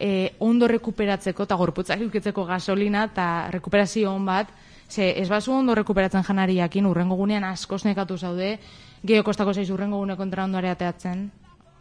e, 0.00 0.34
ondo 0.38 0.68
rekuperatzeko 0.68 1.44
eta 1.44 1.58
gorputzak 1.58 2.00
ikutzeko 2.08 2.44
gasolina 2.46 3.04
eta 3.10 3.48
rekuperazio 3.50 4.12
on 4.14 4.24
bat, 4.24 4.48
ze 4.88 5.12
ez 5.20 5.28
bazu 5.28 5.52
ondo 5.52 5.74
rekuperatzen 5.74 6.24
janariakin, 6.24 6.86
urrengo 6.86 7.16
gunean 7.16 7.44
askoz 7.44 7.84
nekatu 7.84 8.16
zaude, 8.16 8.58
geho 9.02 9.24
kostako 9.24 9.52
zaiz 9.52 9.68
urrengo 9.70 9.98
gune 9.98 10.16
kontra 10.16 10.44
ondo 10.44 10.58
ateatzen, 10.58 11.30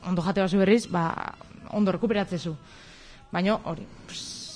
ondo 0.08 0.24
jate 0.26 0.42
bazu 0.42 0.58
berriz, 0.58 0.86
ba, 0.92 1.34
ondo 1.72 1.92
rekuperatzezu. 1.92 2.56
Baina, 3.32 3.58
hori, 3.64 3.86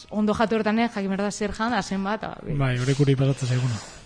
ondo 0.10 0.36
jate 0.38 0.56
hortan 0.56 0.84
jakin 0.88 1.10
berda 1.16 1.32
zer 1.32 1.54
jan, 1.58 1.74
azen 1.74 2.04
bat. 2.04 2.30
Bai, 2.58 2.78
hori 2.80 2.96
kuri 2.96 3.16
pegatzen 3.16 3.48
zaiguna. 3.56 4.01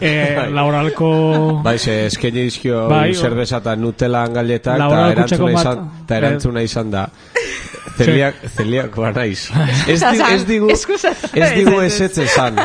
Eh, 0.00 0.48
laboralko... 0.50 1.60
Bai, 1.64 1.78
se 1.78 2.06
eskeni 2.06 2.46
izkio 2.48 2.86
bai, 2.90 3.14
zerbeza 3.14 3.60
eta 3.62 3.74
nutela 3.76 4.24
angaletak 4.28 4.78
eta 4.78 5.02
erantzuna, 5.12 5.52
izan, 5.52 5.88
ta 6.06 6.20
erantzuna 6.22 6.64
izan 6.66 6.90
da. 6.94 7.08
Zeliak, 7.98 8.36
zeliak 8.54 8.96
naiz. 9.16 9.48
Ez, 9.92 9.98
di, 10.00 10.20
ez 10.22 10.44
digu, 10.46 10.68
ez 10.70 11.48
digu 11.56 11.80
ez 11.82 12.00
ez 12.00 12.18
esan. 12.22 12.60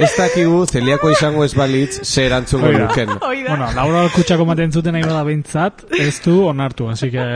Ez 0.00 0.10
dakigu 0.16 0.64
zeliako 0.66 1.10
izango 1.12 1.44
ez 1.44 1.52
balitz 1.54 2.00
ze 2.06 2.24
erantzun 2.26 2.64
geruken. 2.64 3.18
Bueno, 3.20 3.68
laura 3.76 4.06
kutxako 4.14 4.46
maten 4.48 4.72
zuten 4.72 4.96
nahi 4.96 5.04
bada 5.04 5.24
behintzat, 5.28 5.84
ez 5.98 6.14
du 6.24 6.40
onartu, 6.48 6.88
así 6.88 7.10
que... 7.12 7.26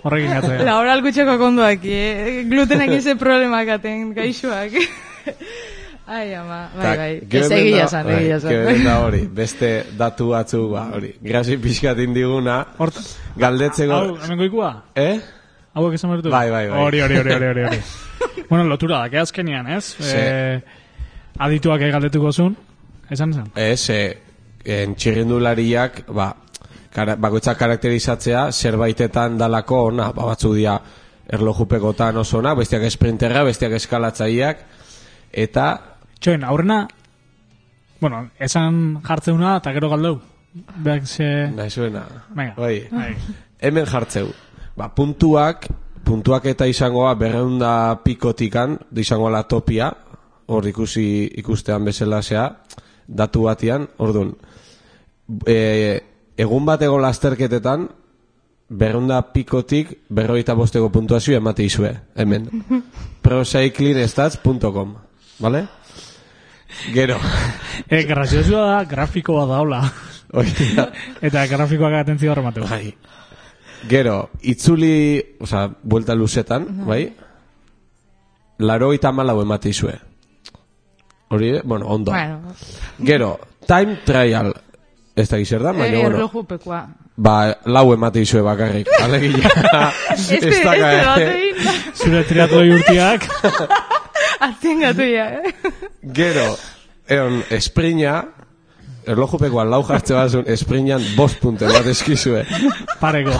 Horrekin 0.00 0.32
gatzea. 0.32 0.64
Laura 0.64 0.96
kutxako 1.04 1.36
konduak, 1.42 1.84
eh? 1.84 2.40
glutenek 2.48 2.96
eze 2.96 3.18
problemak 3.20 3.76
aten, 3.76 4.14
gaixoak. 4.16 4.80
Ai, 6.10 6.34
ama, 6.34 6.64
bai, 6.74 6.96
bai. 6.98 7.10
Ez 7.38 7.48
egia 7.54 7.84
zan, 7.86 8.08
egia 8.10 8.40
zan. 8.40 8.50
Gero 8.50 8.72
da 8.82 8.94
hori, 9.04 9.20
beste 9.30 9.68
datu 9.94 10.32
batzu, 10.32 10.64
ba, 10.72 10.88
hori. 10.96 11.12
Grasi 11.22 11.54
pixkat 11.62 12.00
indiguna. 12.02 12.56
Horta. 12.82 13.04
Galdetzeko. 13.38 13.94
Hau, 13.94 14.16
hemen 14.24 14.40
goikua? 14.40 14.70
Eh? 14.98 15.20
Hau, 15.78 15.84
esan 15.94 16.10
bertu? 16.10 16.32
Bai, 16.32 16.48
bai, 16.50 16.64
bai. 16.66 16.80
Hori, 16.82 17.02
hori, 17.04 17.20
hori, 17.20 17.34
hori, 17.36 17.62
hori. 17.62 17.78
bueno, 18.48 18.64
lotura 18.66 19.04
da, 19.04 19.20
azkenian, 19.22 19.68
ez? 19.70 19.84
Sí. 19.92 20.16
Eh, 20.16 20.58
adituak 21.46 21.84
egaldetuko 21.86 22.32
zun, 22.32 22.56
esan 23.08 23.36
zen? 23.36 23.46
Ez, 23.54 23.84
eh, 23.94 24.18
en 24.66 24.96
txirrindulariak, 24.98 26.00
ba, 26.10 26.32
kara, 26.90 27.14
bakoitzak 27.22 27.60
karakterizatzea, 27.60 28.48
zerbaitetan 28.50 29.38
dalako 29.38 29.84
ona, 29.92 30.10
ba, 30.10 30.26
batzu 30.32 30.56
dia, 30.58 30.74
erlojupekotan 31.30 32.18
oso 32.24 32.40
ona, 32.42 32.56
bestiak 32.58 32.88
esprinterra, 32.90 33.46
bestiak 33.46 33.78
eskalatzaileak, 33.78 34.66
eta 35.46 35.68
Txoen, 36.20 36.44
aurrena, 36.44 36.86
bueno, 38.00 38.26
esan 38.38 39.00
jartzeuna 39.04 39.56
eta 39.60 39.72
gero 39.72 39.88
galdeu. 39.88 40.18
Beak 40.84 41.06
ze... 41.06 41.48
Nahi 41.54 41.70
zuena. 41.70 42.02
Bai. 42.34 42.50
bai. 42.56 43.14
Hemen 43.60 43.86
jartzeu. 43.86 44.28
Ba, 44.76 44.90
puntuak, 44.94 45.68
puntuak 46.04 46.46
eta 46.50 46.66
izangoa 46.66 47.14
berreunda 47.14 47.72
pikotikan, 48.04 48.76
izangoa 48.96 49.30
la 49.32 49.42
topia, 49.48 49.90
hor 50.50 50.66
ikusi 50.66 51.30
ikustean 51.40 51.84
bezala 51.88 52.22
zea, 52.22 52.46
datu 53.06 53.46
batian, 53.48 53.88
orduan. 53.98 54.34
E, 55.46 55.56
egun 56.36 56.68
bat 56.68 56.82
ego 56.82 56.98
lasterketetan, 57.00 57.88
berreunda 58.68 59.22
pikotik 59.32 59.96
berroita 60.08 60.54
bosteko 60.58 60.92
puntuazio 60.92 61.36
emate 61.36 61.64
izue, 61.64 61.94
hemen. 62.14 62.48
procyclinestats.com, 63.26 64.96
vale? 65.40 65.68
Gero. 66.92 67.18
e, 67.88 68.02
graziozua 68.04 68.66
da, 68.66 68.84
grafikoa 68.84 69.46
daula. 69.46 69.82
Eta 71.26 71.46
grafikoak 71.46 72.00
atentzio 72.02 72.32
horremateu. 72.32 72.66
Bai. 72.70 72.94
Gero, 73.88 74.30
itzuli, 74.42 75.36
oza, 75.40 75.68
buelta 75.82 76.14
luzetan, 76.14 76.62
uh 76.62 76.68
-huh. 76.68 76.86
bai? 76.86 77.12
Laro 78.58 78.92
eta 78.92 79.12
malau 79.12 79.40
emate 79.40 79.70
izue. 79.70 79.98
Hori, 81.28 81.60
bueno, 81.64 81.86
ondo. 81.86 82.12
Bueno. 82.12 82.54
Gero, 83.02 83.40
time 83.66 84.00
trial, 84.04 84.52
ez 85.16 85.28
da 85.28 85.38
gizer 85.38 85.62
da, 85.62 85.72
baina, 85.72 85.98
bueno. 85.98 86.16
Erlojupekua. 86.16 86.88
Ba, 87.16 87.56
lau 87.64 87.92
emate 87.92 88.20
izue 88.20 88.40
bakarrik. 88.42 88.88
Alegilla. 89.04 89.50
este, 90.12 90.48
este 90.48 90.64
batein. 90.64 91.56
Zure 91.94 92.24
triatloi 92.24 92.70
urtiak. 92.70 93.28
Atzien 94.40 94.80
gatu 94.80 95.04
ya, 95.04 95.26
eh? 95.40 95.54
Gero, 96.16 96.46
egon, 97.08 97.42
esprina, 97.52 98.22
erlojupekoan 99.04 99.68
lau 99.68 99.82
jartze 99.84 100.16
bazun, 100.16 100.46
esprinan 100.48 101.04
bost 101.16 101.40
punte 101.42 101.68
bat 101.68 101.86
eskizue. 101.92 102.46
Pareko. 103.00 103.36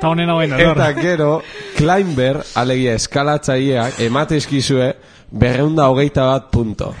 Ta 0.00 0.08
honen 0.08 0.30
hau 0.30 0.40
Eta 0.40 0.92
gero, 0.96 1.42
climber, 1.76 2.40
alegia 2.56 2.94
eskalatzaileak, 2.96 4.00
emate 4.06 4.38
eskizue, 4.40 4.92
berreunda 5.30 5.90
hogeita 5.92 6.24
bat 6.30 6.48
punto. 6.50 6.94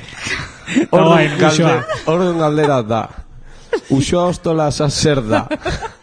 Orduan 0.92 1.38
galde, 1.40 2.38
galdera 2.38 2.82
da. 2.82 3.04
Usoa 3.94 4.28
ostola 4.34 4.70
zer 4.72 5.22
da. 5.24 5.46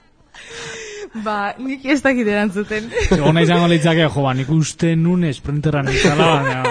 Ba, 1.24 1.54
nik 1.62 1.86
ez 1.88 2.02
dakit 2.04 2.28
erantzuten. 2.28 2.90
Ona 3.30 3.44
izango 3.46 3.70
litzake, 3.72 4.08
jo, 4.08 4.24
ba, 4.26 4.34
nik 4.36 4.50
uste 4.52 4.96
nun 5.00 5.24
esprinteran 5.30 5.88
izala, 5.94 6.32
baina... 6.36 6.64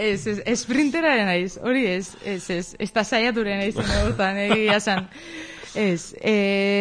Ez, 0.00 0.24
ez, 0.26 0.38
esprinteraren 0.48 1.26
naiz, 1.28 1.58
hori 1.60 1.84
ez, 1.90 2.14
ez, 2.24 2.42
ez, 2.50 2.64
ez 2.80 2.88
da 2.94 3.04
saiaturen 3.04 3.60
naiz, 3.60 3.74
hortan, 3.76 4.38
egia 4.46 4.78
san. 4.80 5.08
Ez, 5.76 6.14
e, 6.16 6.32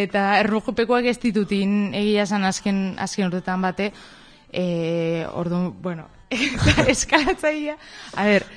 eta 0.05 0.23
errojopekoak 0.39 1.09
ez 1.11 1.17
ditutin 1.21 1.91
egia 1.97 2.25
san 2.29 2.47
azken, 2.47 2.79
azken 3.01 3.27
urtetan 3.27 3.61
bate, 3.65 3.91
e, 4.49 4.63
ordu, 5.37 5.67
bueno, 5.83 6.07
eskalatzaia, 6.93 7.75
a 8.15 8.25
ber, 8.29 8.47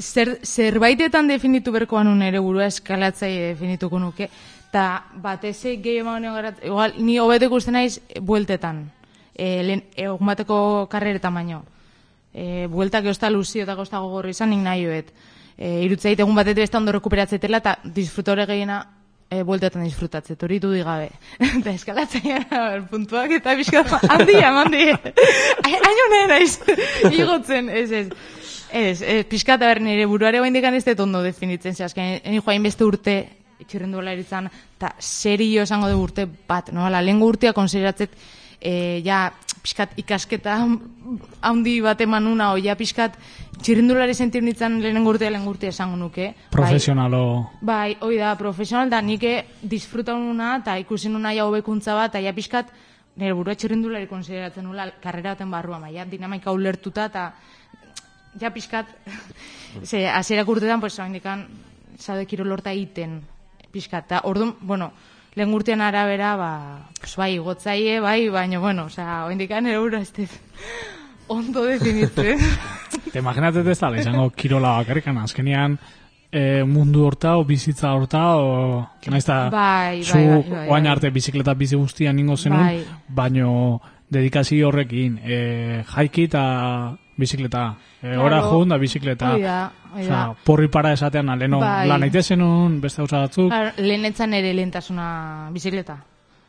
zer, 0.00 0.38
zerbaitetan 0.42 1.28
definitu 1.30 1.74
berkoan 1.74 2.10
un 2.10 2.22
ere 2.26 2.42
burua 2.42 2.66
eskalatzaile 2.72 3.52
definituko 3.52 4.00
nuke, 4.02 4.30
eta 4.74 5.06
batez 5.22 5.62
gehi 5.62 6.00
eman 6.02 6.24
igual, 6.26 6.94
ni 6.98 7.20
hobetek 7.22 7.52
uste 7.54 7.70
naiz 7.70 8.00
bueltetan, 8.20 8.88
e, 9.30 9.62
lehen, 9.62 9.84
egun 9.94 10.26
bateko 10.26 10.88
karreretan 10.90 11.34
baino. 11.34 11.60
E, 12.34 12.66
bueltak 12.66 13.06
eosta 13.06 13.30
luzio 13.30 13.62
eta 13.62 13.76
gozta 13.78 14.00
gogorri 14.02 14.34
izan, 14.34 14.50
nik 14.50 14.64
nahi 14.64 14.82
hoet. 14.88 15.12
E, 15.54 15.84
irutzeit 15.86 16.18
egun 16.18 16.34
batetu 16.34 16.64
ez 16.64 16.72
da 16.72 16.80
ondo 16.80 16.94
rekuperatzetela, 16.96 17.60
eta 17.62 17.76
disfrutore 17.84 18.48
gehiena 18.50 18.80
e, 19.30 19.44
bueltetan 19.46 19.86
disfrutatzet, 19.86 20.42
hori 20.42 20.58
du 20.58 20.72
digabe. 20.74 21.12
Eta 21.60 21.70
eskalatzen 21.70 22.88
puntuak 22.90 23.30
eta 23.38 23.54
bizkat, 23.54 23.94
handi, 24.10 24.40
handi. 24.42 24.88
Aino 25.90 26.08
nahi 26.16 26.26
naiz, 26.32 26.58
igotzen, 27.20 27.70
ez 27.70 27.92
ez. 27.92 28.08
Ez, 28.74 29.02
ez 29.06 29.22
pixkat 29.30 29.62
aber 29.62 29.78
nire 29.78 30.08
buruare 30.10 30.40
dikan 30.50 30.74
ez 30.74 30.98
ondo 30.98 31.22
definitzen, 31.22 31.76
zehazken, 31.76 32.18
eni 32.24 32.40
joain 32.42 32.62
beste 32.66 32.82
urte, 32.82 33.43
itxurren 33.64 33.92
duela 33.92 34.12
eritzan, 34.14 34.50
eta 34.76 34.94
serio 34.98 35.64
esango 35.64 35.90
du 35.90 35.98
urte 36.00 36.28
bat, 36.48 36.70
no? 36.72 36.86
La 36.92 37.02
lengua 37.02 37.34
urtea 37.34 37.52
konsideratzet, 37.56 38.16
e, 38.60 39.02
ja, 39.04 39.28
pixkat 39.64 39.96
ikasketa 40.00 40.56
handi 41.44 41.74
bat 41.84 42.00
eman 42.04 42.26
una, 42.28 42.50
o 42.52 42.60
ja, 42.60 42.74
pixkat 42.76 43.16
txirrindulari 43.60 44.14
sentir 44.16 44.42
nintzen 44.44 44.80
lehenengo 44.82 45.12
urtea, 45.14 45.30
lehenengo 45.30 45.54
urtea 45.54 45.72
esango 45.72 45.96
nuke. 46.00 46.32
Profesionalo. 46.52 47.22
Bai, 47.60 47.96
bai 48.00 48.16
da, 48.18 48.34
profesional 48.40 48.92
da, 48.92 49.00
nike 49.04 49.36
disfruta 49.62 50.16
una, 50.16 50.56
eta 50.62 50.78
ikusi 50.82 51.12
nuna 51.12 51.34
ja 51.36 51.46
hobekuntza 51.48 51.96
bat, 51.96 52.14
eta 52.14 52.24
ja, 52.24 52.34
pixkat, 52.36 52.72
nire 53.20 53.36
burua 53.36 53.54
txirrindulari 53.56 54.08
konsideratzen 54.10 54.66
nula, 54.68 54.88
karrera 55.02 55.36
baten 55.36 55.52
barrua, 55.52 55.80
ja, 55.94 56.08
dinamaika 56.08 56.52
ulertuta, 56.52 57.08
eta 57.12 57.28
ja 58.40 58.50
pixkat, 58.52 58.90
ze, 59.90 60.06
azerak 60.08 60.48
urtetan, 60.56 60.82
pues, 60.82 60.98
hain 61.00 61.14
dikan, 61.16 61.46
zade 62.00 62.26
kirolorta 62.26 62.72
iten, 62.74 63.20
pixkat, 63.74 64.06
eta 64.06 64.22
orduan, 64.30 64.54
bueno, 64.62 64.92
lehen 65.34 65.54
urtean 65.54 65.82
arabera, 65.82 66.34
ba, 66.38 66.52
pues, 67.00 67.16
bai, 67.18 67.36
gotzaie, 67.38 67.98
bai, 68.00 68.28
baina, 68.30 68.60
bueno, 68.62 68.86
oza, 68.86 69.24
hain 69.24 69.38
dikan, 69.38 69.66
ere 69.66 70.00
ez 70.00 70.30
ondo 71.28 71.64
definitzen. 71.64 72.38
Te 73.12 73.18
imaginatzen 73.18 73.68
ez 73.68 73.78
da, 73.80 73.90
izango 73.98 74.30
kirola 74.30 74.76
bakarrikan, 74.78 75.18
azkenian, 75.18 75.78
e, 76.30 76.64
mundu 76.66 77.04
horta, 77.06 77.36
o 77.36 77.44
bizitza 77.44 77.92
horta, 77.94 78.24
o, 78.36 78.82
naiz 79.10 79.24
da, 79.26 79.38
bai, 79.50 80.02
zu, 80.02 80.18
bai, 80.18 80.42
bai, 80.50 80.68
bai, 80.68 80.86
arte 80.90 81.10
bizikleta 81.14 81.54
bizi 81.54 81.76
guztian 81.76 82.16
ningo 82.16 82.36
zenun, 82.36 82.60
bai. 82.60 82.84
baino 83.08 83.80
dedikazio 84.10 84.68
horrekin, 84.68 85.18
e, 85.22 85.82
jaiki 85.94 86.28
eta 86.30 86.44
bizikleta. 87.16 87.74
E, 88.02 88.16
ora 88.16 88.40
claro. 88.40 88.50
joan 88.50 88.68
da 88.68 88.78
bizikleta. 88.78 89.34
Oida, 89.34 89.58
oida. 89.94 90.24
porri 90.44 90.68
para 90.68 90.92
esatean, 90.92 91.30
leno, 91.38 91.60
bai. 91.60 91.86
lan 91.88 92.02
aitezenun, 92.02 92.80
beste 92.80 93.02
hausa 93.02 93.22
batzuk. 93.26 93.52
Lehenetzan 93.78 94.34
ere 94.34 94.52
lehentasuna 94.54 95.50
bizikleta. 95.54 96.00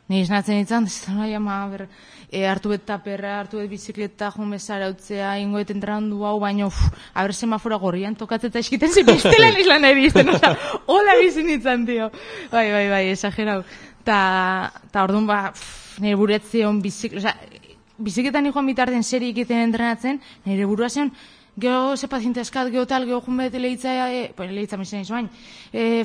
Ni 0.06 0.20
esnatzen 0.22 0.60
ditzen, 0.60 0.84
ez 0.86 1.00
da 1.06 1.16
nahi 1.16 1.34
ama, 1.34 1.56
ber, 1.70 1.86
e, 2.30 2.44
hartu 2.46 2.70
bet 2.70 2.84
taperra, 2.86 3.40
hartu 3.40 3.58
bet 3.58 3.70
bizikleta, 3.70 4.30
jun 4.36 4.52
bezara 4.54 4.90
utzea, 4.92 5.32
ingo 5.42 5.58
eten 5.58 5.82
trandu 5.82 6.22
hau, 6.26 6.36
baino, 6.42 6.68
uf, 6.70 6.78
aber 7.14 7.34
semafora 7.34 7.78
gorrian 7.82 8.14
tokatzen 8.14 8.52
eta 8.52 8.62
eskiten 8.62 8.92
ze 8.92 9.02
bestela 9.08 9.50
nizlan 9.56 9.82
nahi 9.82 9.98
dizten, 10.04 10.30
oza, 10.30 10.54
hola 10.86 11.18
bizin 11.22 11.50
ditzen, 11.50 11.86
tio. 11.86 12.10
Bai, 12.52 12.70
bai, 12.70 12.86
bai, 12.92 13.04
esagerau. 13.16 13.62
Ta, 14.06 14.20
ta 14.92 15.02
orduan, 15.02 15.26
ba, 15.26 15.40
pff, 15.50 15.98
nire 16.04 16.18
buretzion 16.20 16.78
bizikleta, 16.82 17.34
biziketan 17.98 18.50
joan 18.52 18.66
bitarten 18.66 19.02
seri 19.02 19.30
egiten 19.32 19.62
entrenatzen, 19.64 20.20
nire 20.44 20.66
burua 20.66 20.88
zen, 20.88 21.12
geho 21.56 21.96
ze 21.96 22.08
paziente 22.08 22.40
eskat, 22.40 22.70
geho 22.70 22.86
tal, 22.86 23.06
geho 23.06 23.20
jun 23.24 23.36
bete 23.36 23.58
lehitza, 23.58 24.10
e, 24.12 24.32
pues 24.36 24.50
lehitza 24.50 24.76
misen 24.76 25.00
izuain, 25.00 25.30
e, 25.72 26.04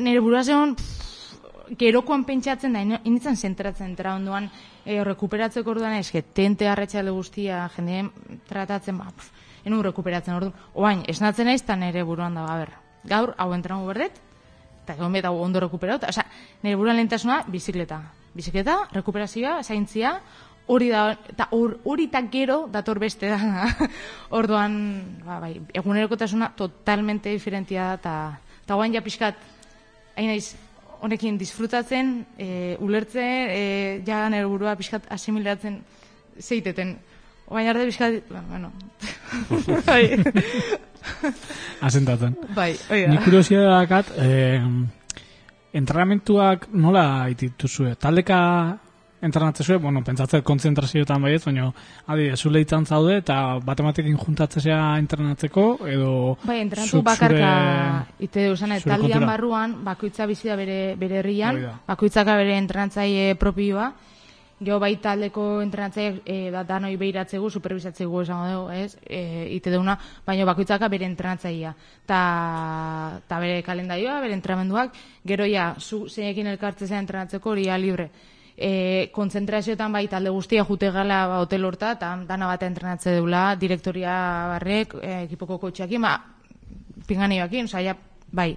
nire 0.00 0.20
burua 0.20 0.44
zen, 0.44 0.76
gerokoan 1.78 2.24
pentsatzen 2.24 2.72
da, 2.72 2.82
initzen 3.04 3.36
zentratzen 3.36 3.90
entra 3.90 4.14
onduan, 4.16 4.50
e, 4.84 5.02
rekuperatzeko 5.04 5.70
orduan 5.70 5.96
ez, 5.96 6.10
tente 6.34 6.68
harretxale 6.68 7.10
guztia, 7.10 7.68
jendeen 7.76 8.10
tratatzen, 8.48 8.98
ba, 8.98 9.08
pf, 9.16 9.30
enu 9.64 9.80
rekuperatzen 9.82 10.36
orduan, 10.36 10.54
oain, 10.74 11.04
esnatzen 11.08 11.48
naiz, 11.48 11.62
eta 11.62 11.76
nire 11.76 12.04
buruan 12.04 12.34
da, 12.34 12.44
gaber, 12.46 12.74
gaur, 13.08 13.34
hau 13.38 13.52
entrenago 13.54 13.88
berdet, 13.88 14.20
eta 14.82 14.98
gehon 14.98 15.12
beta 15.14 15.30
ondo 15.30 15.60
rekuperatu, 15.62 16.10
oza, 16.10 16.26
nire 16.62 16.76
buruan 16.76 16.98
lehentasuna, 16.98 17.44
bizikleta, 17.48 18.02
bizikleta, 18.34 18.76
rekuperazioa, 18.92 19.62
zaintzia, 19.62 20.18
hori 20.66 20.88
da 20.90 21.16
eta 21.28 21.48
hori 21.52 22.06
ta 22.08 22.22
gero 22.30 22.66
dator 22.70 22.98
beste 22.98 23.28
da. 23.28 23.68
Orduan, 24.38 24.74
ba 25.24 25.40
bai, 25.40 25.60
egunerokotasuna 25.74 26.52
totalmente 26.56 27.30
diferentia 27.30 27.96
da 27.96 27.96
ta 27.96 28.16
ta 28.66 28.74
guain 28.74 28.94
ja 28.94 29.02
pixkat 29.02 29.36
hain 30.16 30.28
naiz 30.28 30.54
honekin 31.02 31.38
disfrutatzen, 31.38 32.26
e, 32.38 32.76
ulertzen, 32.80 33.48
e, 33.50 34.02
ja 34.06 34.28
nere 34.30 34.46
burua 34.46 34.76
pixkat 34.78 35.08
asimilatzen 35.10 35.80
zeiteten. 36.38 36.94
Oain 37.50 37.68
arte 37.68 37.88
pixkat, 37.88 38.28
ba, 38.30 38.42
bueno. 38.48 38.70
bai. 39.88 40.14
Asentatzen. 41.88 42.36
Bai, 42.54 42.70
oida. 42.90 43.10
Ni 43.10 43.18
kuriosia 43.24 43.64
dakat, 43.66 44.12
eh, 44.22 44.62
entrenamentuak 45.74 46.68
nola 46.70 47.26
itituzue? 47.34 47.96
Taldeka 47.98 48.38
entrenatzen 49.22 49.66
zuen, 49.66 49.82
bueno, 49.82 50.02
pentsatzen 50.04 50.42
konzentrazioetan 50.42 51.22
baiet, 51.22 51.44
baina 51.46 51.68
adi, 52.10 52.28
zule 52.36 52.62
itzan 52.64 52.86
zaude, 52.86 53.20
eta 53.22 53.38
batematekin 53.64 54.18
juntatzea 54.18 54.78
entrenatzeko, 54.98 55.66
edo... 55.88 56.12
Bai, 56.42 56.58
entrenatu 56.64 57.02
bakarka 57.06 57.52
ite 58.22 58.48
duzan, 58.50 58.74
taldian 58.82 59.26
barruan, 59.26 59.78
bakoitza 59.86 60.26
bizi 60.26 60.50
da 60.50 60.56
bere, 60.58 60.96
bere 60.98 61.20
herrian, 61.22 61.60
bakoitzaka 61.86 62.36
bere 62.42 62.58
entrenatzaile 62.58 63.36
propioa, 63.38 63.92
Geo 64.62 64.76
bai 64.78 64.92
taldeko 65.02 65.44
entrenatzaile 65.58 66.20
e, 66.22 66.50
da 66.54 66.60
danoi 66.62 66.92
behiratzegu, 66.94 67.48
superbizatzegu 67.50 68.20
esango 68.22 68.44
dugu, 68.46 68.68
ez? 68.76 68.92
E, 69.02 69.48
ite 69.56 69.72
deuna, 69.74 69.96
baina 70.22 70.46
bakoitzaka 70.46 70.86
bere 70.92 71.08
entrenatzailea. 71.08 71.72
Ta, 72.06 72.20
ta 73.26 73.40
bere 73.42 73.56
kalendarioa, 73.66 74.20
bere 74.22 74.36
entrenamenduak, 74.38 74.94
gero 75.26 75.48
ja, 75.50 75.72
zu 75.80 76.04
zeinekin 76.06 76.52
elkartzea 76.52 77.02
entrenatzeko 77.02 77.56
hori 77.56 77.66
libre 77.82 78.06
e, 78.62 79.10
kontzentrazioetan 79.12 79.92
bai 79.92 80.06
talde 80.08 80.30
guztia 80.30 80.64
jute 80.68 80.90
gala 80.94 81.24
ba, 81.26 81.40
hotel 81.42 81.64
horta, 81.66 81.92
eta 81.98 82.12
dana 82.28 82.46
bat 82.46 82.62
entrenatze 82.62 83.16
deula, 83.16 83.56
direktoria 83.58 84.14
barrek, 84.54 84.94
e, 85.02 85.16
ekipoko 85.24 85.58
kotxeakin, 85.58 86.06
ba, 86.06 86.14
pingani 87.08 87.40
bakin, 87.42 87.68
saia, 87.68 87.96
bai, 88.30 88.52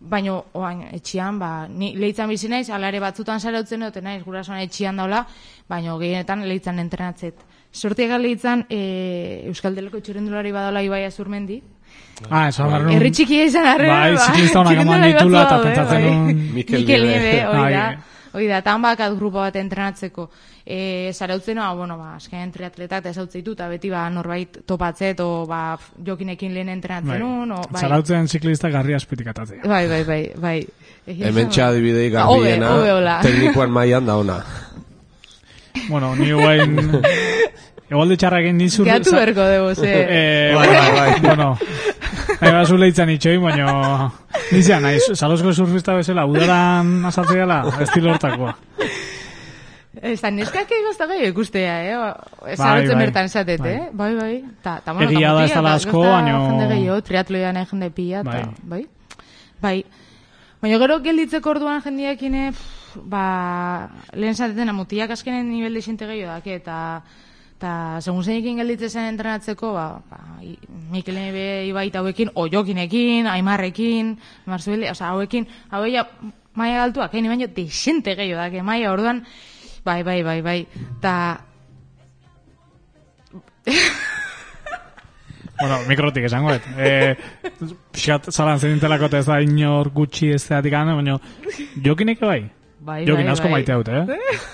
baino, 0.00 0.38
oain, 0.56 0.86
etxian, 0.96 1.38
ba, 1.38 1.50
ni 1.68 1.92
lehitzan 1.96 2.32
bizi 2.32 2.48
naiz, 2.48 2.70
alare 2.70 3.00
batzutan 3.02 3.40
zarautzen 3.40 3.84
dute 3.84 4.02
naiz, 4.02 4.22
gurasoan 4.24 4.64
etxian 4.64 4.96
daula, 4.96 5.26
baino, 5.68 5.98
gehienetan 6.00 6.46
lehitzan 6.48 6.80
entrenatzet. 6.80 7.44
Sortiak 7.76 8.16
lehitzan, 8.20 8.64
e, 8.72 9.44
Euskal 9.50 9.76
Deleko 9.76 10.00
txurendulari 10.00 10.52
badala 10.52 10.84
ibai 10.84 11.04
azurmendi, 11.04 11.60
Ah, 12.30 12.48
eso 12.48 12.64
agarrun. 12.64 12.94
Herri 12.96 13.10
txikia 13.12 13.44
izan 13.44 13.66
arre, 13.68 13.88
bai. 13.92 14.12
Bai, 14.14 14.24
ziklista 14.24 14.62
honak 14.62 14.78
eman 14.84 15.02
ditula 15.04 15.42
eta 15.44 15.56
pentsatzen 15.62 16.06
un... 16.08 16.38
Mikel 16.56 16.86
Nieve, 16.88 17.34
hori 17.44 17.74
da. 17.74 17.88
Hoi 18.36 18.44
da, 18.50 18.58
tan 18.60 18.82
bakat 18.84 19.14
grupo 19.16 19.40
bat 19.40 19.54
entrenatzeko. 19.56 20.26
E, 20.66 21.12
zarautzen, 21.14 21.56
no, 21.56 21.70
bueno, 21.78 21.96
ba, 21.96 22.16
azken 22.18 22.50
triatletak 22.52 23.06
eta 23.08 23.24
ditu, 23.32 23.54
eta 23.56 23.68
beti 23.70 23.88
ba, 23.88 24.02
norbait 24.12 24.58
topatzet, 24.68 25.22
o 25.24 25.46
ba, 25.48 25.78
jokinekin 26.04 26.52
lehen 26.52 26.68
entrenatzen 26.74 27.22
bai. 27.22 27.56
o, 27.56 27.62
bai. 27.70 27.80
Zarautzen 27.80 28.28
ziklista 28.28 28.68
garri 28.68 28.96
aspetikatzea. 28.98 29.62
Bai, 29.64 29.86
bai, 29.88 30.02
bai, 30.04 30.20
bai. 30.36 30.56
Hemen 31.06 31.48
txadibidei 31.48 32.10
garbiena, 32.12 33.20
teknikoan 33.24 33.72
maian 33.72 34.04
da 34.04 34.18
ona. 34.20 34.42
bueno, 35.88 36.14
ni 36.16 36.32
guain... 36.32 36.76
Igual 37.86 38.08
de 38.10 38.16
txarra 38.18 38.40
egin 38.42 38.56
nizur... 38.58 38.82
Geatu 38.88 39.12
berko 39.14 39.44
dugu, 39.46 39.74
ze... 39.78 39.90
Eh, 39.94 40.54
bai, 40.56 40.66
bai, 40.66 40.92
bai. 40.96 41.20
bueno, 41.22 41.52
nahi 42.40 42.52
bat 42.52 42.68
zule 42.68 42.88
itzan 42.90 43.10
itxoi, 43.14 43.36
baina... 43.42 44.10
Nizia, 44.52 44.78
nahi, 44.80 45.00
salozko 45.14 45.52
surfista 45.52 45.94
bezala, 45.96 46.26
udaran 46.28 47.04
asaltzea 47.08 47.46
la, 47.48 47.58
estilo 47.84 48.12
hortakoa. 48.12 48.54
Ez 49.96 50.18
da, 50.20 50.30
neskak 50.30 50.70
egozta 50.76 51.06
gai 51.08 51.22
ikustea, 51.30 51.76
eh? 51.88 51.94
Ez 52.52 52.58
bai, 52.60 52.86
bai, 52.86 52.96
bertan 53.00 53.30
esatet, 53.30 53.60
bai. 53.64 53.72
eh? 53.72 53.88
Bai, 53.96 54.10
bai. 54.14 54.32
Ta, 54.62 54.78
ta, 54.84 54.92
bueno, 54.92 55.10
Egia 55.10 55.32
da 55.34 55.44
ez 55.48 55.54
dala 55.54 55.74
asko, 55.80 56.02
baina... 56.04 56.34
Jende 56.50 56.66
gehiago, 56.74 57.00
triatloia 57.08 57.52
nahi 57.56 57.70
jende 57.72 57.90
pila, 57.96 58.22
bai. 58.26 58.42
Ta, 58.42 58.66
bai. 58.74 58.82
Bai. 59.64 59.76
Baina 60.62 60.80
gero 60.84 60.98
gelditzeko 61.04 61.54
orduan 61.56 61.80
jendiakin, 61.84 62.36
eh, 62.42 62.50
ba, 63.08 63.24
lehen 64.12 64.36
zateten 64.36 64.68
amutiak 64.72 65.16
askenen 65.16 65.48
nivel 65.50 65.74
de 65.74 65.82
xente 65.88 66.08
gehiago 66.08 66.36
dake, 66.36 66.60
eta... 66.60 66.80
Eta, 67.56 68.02
segun 68.04 68.20
zeinekin 68.20 68.58
gelditzen 68.60 68.90
zen 68.92 69.06
entrenatzeko, 69.14 69.70
ba, 69.72 69.86
ba, 70.10 70.18
Mikel 70.92 71.16
Nebe 71.16 71.64
ibait 71.64 71.94
hauekin, 71.96 72.28
oiokinekin, 72.36 73.24
aimarrekin, 73.32 74.10
marzuele, 74.44 74.90
oza, 74.92 75.08
hauekin, 75.14 75.46
hauek 75.72 75.94
ja, 75.94 76.04
maia 76.52 76.82
galtuak, 76.82 77.14
hain 77.16 77.30
baino, 77.30 77.48
desente 77.56 78.12
gehiago 78.18 78.42
da, 78.42 78.62
maia 78.66 78.92
orduan, 78.92 79.22
bai, 79.88 80.02
bai, 80.04 80.18
bai, 80.26 80.42
bai, 80.44 80.58
eta... 80.98 81.14
bueno, 85.62 85.80
mikrotik 85.88 86.28
esango, 86.28 86.52
et. 86.52 86.68
E, 86.76 87.16
pixat, 87.96 88.28
zalan 88.36 88.60
zenintelako 88.60 89.08
ez 89.16 89.24
da 89.30 89.40
inor 89.40 89.88
gutxi 89.96 90.28
ez 90.36 90.44
da 90.44 90.60
baina 90.60 91.16
jokinek 91.80 92.20
bai. 92.20 92.42
Bai, 92.86 93.00
Jokin 93.02 93.26
bai, 93.26 93.32
asko 93.32 93.48
bai. 93.48 93.52
maite 93.56 93.72
haute, 93.74 93.90
eh? 93.98 94.08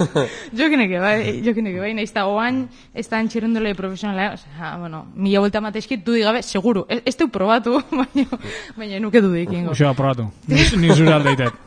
jokineke, 0.58 1.00
bai, 1.02 1.16
jokineke, 1.44 1.80
bai, 1.82 1.90
nahiz 1.98 2.14
da 2.14 2.22
oain, 2.30 2.62
ez 2.96 3.04
da 3.10 3.18
entxerendole 3.20 3.74
profesionala, 3.76 4.30
o 4.32 4.78
bueno, 4.80 5.02
mila 5.12 5.42
vuelta 5.44 5.60
matezkit, 5.60 6.00
du 6.06 6.14
digabe, 6.16 6.40
seguro, 6.42 6.86
ez, 6.88 7.02
ez 7.04 7.16
probatu, 7.30 7.74
baina, 7.98 8.38
baina 8.76 9.00
nuke 9.04 9.20
du 9.20 9.34
dikingo. 9.34 9.74
Uxo, 9.76 9.92
probatu, 9.98 10.30
ni, 10.48 10.64
ni 10.80 10.94
zure 10.94 11.12
aldeitet. 11.12 11.60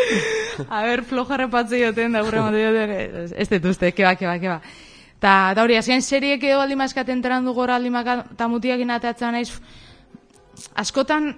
A 0.70 0.80
ver, 0.86 1.04
floja 1.04 1.36
repatze 1.36 1.82
joten, 1.82 2.16
da 2.16 2.24
gure 2.24 2.40
mate 2.46 2.64
joten, 2.64 2.96
ez 3.36 3.48
dut 3.52 3.68
uste, 3.74 3.92
keba, 3.92 4.14
keba, 4.16 4.38
keba. 4.40 4.56
Ta, 5.20 5.52
da 5.52 5.66
hori, 5.66 5.76
azken 5.76 6.00
seriek 6.00 6.48
edo 6.48 6.62
aldi 6.64 6.80
mazkat 6.80 7.12
enteran 7.12 7.44
du 7.44 7.52
gora 7.52 7.76
aldi 7.76 7.92
eta 7.92 8.48
mutiak 8.48 8.80
inateatzen 8.80 9.36
naiz, 9.36 9.52
askotan, 10.80 11.34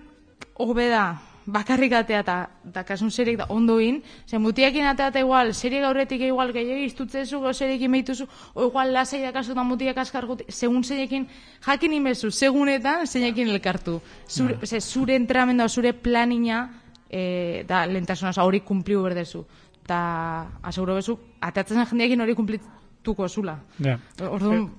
hobe 0.55 0.87
da, 0.87 1.07
bakarrik 1.47 1.93
atea 1.93 2.21
eta 2.23 2.37
da 2.65 2.85
kasun 2.85 3.11
seriek 3.11 3.39
da 3.39 3.47
ondo 3.49 3.79
in, 3.81 4.03
zen 4.29 4.43
mutiakin 4.43 4.87
atea 4.87 5.09
eta 5.11 5.21
igual, 5.21 5.53
seriek 5.55 5.85
aurretik 5.85 6.21
igual 6.21 6.53
gehiago 6.53 6.85
iztutzezu, 6.87 7.41
go 7.41 7.53
seriek 7.53 7.83
imeituzu, 7.83 8.27
o 8.55 8.67
igual 8.69 8.93
lasai 8.93 9.23
da 9.23 9.33
kasu 9.33 9.55
da 9.55 9.65
mutiak 9.67 9.99
askar 9.99 10.27
guti, 10.27 10.45
segun 10.49 10.85
seiekin 10.85 11.27
jakin 11.67 11.93
imezu, 11.93 12.31
segunetan 12.31 13.07
seiekin 13.07 13.49
elkartu. 13.49 14.01
Zure, 14.29 14.57
mm. 14.61 14.81
zure 14.81 15.17
entramenda, 15.17 15.69
zure 15.69 15.93
planina, 15.93 16.69
e, 17.11 17.65
da 17.69 17.85
lentasuna 17.87 18.33
hori 18.43 18.61
kumpliu 18.61 19.03
berdezu. 19.03 19.45
Ta 19.87 20.47
aseguro 20.63 20.95
bezu, 20.95 21.19
ateatzen 21.41 21.85
jendeekin 21.91 22.21
hori 22.21 22.35
kumplituko 22.39 23.29
zula. 23.29 23.59
Ja. 23.83 23.99
Orduan... 24.29 24.71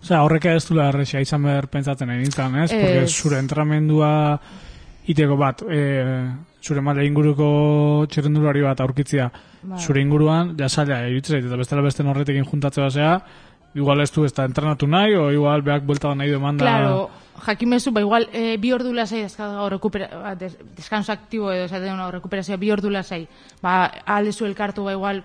Osea, 0.00 0.22
horrek 0.24 0.46
ez 0.48 0.64
du 0.64 0.78
larrexia 0.78 1.20
izan 1.20 1.42
behar 1.44 1.66
pentsatzen 1.68 2.08
egin 2.08 2.30
nintzen, 2.30 2.54
ez? 2.62 2.70
Porque 2.72 3.06
zure 3.08 3.36
entramendua 3.42 4.12
iteko 5.08 5.36
bat, 5.36 5.62
e, 5.62 5.80
zure 6.62 6.82
male 6.84 7.06
inguruko 7.06 8.06
txerrendulari 8.10 8.62
bat 8.64 8.80
aurkitzia, 8.80 9.30
ba. 9.62 9.78
zure 9.78 10.02
inguruan, 10.02 10.54
ja 10.58 10.68
saia, 10.68 11.04
egitzen 11.08 11.40
eta 11.40 11.56
bestela 11.56 11.82
beste 11.82 12.04
norretekin 12.04 12.44
juntatze 12.44 12.82
basea, 12.82 13.14
igual 13.74 14.00
ez 14.00 14.10
du 14.12 14.24
ez 14.24 14.32
da 14.34 14.44
entrenatu 14.44 14.86
nahi, 14.86 15.14
o 15.14 15.30
igual 15.32 15.62
beak 15.62 15.84
buelta 15.86 16.14
nahi 16.14 16.30
demanda... 16.30 16.64
Claro, 16.64 17.10
jakimezu, 17.46 17.92
ba, 17.92 18.00
igual, 18.00 18.28
e, 18.32 18.56
bi 18.58 18.72
ordu 18.72 18.92
lasai 18.92 19.26
ba, 19.38 20.34
deskanso 20.34 21.12
aktibo 21.12 21.52
edo, 21.52 21.64
esaten 21.64 21.94
una, 21.94 22.10
rekuperazioa 22.10 22.58
bi 22.58 22.70
ordu 22.70 22.90
lasai, 22.90 23.26
ba, 23.62 23.86
aldezu 24.06 24.46
elkartu, 24.46 24.84
ba, 24.84 24.92
igual, 24.92 25.22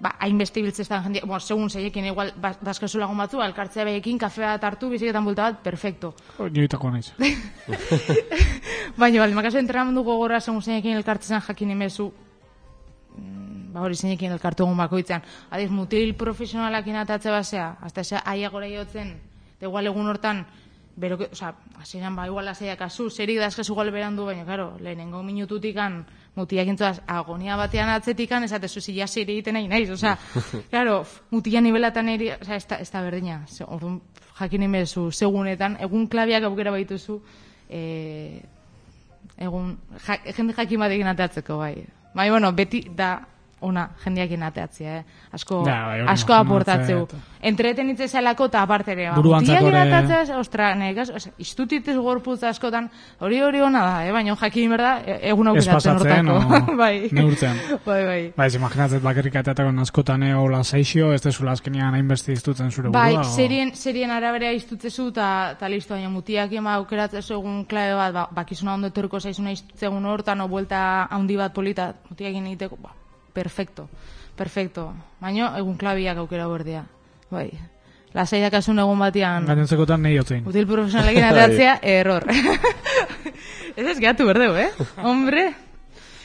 ba, 0.00 0.14
hainbeste 0.20 0.60
ibiltzeztan 0.60 1.02
jendia, 1.04 1.22
bueno, 1.24 1.40
segun 1.40 1.70
zeiekin, 1.70 2.06
igual, 2.10 2.32
bazkazu 2.38 2.98
lagun 2.98 3.18
batzu, 3.18 3.40
alkartzea 3.40 3.84
behiekin, 3.86 4.18
kafea 4.18 4.56
tartu, 4.60 4.90
biziketan 4.92 5.24
bulta 5.24 5.50
bat, 5.50 5.62
perfecto. 5.62 6.14
Oh, 6.38 6.48
Nioitako 6.48 6.90
naiz. 6.90 7.12
Baina, 9.00 9.22
bali, 9.22 9.34
makaso 9.34 9.58
entrenamendu 9.58 10.04
gogorra 10.06 10.40
segun 10.40 10.62
zeiekin 10.62 10.98
elkartzezan 10.98 11.44
jakin 11.46 11.70
emezu, 11.76 12.10
mm, 13.16 13.72
ba, 13.72 13.86
hori 13.86 13.96
zeinekin 13.96 14.34
elkartu 14.34 14.66
egun 14.66 14.82
bakoitzan. 14.82 15.24
Adiz, 15.50 15.70
mutil 15.70 16.14
profesionalak 16.18 16.90
inatatze 16.90 17.30
basea, 17.30 17.76
hasta 17.80 18.02
ese 18.02 18.20
aiagora 18.24 18.68
jotzen, 18.68 19.16
de 19.60 19.66
igual 19.66 19.86
egun 19.86 20.08
hortan, 20.10 20.44
bero, 20.96 21.18
o 21.30 21.34
sea, 21.34 21.54
hasieran 21.80 22.16
ba, 22.16 22.26
igual 22.26 22.44
lasaiak 22.46 22.82
azu, 22.82 23.10
zerik 23.10 23.38
da 23.38 23.48
eskazu 23.50 23.72
igual 23.72 23.90
berandu, 23.90 24.26
baina, 24.26 24.44
claro, 24.44 24.76
lehenengo 24.80 25.22
minututikan, 25.22 26.04
mutiak 26.34 26.68
entzuaz, 26.68 26.98
agonia 27.06 27.56
batean 27.56 27.90
atzetikan, 27.94 28.44
esate 28.46 28.68
zuzi 28.68 28.96
jasi 28.96 29.22
ere 29.22 29.36
egiten 29.36 29.54
nahi 29.58 29.68
naiz, 29.70 29.88
oza, 29.94 30.16
claro, 30.72 31.02
mutia 31.30 31.62
nibelatan 31.62 32.10
eri, 32.14 32.30
oza, 32.34 32.56
ez, 32.56 32.66
ez 32.80 32.90
da 32.90 33.02
berdina, 33.04 33.40
orduan, 33.66 34.00
jakin 34.40 34.66
imezu, 34.66 35.10
segunetan, 35.12 35.78
egun 35.84 36.08
klabiak 36.10 36.48
aukera 36.48 36.72
baituzu, 36.74 37.20
e, 37.70 37.82
egun, 39.46 39.76
ja, 40.06 40.18
jende 40.32 40.56
jakin 40.56 40.82
batekin 40.82 41.12
ateatzeko, 41.14 41.58
bai. 41.62 41.76
Bai, 42.14 42.28
bueno, 42.30 42.52
beti 42.54 42.84
da, 42.94 43.14
ona 43.64 43.88
jendeak 44.04 44.34
ateatzea, 44.48 44.96
eh? 44.98 45.04
Asko, 45.34 45.62
ja, 45.66 45.78
bai, 45.88 46.00
asko 46.14 46.34
aportatzeu. 46.36 47.06
Entreten 47.44 47.90
itse 47.92 48.08
zelako 48.08 48.48
eta 48.50 48.62
aparte 48.62 48.92
ere. 48.92 49.10
Ba, 49.10 49.40
inateatzea, 49.42 50.38
ostra, 50.38 50.70
negaz, 50.78 51.08
istutitez 51.38 51.96
gorpuz 51.96 52.42
askotan, 52.44 52.88
hori 53.20 53.40
hori 53.42 53.60
ona 53.64 53.82
da, 53.84 53.96
eh? 54.06 54.12
baina 54.12 54.36
jakin 54.40 54.74
berda, 54.74 54.94
e, 55.04 55.18
egun 55.30 55.50
aukeratzen 55.52 56.00
hortako. 56.00 56.38
bai. 56.82 57.08
Neurtzen. 57.12 57.60
bai, 57.88 58.00
bai. 58.06 58.20
Bai, 58.36 58.48
imaginatzet 58.60 59.04
bakarrik 59.04 59.36
ateatako 59.42 59.74
askotan 59.84 60.22
eh, 60.22 60.34
la 60.50 60.62
seixio, 60.64 61.12
ez 61.12 61.22
dezu 61.22 61.48
azkenian 61.48 61.94
hainbeste 61.94 62.32
iztutzen 62.32 62.70
zure 62.70 62.88
burua. 62.88 63.02
Bai, 63.02 63.24
serien, 63.24 63.74
serien 63.74 64.10
arabera 64.10 64.52
iztutzezu 64.52 65.08
eta 65.12 65.28
ta 65.60 65.68
listo, 65.68 65.94
baina 65.94 66.10
mutiak 66.10 66.52
ema 66.52 66.74
aukeratzezu 66.80 67.38
egun 67.38 67.64
klabe 67.70 67.94
bat, 68.00 68.12
ba, 68.14 68.26
bakizuna 68.34 68.74
ondo 68.74 68.90
etorko 68.92 69.20
zaizuna 69.20 69.54
iztutzegun 69.54 70.04
hortan, 70.10 70.40
o 70.44 70.48
buelta 70.48 71.08
handi 71.10 71.38
bat 71.40 71.54
polita, 71.54 71.92
mutiak 72.10 72.36
egiteko, 72.40 72.78
ba, 72.82 72.94
perfecto, 73.34 73.88
perfecto. 74.38 74.88
Baina 75.20 75.52
egun 75.58 75.76
klabiak 75.76 76.22
aukera 76.22 76.46
bordea. 76.50 76.84
Bai. 77.34 77.48
Lasai 78.14 78.40
da 78.44 78.50
kasun 78.54 78.78
egun 78.78 79.00
batian. 79.02 79.46
Gainentzekotan 79.48 80.04
nahi 80.06 80.20
otzen. 80.22 80.44
Util 80.46 80.68
profesionalekin 80.70 81.24
atatzea, 81.32 81.78
error. 81.98 82.26
ez 83.76 83.86
ez 83.86 83.98
gehatu 83.98 84.28
berdeu, 84.30 84.54
eh? 84.54 84.70
Hombre. 85.02 85.48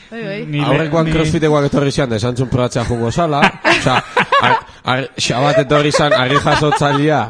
Bai, 0.09 0.21
bai. 0.25 0.61
Aurrekoan 0.65 1.09
crossfitekoak 1.13 1.67
etorri 1.69 1.91
zian, 1.93 2.09
desantzun 2.09 2.49
probatzea 2.49 2.85
jungo 2.85 3.11
sala. 3.11 3.41
Osa, 3.73 3.99
xabat 5.17 5.63
etorri 5.65 5.91
zan, 5.91 6.13
arri 6.17 6.37
jasotzalia 6.45 7.23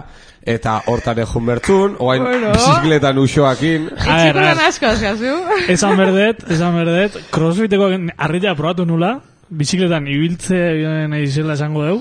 eta 0.50 0.78
hortan 0.88 1.20
egun 1.24 1.46
bertzun, 1.46 1.96
oain 2.00 2.24
bueno. 2.24 2.52
bizikletan 2.56 3.20
usoakin. 3.22 3.90
Etxikoan 3.96 4.64
asko 4.66 4.92
azkazu. 4.92 5.34
Esan 5.72 5.98
berdet, 6.00 6.46
esan 6.52 6.78
berdet, 6.80 7.20
crossfiteko 7.32 7.92
arrilla 8.18 8.56
probatu 8.60 8.88
nula, 8.88 9.18
bizikletan 9.50 10.08
ibiltze 10.08 10.58
nahi 11.10 11.28
zela 11.28 11.56
esango 11.58 11.86
deu, 11.86 12.00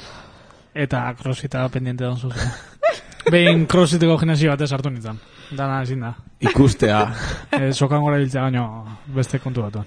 eta 0.75 1.07
crossfita 1.19 1.67
pendiente 1.73 2.05
da 2.05 2.15
zuzen. 2.17 2.53
Behin 3.33 3.67
crossfiteko 3.69 4.17
genezio 4.21 4.53
batez 4.53 4.71
hartu 4.73 4.91
nintzen. 4.93 5.19
Dana 5.57 5.83
ezin 5.83 6.05
da. 6.05 6.15
Ikustea. 6.45 7.01
E, 7.59 7.73
sokan 7.73 8.03
gora 8.05 8.19
biltzea 8.21 8.43
gaino 8.45 8.63
beste 9.17 9.39
kontu 9.41 9.63
batuan. 9.65 9.87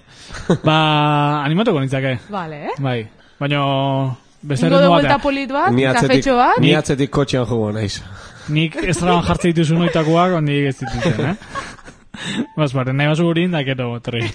Ba, 0.64 0.76
animatuko 1.44 1.80
nintzake. 1.80 2.16
Vale, 2.30 2.58
eh? 2.66 2.74
Bai. 2.82 2.98
Baina, 3.38 3.60
beste 4.42 4.66
ritmo 4.66 4.90
batean. 4.90 5.06
Ingo 5.06 5.12
de 5.14 5.22
polit 5.22 5.54
bat, 5.54 5.78
kafetxo 5.96 6.34
bat. 6.36 6.58
Ni 6.60 6.74
atzetik 6.76 7.12
kotxean 7.14 7.46
jugu 7.48 7.70
naiz. 7.76 8.02
Nik 8.52 8.76
ez 8.82 8.96
traban 8.98 9.22
jartze 9.24 9.52
dituzu 9.52 9.78
noitakoak, 9.78 10.34
ondi 10.40 10.58
ez 10.66 10.74
dituzen, 10.80 11.30
eh? 11.30 11.36
Bas, 12.58 12.72
bare, 12.74 12.92
nahi 12.92 13.08
basu 13.08 13.24
gurin, 13.24 13.54
da 13.54 13.62
keto, 13.66 13.88
torri. 14.04 14.26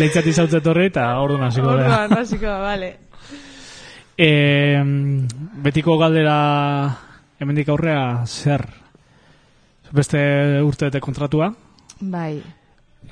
Leitzat 0.00 0.26
izautze 0.26 0.60
torri 0.64 0.88
eta 0.90 1.08
ordu 1.22 1.38
naziko 1.38 1.74
da. 1.74 2.04
Ordu 2.04 2.14
naziko 2.16 2.46
da, 2.46 2.58
vale. 2.62 2.90
E, 4.14 4.82
betiko 5.64 5.96
galdera 5.98 6.38
hemendik 7.42 7.70
aurrea 7.74 8.24
zer? 8.26 8.66
Beste 9.94 10.20
urte 10.62 10.90
eta 10.90 11.00
kontratua? 11.02 11.52
Bai. 12.00 12.42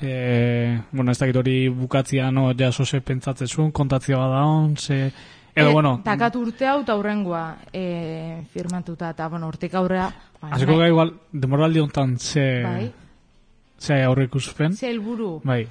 E, 0.01 0.81
bueno, 0.91 1.11
ez 1.11 1.19
dakit 1.19 1.37
hori 1.39 1.57
bukatzia, 1.69 2.31
no, 2.31 2.49
ja 2.57 2.71
sose 2.71 2.99
pentsatzen 3.01 3.47
zuen, 3.47 3.71
kontatzia 3.71 4.17
bada 4.17 4.43
hon, 4.47 4.75
ze... 4.77 5.05
Edo, 5.53 5.69
e, 5.69 5.71
bueno... 5.71 5.93
Takat 6.03 6.35
urte 6.35 6.65
hau 6.67 6.79
eta 6.81 6.95
hurrengoa 6.97 7.43
e, 7.71 8.41
firmatuta, 8.51 9.11
eta, 9.13 9.29
bueno, 9.29 9.47
urtik 9.53 9.75
aurrea... 9.77 10.09
Ba, 10.41 10.55
Azeko 10.57 10.79
gai 10.81 10.89
igual, 10.89 11.13
demoraldi 11.31 11.83
honetan, 11.83 12.17
ze... 12.17 12.47
Bai. 12.65 12.91
Ze 13.83 13.99
aurre 14.07 14.29
ikuspen? 14.29 14.77
Ze 14.79 14.87
helburu. 14.87 15.41
Bai 15.43 15.67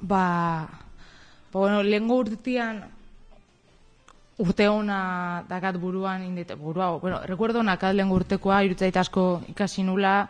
ba, 0.00 0.68
ba 1.52 1.58
bueno, 1.58 1.82
lehenko 1.82 2.20
urtean 2.22 2.84
urte 4.38 4.68
hona 4.70 5.44
dakat 5.48 5.76
buruan 5.82 6.22
indite, 6.22 6.54
burua, 6.54 6.92
bueno, 7.02 7.18
recuerdo 7.26 7.62
nakat 7.62 7.94
lehenko 7.94 8.20
urtekoa, 8.22 8.62
irutzait 8.62 8.96
asko 8.96 9.42
ikasi 9.50 9.82
nula, 9.82 10.28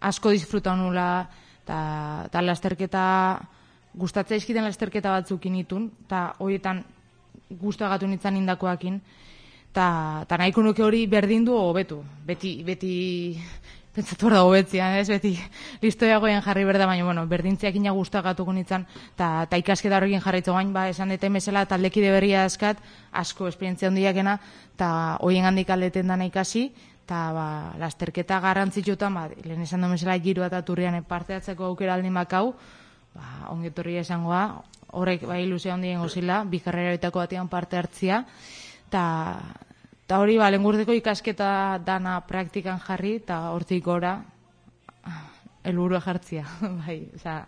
asko 0.00 0.30
disfruta 0.30 0.74
nula, 0.76 1.26
eta 1.62 2.28
ta 2.30 2.42
lasterketa, 2.42 3.04
gustatzea 3.96 4.36
izkiten 4.36 4.64
lasterketa 4.68 5.14
batzuk 5.14 5.46
initun, 5.48 5.88
eta 6.04 6.34
horietan 6.38 6.84
gustagatu 7.48 8.06
nintzen 8.06 8.36
indakoakin, 8.36 9.00
eta 9.72 10.36
nahiko 10.36 10.62
nuke 10.62 10.84
hori 10.84 11.06
berdin 11.06 11.44
du 11.48 11.56
hobetu. 11.56 12.02
Beti, 12.26 12.58
beti 12.64 12.92
pentsatu 13.96 14.28
da 14.28 14.42
hobetzia, 14.44 14.90
ez? 15.00 15.08
Beti 15.08 15.32
listoiagoen 15.80 16.42
jarri 16.44 16.64
berda, 16.68 16.86
baina 16.88 17.06
bueno, 17.06 17.24
berdintziak 17.30 17.78
ina 17.80 17.94
gustagatuko 17.96 18.52
nintzen, 18.52 18.84
eta 19.14 19.46
ta 19.48 19.60
ikasketa 19.60 19.96
horrekin 19.96 20.20
jarraitzu 20.24 20.52
gain, 20.52 20.74
ba, 20.76 20.86
esan 20.92 21.14
dute 21.14 21.30
mesela 21.32 21.64
taldekide 21.70 22.12
berria 22.12 22.44
eskat, 22.50 22.82
asko 23.12 23.48
esperientzia 23.48 23.88
handiakena, 23.88 24.36
eta 24.76 24.90
hoien 25.24 25.48
handik 25.48 25.72
aldeten 25.72 26.12
dana 26.12 26.28
ikasi, 26.28 26.68
eta 27.06 27.22
ba, 27.32 27.48
lasterketa 27.80 28.40
garrantzitsutan, 28.44 29.16
ba, 29.16 29.28
lehen 29.44 29.64
esan 29.64 29.86
du 29.86 29.88
mesela 29.88 30.18
giru 30.20 30.44
eta 30.44 30.60
turrian 30.66 30.98
parte 31.08 31.38
hartzeko 31.38 31.70
aukera 31.70 31.96
aldi 31.96 32.12
makau, 32.12 32.50
ba, 33.16 33.48
ongetorri 33.54 33.96
esangoa, 34.02 34.42
horrek 34.92 35.24
ba, 35.26 35.40
ilusio 35.40 35.72
handien 35.72 36.02
gozila, 36.04 36.44
bi 36.44 36.60
karrera 36.60 37.10
batean 37.14 37.48
parte 37.48 37.78
hartzia, 37.80 38.24
eta 38.88 39.06
Eta 40.06 40.20
hori, 40.22 40.36
ba, 40.38 40.46
lengurdeko 40.54 40.94
ikasketa 40.94 41.80
dana 41.82 42.20
praktikan 42.28 42.78
jarri, 42.78 43.16
eta 43.18 43.40
hortik 43.50 43.82
gora, 43.82 44.12
elburua 45.66 45.98
jartzia, 46.04 46.44
bai, 46.84 47.00
oza, 47.16 47.40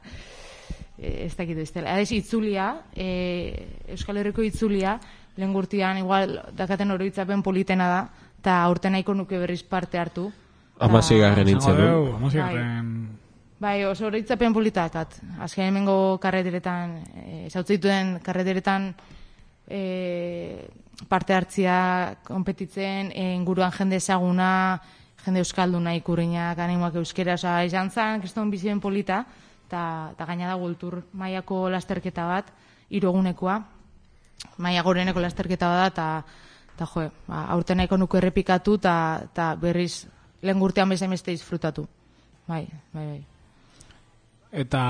ez 0.99 1.37
dakit 1.39 1.61
ez 1.63 1.69
dela. 1.71 1.93
Adez, 1.95 2.11
itzulia, 2.17 2.73
e, 2.99 3.07
Euskal 3.95 4.19
Herriko 4.19 4.43
itzulia, 4.43 4.97
lehen 5.39 5.55
gurtian, 5.55 6.01
igual, 6.03 6.35
dakaten 6.59 6.91
oroitzapen 6.97 7.47
politena 7.47 7.87
da, 7.93 8.03
eta 8.41 8.59
aurten 8.65 8.97
nahiko 8.97 9.15
nuke 9.15 9.39
berriz 9.39 9.63
parte 9.63 10.03
hartu. 10.03 10.27
Amazigarren 10.83 11.47
nintzen 11.47 11.79
du. 11.79 11.95
Amazigarren... 12.17 12.91
Bai, 13.63 13.85
oso 13.87 14.11
oroitzapen 14.11 14.51
politakat. 14.55 15.15
Azken 15.47 15.71
hemengo 15.71 16.19
karreteretan, 16.23 16.99
e, 17.23 17.47
zautzituen 17.55 18.17
karreteretan 18.27 18.91
e, 19.71 19.81
parte 21.09 21.35
hartzia 21.35 22.17
konpetitzen, 22.27 23.13
e, 23.15 23.35
inguruan 23.35 23.73
jende 23.73 23.97
ezaguna, 23.97 24.81
jende 25.25 25.45
euskalduna 25.45 25.95
ikurriñak, 25.99 26.59
animoak 26.59 26.99
euskera, 26.99 27.37
oza, 27.39 27.63
izan 27.65 27.91
zan, 27.91 28.21
kriston 28.21 28.51
bizien 28.51 28.81
polita, 28.81 29.25
eta 29.69 30.27
gaina 30.27 30.49
da 30.49 30.57
gultur 30.59 31.03
maiako 31.13 31.69
lasterketa 31.71 32.27
bat, 32.27 32.53
irogunekoa, 32.91 33.59
maia 34.59 34.83
goreneko 34.83 35.21
lasterketa 35.21 35.69
bat, 35.69 35.93
eta 35.93 36.09
eta 36.79 36.87
jo, 36.87 37.09
ba, 37.27 37.47
aurten 37.55 37.81
nahiko 37.81 37.97
nuke 37.99 38.21
errepikatu, 38.21 38.77
eta 38.79 39.49
berriz 39.59 40.07
lehen 40.43 40.61
gurtean 40.63 40.89
bezain 40.89 41.11
beste 41.11 41.35
disfrutatu. 41.35 41.89
Bai, 42.47 42.67
bai, 42.95 43.05
bai. 43.05 43.25
Eta, 44.63 44.81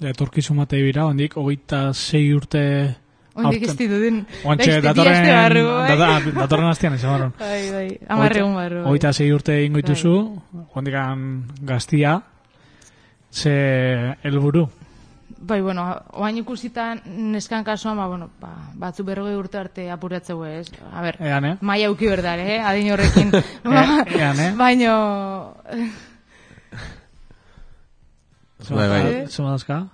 ja, 0.00 0.12
etorkizu 0.12 0.54
matei 0.56 0.80
bira, 0.86 1.08
ondik, 1.10 1.36
ogeita 1.36 1.92
zei 1.92 2.32
urte... 2.32 2.62
Ondik 3.38 3.68
ez 3.68 3.76
ditu 3.78 4.00
din. 4.02 4.18
Oantxe, 4.44 4.80
datorren... 4.82 5.28
Bai. 5.28 6.32
Datorren 6.34 6.68
hastian, 6.72 6.96
ez 6.98 7.04
barru. 7.06 7.30
Bai, 7.38 7.60
bai, 7.74 7.86
amarregun 8.08 8.56
barru. 8.58 8.82
Bai. 8.82 8.90
Ogeita 8.92 9.12
zei 9.12 9.30
urte 9.32 9.60
ingoituzu, 9.64 10.16
bai. 10.50 10.66
ondikan 10.80 11.24
gaztia, 11.68 12.18
ze 13.30 13.54
helburu. 14.24 14.66
Bai, 15.38 15.60
bueno, 15.62 15.84
oain 16.18 16.40
ikusita 16.40 16.88
neskan 17.06 17.62
kasuan, 17.64 17.96
ba, 18.00 18.08
bueno, 18.10 18.30
ba, 18.40 18.50
batzu 18.74 19.04
berrogei 19.06 19.36
urte 19.38 19.60
arte 19.60 19.86
apuratzeu 19.94 20.42
ez. 20.48 20.66
A 20.90 21.04
ber, 21.04 21.20
Ean, 21.22 21.44
eh? 21.44 21.54
maia 21.60 21.92
uki 21.92 22.08
berdare, 22.10 22.56
eh? 22.56 22.58
Adin 22.64 22.90
horrekin. 22.92 23.30
Ean, 24.18 24.40
eh? 24.40 24.50
Baino... 24.58 24.96
Bai, 28.68 28.88
bai. 28.90 29.26
Zuma 29.30 29.54
dazka? 29.54 29.86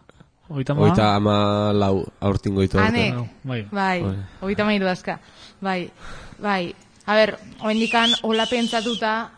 Oita 0.49 0.75
ma? 0.75 0.83
Oita 0.85 1.15
ama 1.17 1.73
lau 1.73 2.05
aurtin 2.21 2.55
goitu. 2.55 2.79
Anek, 2.79 3.15
bai. 3.45 3.63
bai, 3.73 4.01
oita 4.43 4.65
ma 4.65 4.79
dazka. 4.79 5.19
Bai, 5.61 5.91
bai. 6.39 6.75
A 7.05 7.13
ber, 7.13 7.35
oendikan 7.61 8.15
hola 8.25 8.47
pentsatuta 8.49 9.31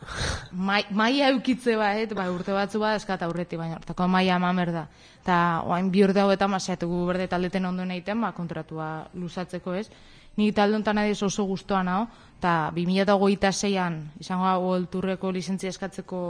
mai, 0.52 0.84
maia 0.90 1.32
eukitze 1.34 1.74
bat, 1.74 2.12
bai, 2.14 2.28
urte 2.30 2.54
batzu 2.54 2.78
bat 2.78 2.94
eskat 2.94 3.24
aurreti, 3.26 3.58
baina 3.58 3.80
hortako 3.80 4.06
maia 4.06 4.38
mamer 4.38 4.70
da. 4.70 4.84
Ta 5.26 5.38
oain 5.66 5.90
bi 5.90 6.04
urte 6.06 6.22
hauetan 6.22 6.50
maseatugu 6.50 7.00
berde 7.08 7.26
taldeten 7.26 7.66
ondo 7.66 7.82
egiten, 7.82 8.20
ba, 8.22 8.30
kontratua 8.32 9.08
luzatzeko 9.14 9.74
ez. 9.74 9.88
Ni 10.36 10.52
talde 10.52 10.76
honetan 10.76 10.98
adiz 11.02 11.22
oso 11.26 11.42
guztua 11.48 11.82
nao, 11.82 12.06
eta 12.38 12.70
2008an 12.76 13.98
izango 14.20 14.46
hau 14.46 14.78
turreko 14.86 15.32
lizentzia 15.32 15.72
eskatzeko 15.74 16.20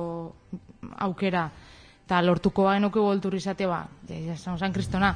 aukera, 1.05 1.51
eta 2.07 2.23
lortuko 2.23 2.69
ba 2.69 2.77
enoke 2.79 3.03
goltur 3.03 3.35
izate 3.35 3.67
ba, 3.67 3.81
esan 4.09 4.59
zan 4.59 4.73
kristona, 4.73 5.11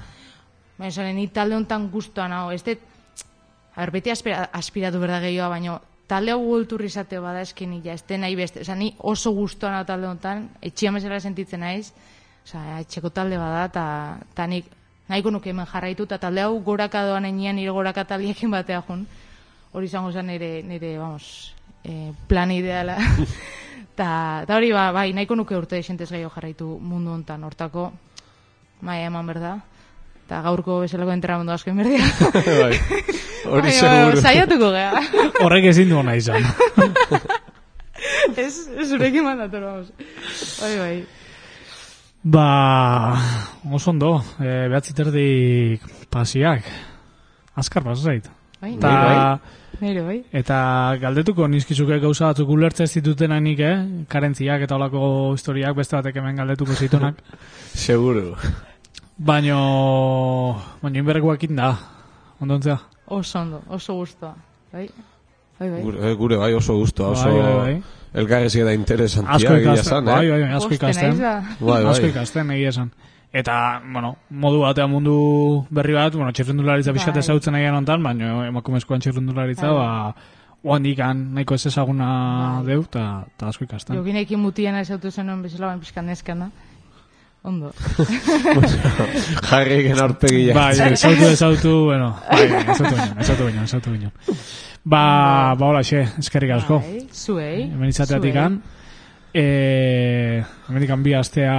baina 0.79 0.91
zaren, 0.91 1.15
ni 1.17 1.29
talde 1.31 1.55
honetan 1.55 1.87
guztua 1.93 2.27
nago, 2.29 2.51
ez 2.51 2.65
dut, 2.67 2.83
beti 3.95 4.11
aspiratu 4.11 4.99
berda 4.99 5.21
gehioa, 5.23 5.49
baina 5.53 5.79
talde 6.11 6.35
hau 6.35 6.41
goltur 6.43 6.83
izate 6.83 7.21
bada 7.23 7.45
eskin 7.47 7.77
ja, 7.85 7.95
ez 7.95 8.03
nahi 8.19 8.35
beste, 8.35 8.65
oza, 8.67 8.75
ni 8.75 8.91
oso 8.99 9.31
guztua 9.31 9.71
nago 9.71 9.87
talde 9.87 10.11
honetan, 10.11 10.49
etxia 10.61 10.91
mesera 10.91 11.21
sentitzen 11.21 11.63
naiz, 11.63 11.93
oza, 12.43 12.81
etxeko 12.81 13.15
talde 13.15 13.39
bada, 13.39 13.65
eta 13.71 13.85
ta 14.35 14.49
nik 14.51 14.67
nahiko 15.09 15.31
nuke 15.31 15.55
hemen 15.55 15.71
jarraitu, 15.71 16.09
eta 16.11 16.19
talde 16.19 16.43
hau 16.43 16.59
goraka 16.59 17.05
doan 17.07 17.31
enean, 17.31 17.55
nire 17.55 17.71
goraka 17.71 18.05
taliekin 18.05 18.51
batea 18.51 18.83
jun, 18.89 19.07
hori 19.71 19.87
izango 19.87 20.11
zen 20.11 20.27
nire, 20.27 20.57
nire, 20.67 20.97
vamos, 20.99 21.55
eh, 21.85 22.11
plan 22.27 22.51
ideala. 22.51 22.99
Ta, 24.01 24.47
ta 24.49 24.57
hori 24.57 24.71
ba, 24.73 24.87
bai, 24.97 25.11
nahiko 25.13 25.37
nuke 25.37 25.53
urte 25.59 25.77
esentez 25.77 26.07
gehiago 26.09 26.31
jarraitu 26.33 26.71
mundu 26.81 27.13
hontan 27.13 27.43
hortako 27.45 27.91
maia 28.81 29.11
eman 29.11 29.27
berda. 29.29 29.51
Ta 30.31 30.39
gaurko 30.47 30.79
bezalako 30.81 31.13
entrenamendu 31.13 31.53
azken 31.53 31.77
berdia. 31.77 32.07
bai, 32.63 32.79
hori 33.45 33.75
seguru. 33.77 34.23
Zaiatuko 34.23 34.71
gea. 34.73 35.05
Horrek 35.45 35.69
ezin 35.75 35.93
du 35.93 36.01
nahi 36.07 36.23
izan. 36.23 36.49
ez, 38.47 38.55
zurekin 38.89 39.27
mandator, 39.27 39.69
vamos. 39.69 39.93
Bai, 40.63 40.73
bai. 40.81 40.97
Ba, 42.25 42.49
oso 43.69 43.93
ondo, 43.93 44.15
e, 44.41 44.49
behatzi 44.73 44.97
terdik 44.97 45.85
pasiak. 46.09 46.65
Azkar 47.53 47.85
pasa 47.85 48.15
zait. 48.15 48.33
Bai, 48.61 48.77
Ta, 48.81 48.91
bai. 48.91 49.39
Nire, 49.81 50.03
bai. 50.05 50.19
Eta 50.37 50.57
galdetuko 51.01 51.47
nizkizuke 51.49 51.97
gauza 52.03 52.29
batzuk 52.29 52.51
ulertze 52.53 52.85
ez 52.85 52.93
dituten 52.99 53.33
nik, 53.43 53.61
eh? 53.65 53.77
Karentziak 54.13 54.67
eta 54.67 54.77
olako 54.77 55.33
historiak 55.33 55.79
beste 55.79 55.97
batek 55.97 56.19
hemen 56.21 56.37
galdetuko 56.43 56.77
zitunak. 56.77 57.23
Seguro. 57.87 58.35
Baino, 59.17 59.61
baino 60.83 61.01
inberrekoak 61.01 61.47
da, 61.57 61.71
ondontzea. 62.41 62.77
Oso 63.11 63.41
ondo, 63.41 63.63
oso 63.69 63.95
guztua. 63.95 64.35
Bai, 64.73 64.87
bai, 65.59 65.71
bai. 65.71 65.81
Gure, 65.83 66.05
eh, 66.11 66.15
gure 66.15 66.37
bai 66.37 66.53
oso 66.55 66.77
guztua, 66.77 67.09
oso... 67.17 67.29
Bai, 67.29 67.41
bai, 67.41 67.57
bai. 67.57 67.99
Elgarrezi 68.21 68.65
da 68.67 68.73
interesantia, 68.75 69.37
asko 69.37 69.57
ikasten, 69.57 70.09
eh? 70.09 70.13
bai, 70.13 70.29
bai, 70.29 70.41
bai, 70.43 70.53
asko 70.59 70.75
ikasten. 70.77 71.19
Bai, 71.21 71.59
bai. 71.61 71.83
Asko 71.93 72.11
ikasten, 72.11 72.53
egia 72.57 72.73
esan. 72.75 72.93
Eta, 73.33 73.81
bueno, 73.93 74.17
modu 74.31 74.65
batea 74.65 74.89
mundu 74.91 75.15
berri 75.71 75.95
bat, 75.95 76.15
bueno, 76.19 76.33
txirrendularitza 76.35 76.93
pixkat 76.97 77.15
Bai. 77.15 77.23
ezautzen 77.23 77.55
nahi 77.55 77.69
ontan, 77.71 78.03
baina 78.03 78.49
emakumezkoan 78.49 79.05
txirrendularitza, 79.05 79.69
Bai. 79.71 79.77
ba, 79.79 80.41
oandikan 80.67 81.23
nahiko 81.37 81.55
ez 81.55 81.67
ezaguna 81.71 82.09
Bai. 82.57 82.65
deu, 82.73 82.83
eta 82.83 83.05
ta 83.39 83.53
asko 83.53 83.69
ikasten. 83.69 83.95
Jokinekin 84.01 84.43
mutien 84.43 84.75
ez 84.75 84.91
autu 84.91 85.15
zenuen 85.15 85.47
bezala, 85.47 85.71
bain 85.71 85.79
pixkan 85.79 86.11
neskan 86.11 86.47
da. 86.47 86.51
Ondo. 87.43 87.71
Jarri 89.49 89.79
egen 89.79 89.99
aurpegia. 90.03 90.53
Bai, 90.53 90.75
ezautu, 90.91 91.31
ezautu, 91.31 91.77
bueno, 91.87 92.11
bai, 92.27 92.45
ezautu 92.75 92.97
baino, 92.99 93.15
ezautu 93.23 93.47
baino, 93.47 93.63
ezautu 93.63 93.95
baino. 93.95 94.11
Ba, 94.85 95.55
ba, 95.55 95.67
hola, 95.71 95.87
xe, 95.87 96.03
eskerrik 96.19 96.59
asko. 96.59 96.83
Bai, 96.83 97.07
zuei. 97.15 97.69
Hemen 97.71 97.95
izateatik 97.95 98.37
an. 98.43 98.63
E, 99.33 99.45
hemen 100.67 100.85
ikan 100.85 101.07
bi 101.07 101.15
astea 101.15 101.55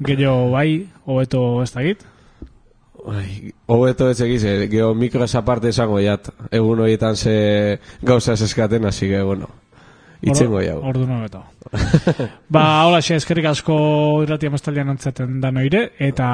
gehiago 0.00 0.50
bai, 0.52 0.86
hobeto 1.04 1.62
ez 1.62 1.72
da 1.72 1.82
git. 1.86 2.04
Bai, 3.06 3.52
hobeto 3.70 4.08
ez 4.10 4.18
egiz, 4.24 4.42
eh, 4.44 4.66
geho 4.70 4.94
mikro 4.94 5.24
esa 5.24 5.44
parte 5.44 5.70
esango 5.70 6.00
jat, 6.02 6.32
egun 6.50 6.80
horietan 6.82 7.16
ze 7.16 7.78
gauza 8.02 8.32
ez 8.34 8.42
eskaten, 8.42 8.84
así 8.84 9.06
que, 9.06 9.22
bueno, 9.22 9.48
itzengo 10.22 10.60
jau. 10.60 10.80
Ordu 10.82 11.06
hobeto. 11.06 11.44
ba, 12.54 12.64
hola, 12.86 12.98
xe, 13.02 13.20
eskerrik 13.20 13.46
asko 13.52 13.76
irratia 14.24 14.50
mestalian 14.50 14.90
antzaten 14.90 15.38
da 15.40 15.52
noire, 15.54 15.92
eta 16.02 16.26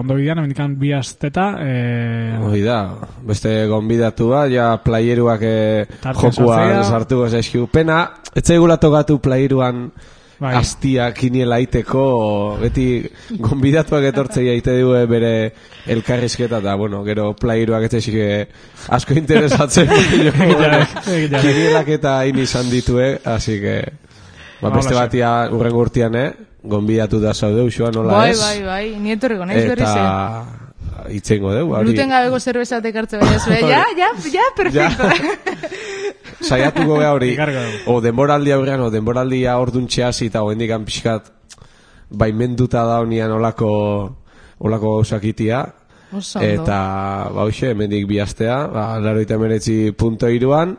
ondo 0.00 0.16
bidean, 0.16 0.40
hemen 0.40 0.56
ikan 0.56 0.78
bi 0.80 0.94
asteta, 0.96 1.50
e, 1.60 2.38
Hoi 2.40 2.62
da, 2.64 2.80
beste 3.26 3.52
gonbidatu 3.68 4.30
bat, 4.32 4.48
ja 4.52 4.72
playeruak 4.80 5.44
eh, 5.44 5.86
Tartean 6.00 6.32
jokuan 6.38 6.66
sartzea. 6.70 6.90
sartuko 6.90 7.28
zaizkigu. 7.28 7.68
Pena, 7.72 8.00
etzaigula 8.34 8.78
tokatu 8.80 9.20
playeruan 9.20 9.90
bai, 10.40 10.54
astia 10.58 11.08
kiniela 11.16 11.58
aiteko, 11.60 12.04
beti 12.60 12.86
gonbidatuak 13.38 14.08
etortzei 14.10 14.48
aite 14.52 14.76
dugu 14.80 15.02
bere 15.10 15.32
elkarrizketa, 15.90 16.60
eta 16.62 16.74
bueno, 16.80 17.02
gero 17.06 17.32
playeruak 17.38 17.86
etzaizki 17.88 18.24
asko 18.96 19.18
interesatzen. 19.22 19.92
Kinielak 21.34 21.92
eta 21.98 22.18
hain 22.22 22.40
izan 22.42 22.70
ditue, 22.72 23.18
así 23.24 23.60
que... 23.60 23.78
Ba, 24.60 24.70
beste 24.72 24.94
batia 24.96 25.30
urrengo 25.52 25.82
urtean, 25.84 26.14
eh? 26.16 26.28
Gonbidatu 26.64 27.18
da 27.20 27.34
zaude 27.34 27.66
usua, 27.68 27.90
nola 27.92 28.14
Bai, 28.16 28.30
ez? 28.32 28.38
bai, 28.40 28.58
bai, 28.64 28.84
ni 29.00 29.12
etorriko 29.12 29.44
naiz 29.44 29.64
berriz, 29.68 29.88
eh. 29.90 29.92
Eta 29.92 30.64
itzengo 31.10 31.52
dugu, 31.52 31.74
hori. 31.74 31.90
Gluten 31.90 32.12
gabeko 32.12 32.38
zerbeza 32.40 32.80
tekartze 32.84 33.18
baina 33.20 33.38
zure. 33.40 33.60
Ja, 33.68 33.82
ja, 33.98 34.10
ja, 34.32 34.46
perfecto. 34.56 35.08
Saiatuko 36.48 36.98
gea 37.00 37.12
hori. 37.14 37.32
O 37.90 38.00
denboraldi 38.04 38.52
aurrean, 38.54 38.84
o 38.84 38.90
denboraldia 38.92 39.56
orduntxe 39.60 40.04
hasi 40.04 40.28
eta 40.32 40.44
oendikan 40.46 40.84
pixkat 40.84 41.30
baimenduta 42.10 42.84
da 42.86 43.00
honian 43.02 43.32
olako 43.32 43.70
olako 44.64 44.98
gauzakitia. 44.98 45.64
Eta, 46.14 46.78
ba, 47.34 47.42
hoxe, 47.42 47.72
hemendik 47.72 48.06
bi 48.06 48.20
astea, 48.22 48.60
ba, 48.70 48.84
laroita 49.02 49.38
meretzi 49.40 49.90
punto 49.98 50.28
iruan, 50.30 50.76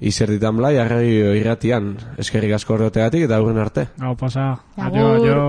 izerditan 0.00 0.56
blai, 0.56 0.78
arregi 0.80 1.18
irratian, 1.36 1.92
eskerrik 2.22 2.56
asko 2.56 2.78
horretegatik 2.78 3.26
eta 3.26 3.36
aurren 3.36 3.60
arte. 3.60 3.90
Gau 4.00 4.14
pasa, 4.16 4.54
adio, 4.80 5.10
adio. 5.18 5.42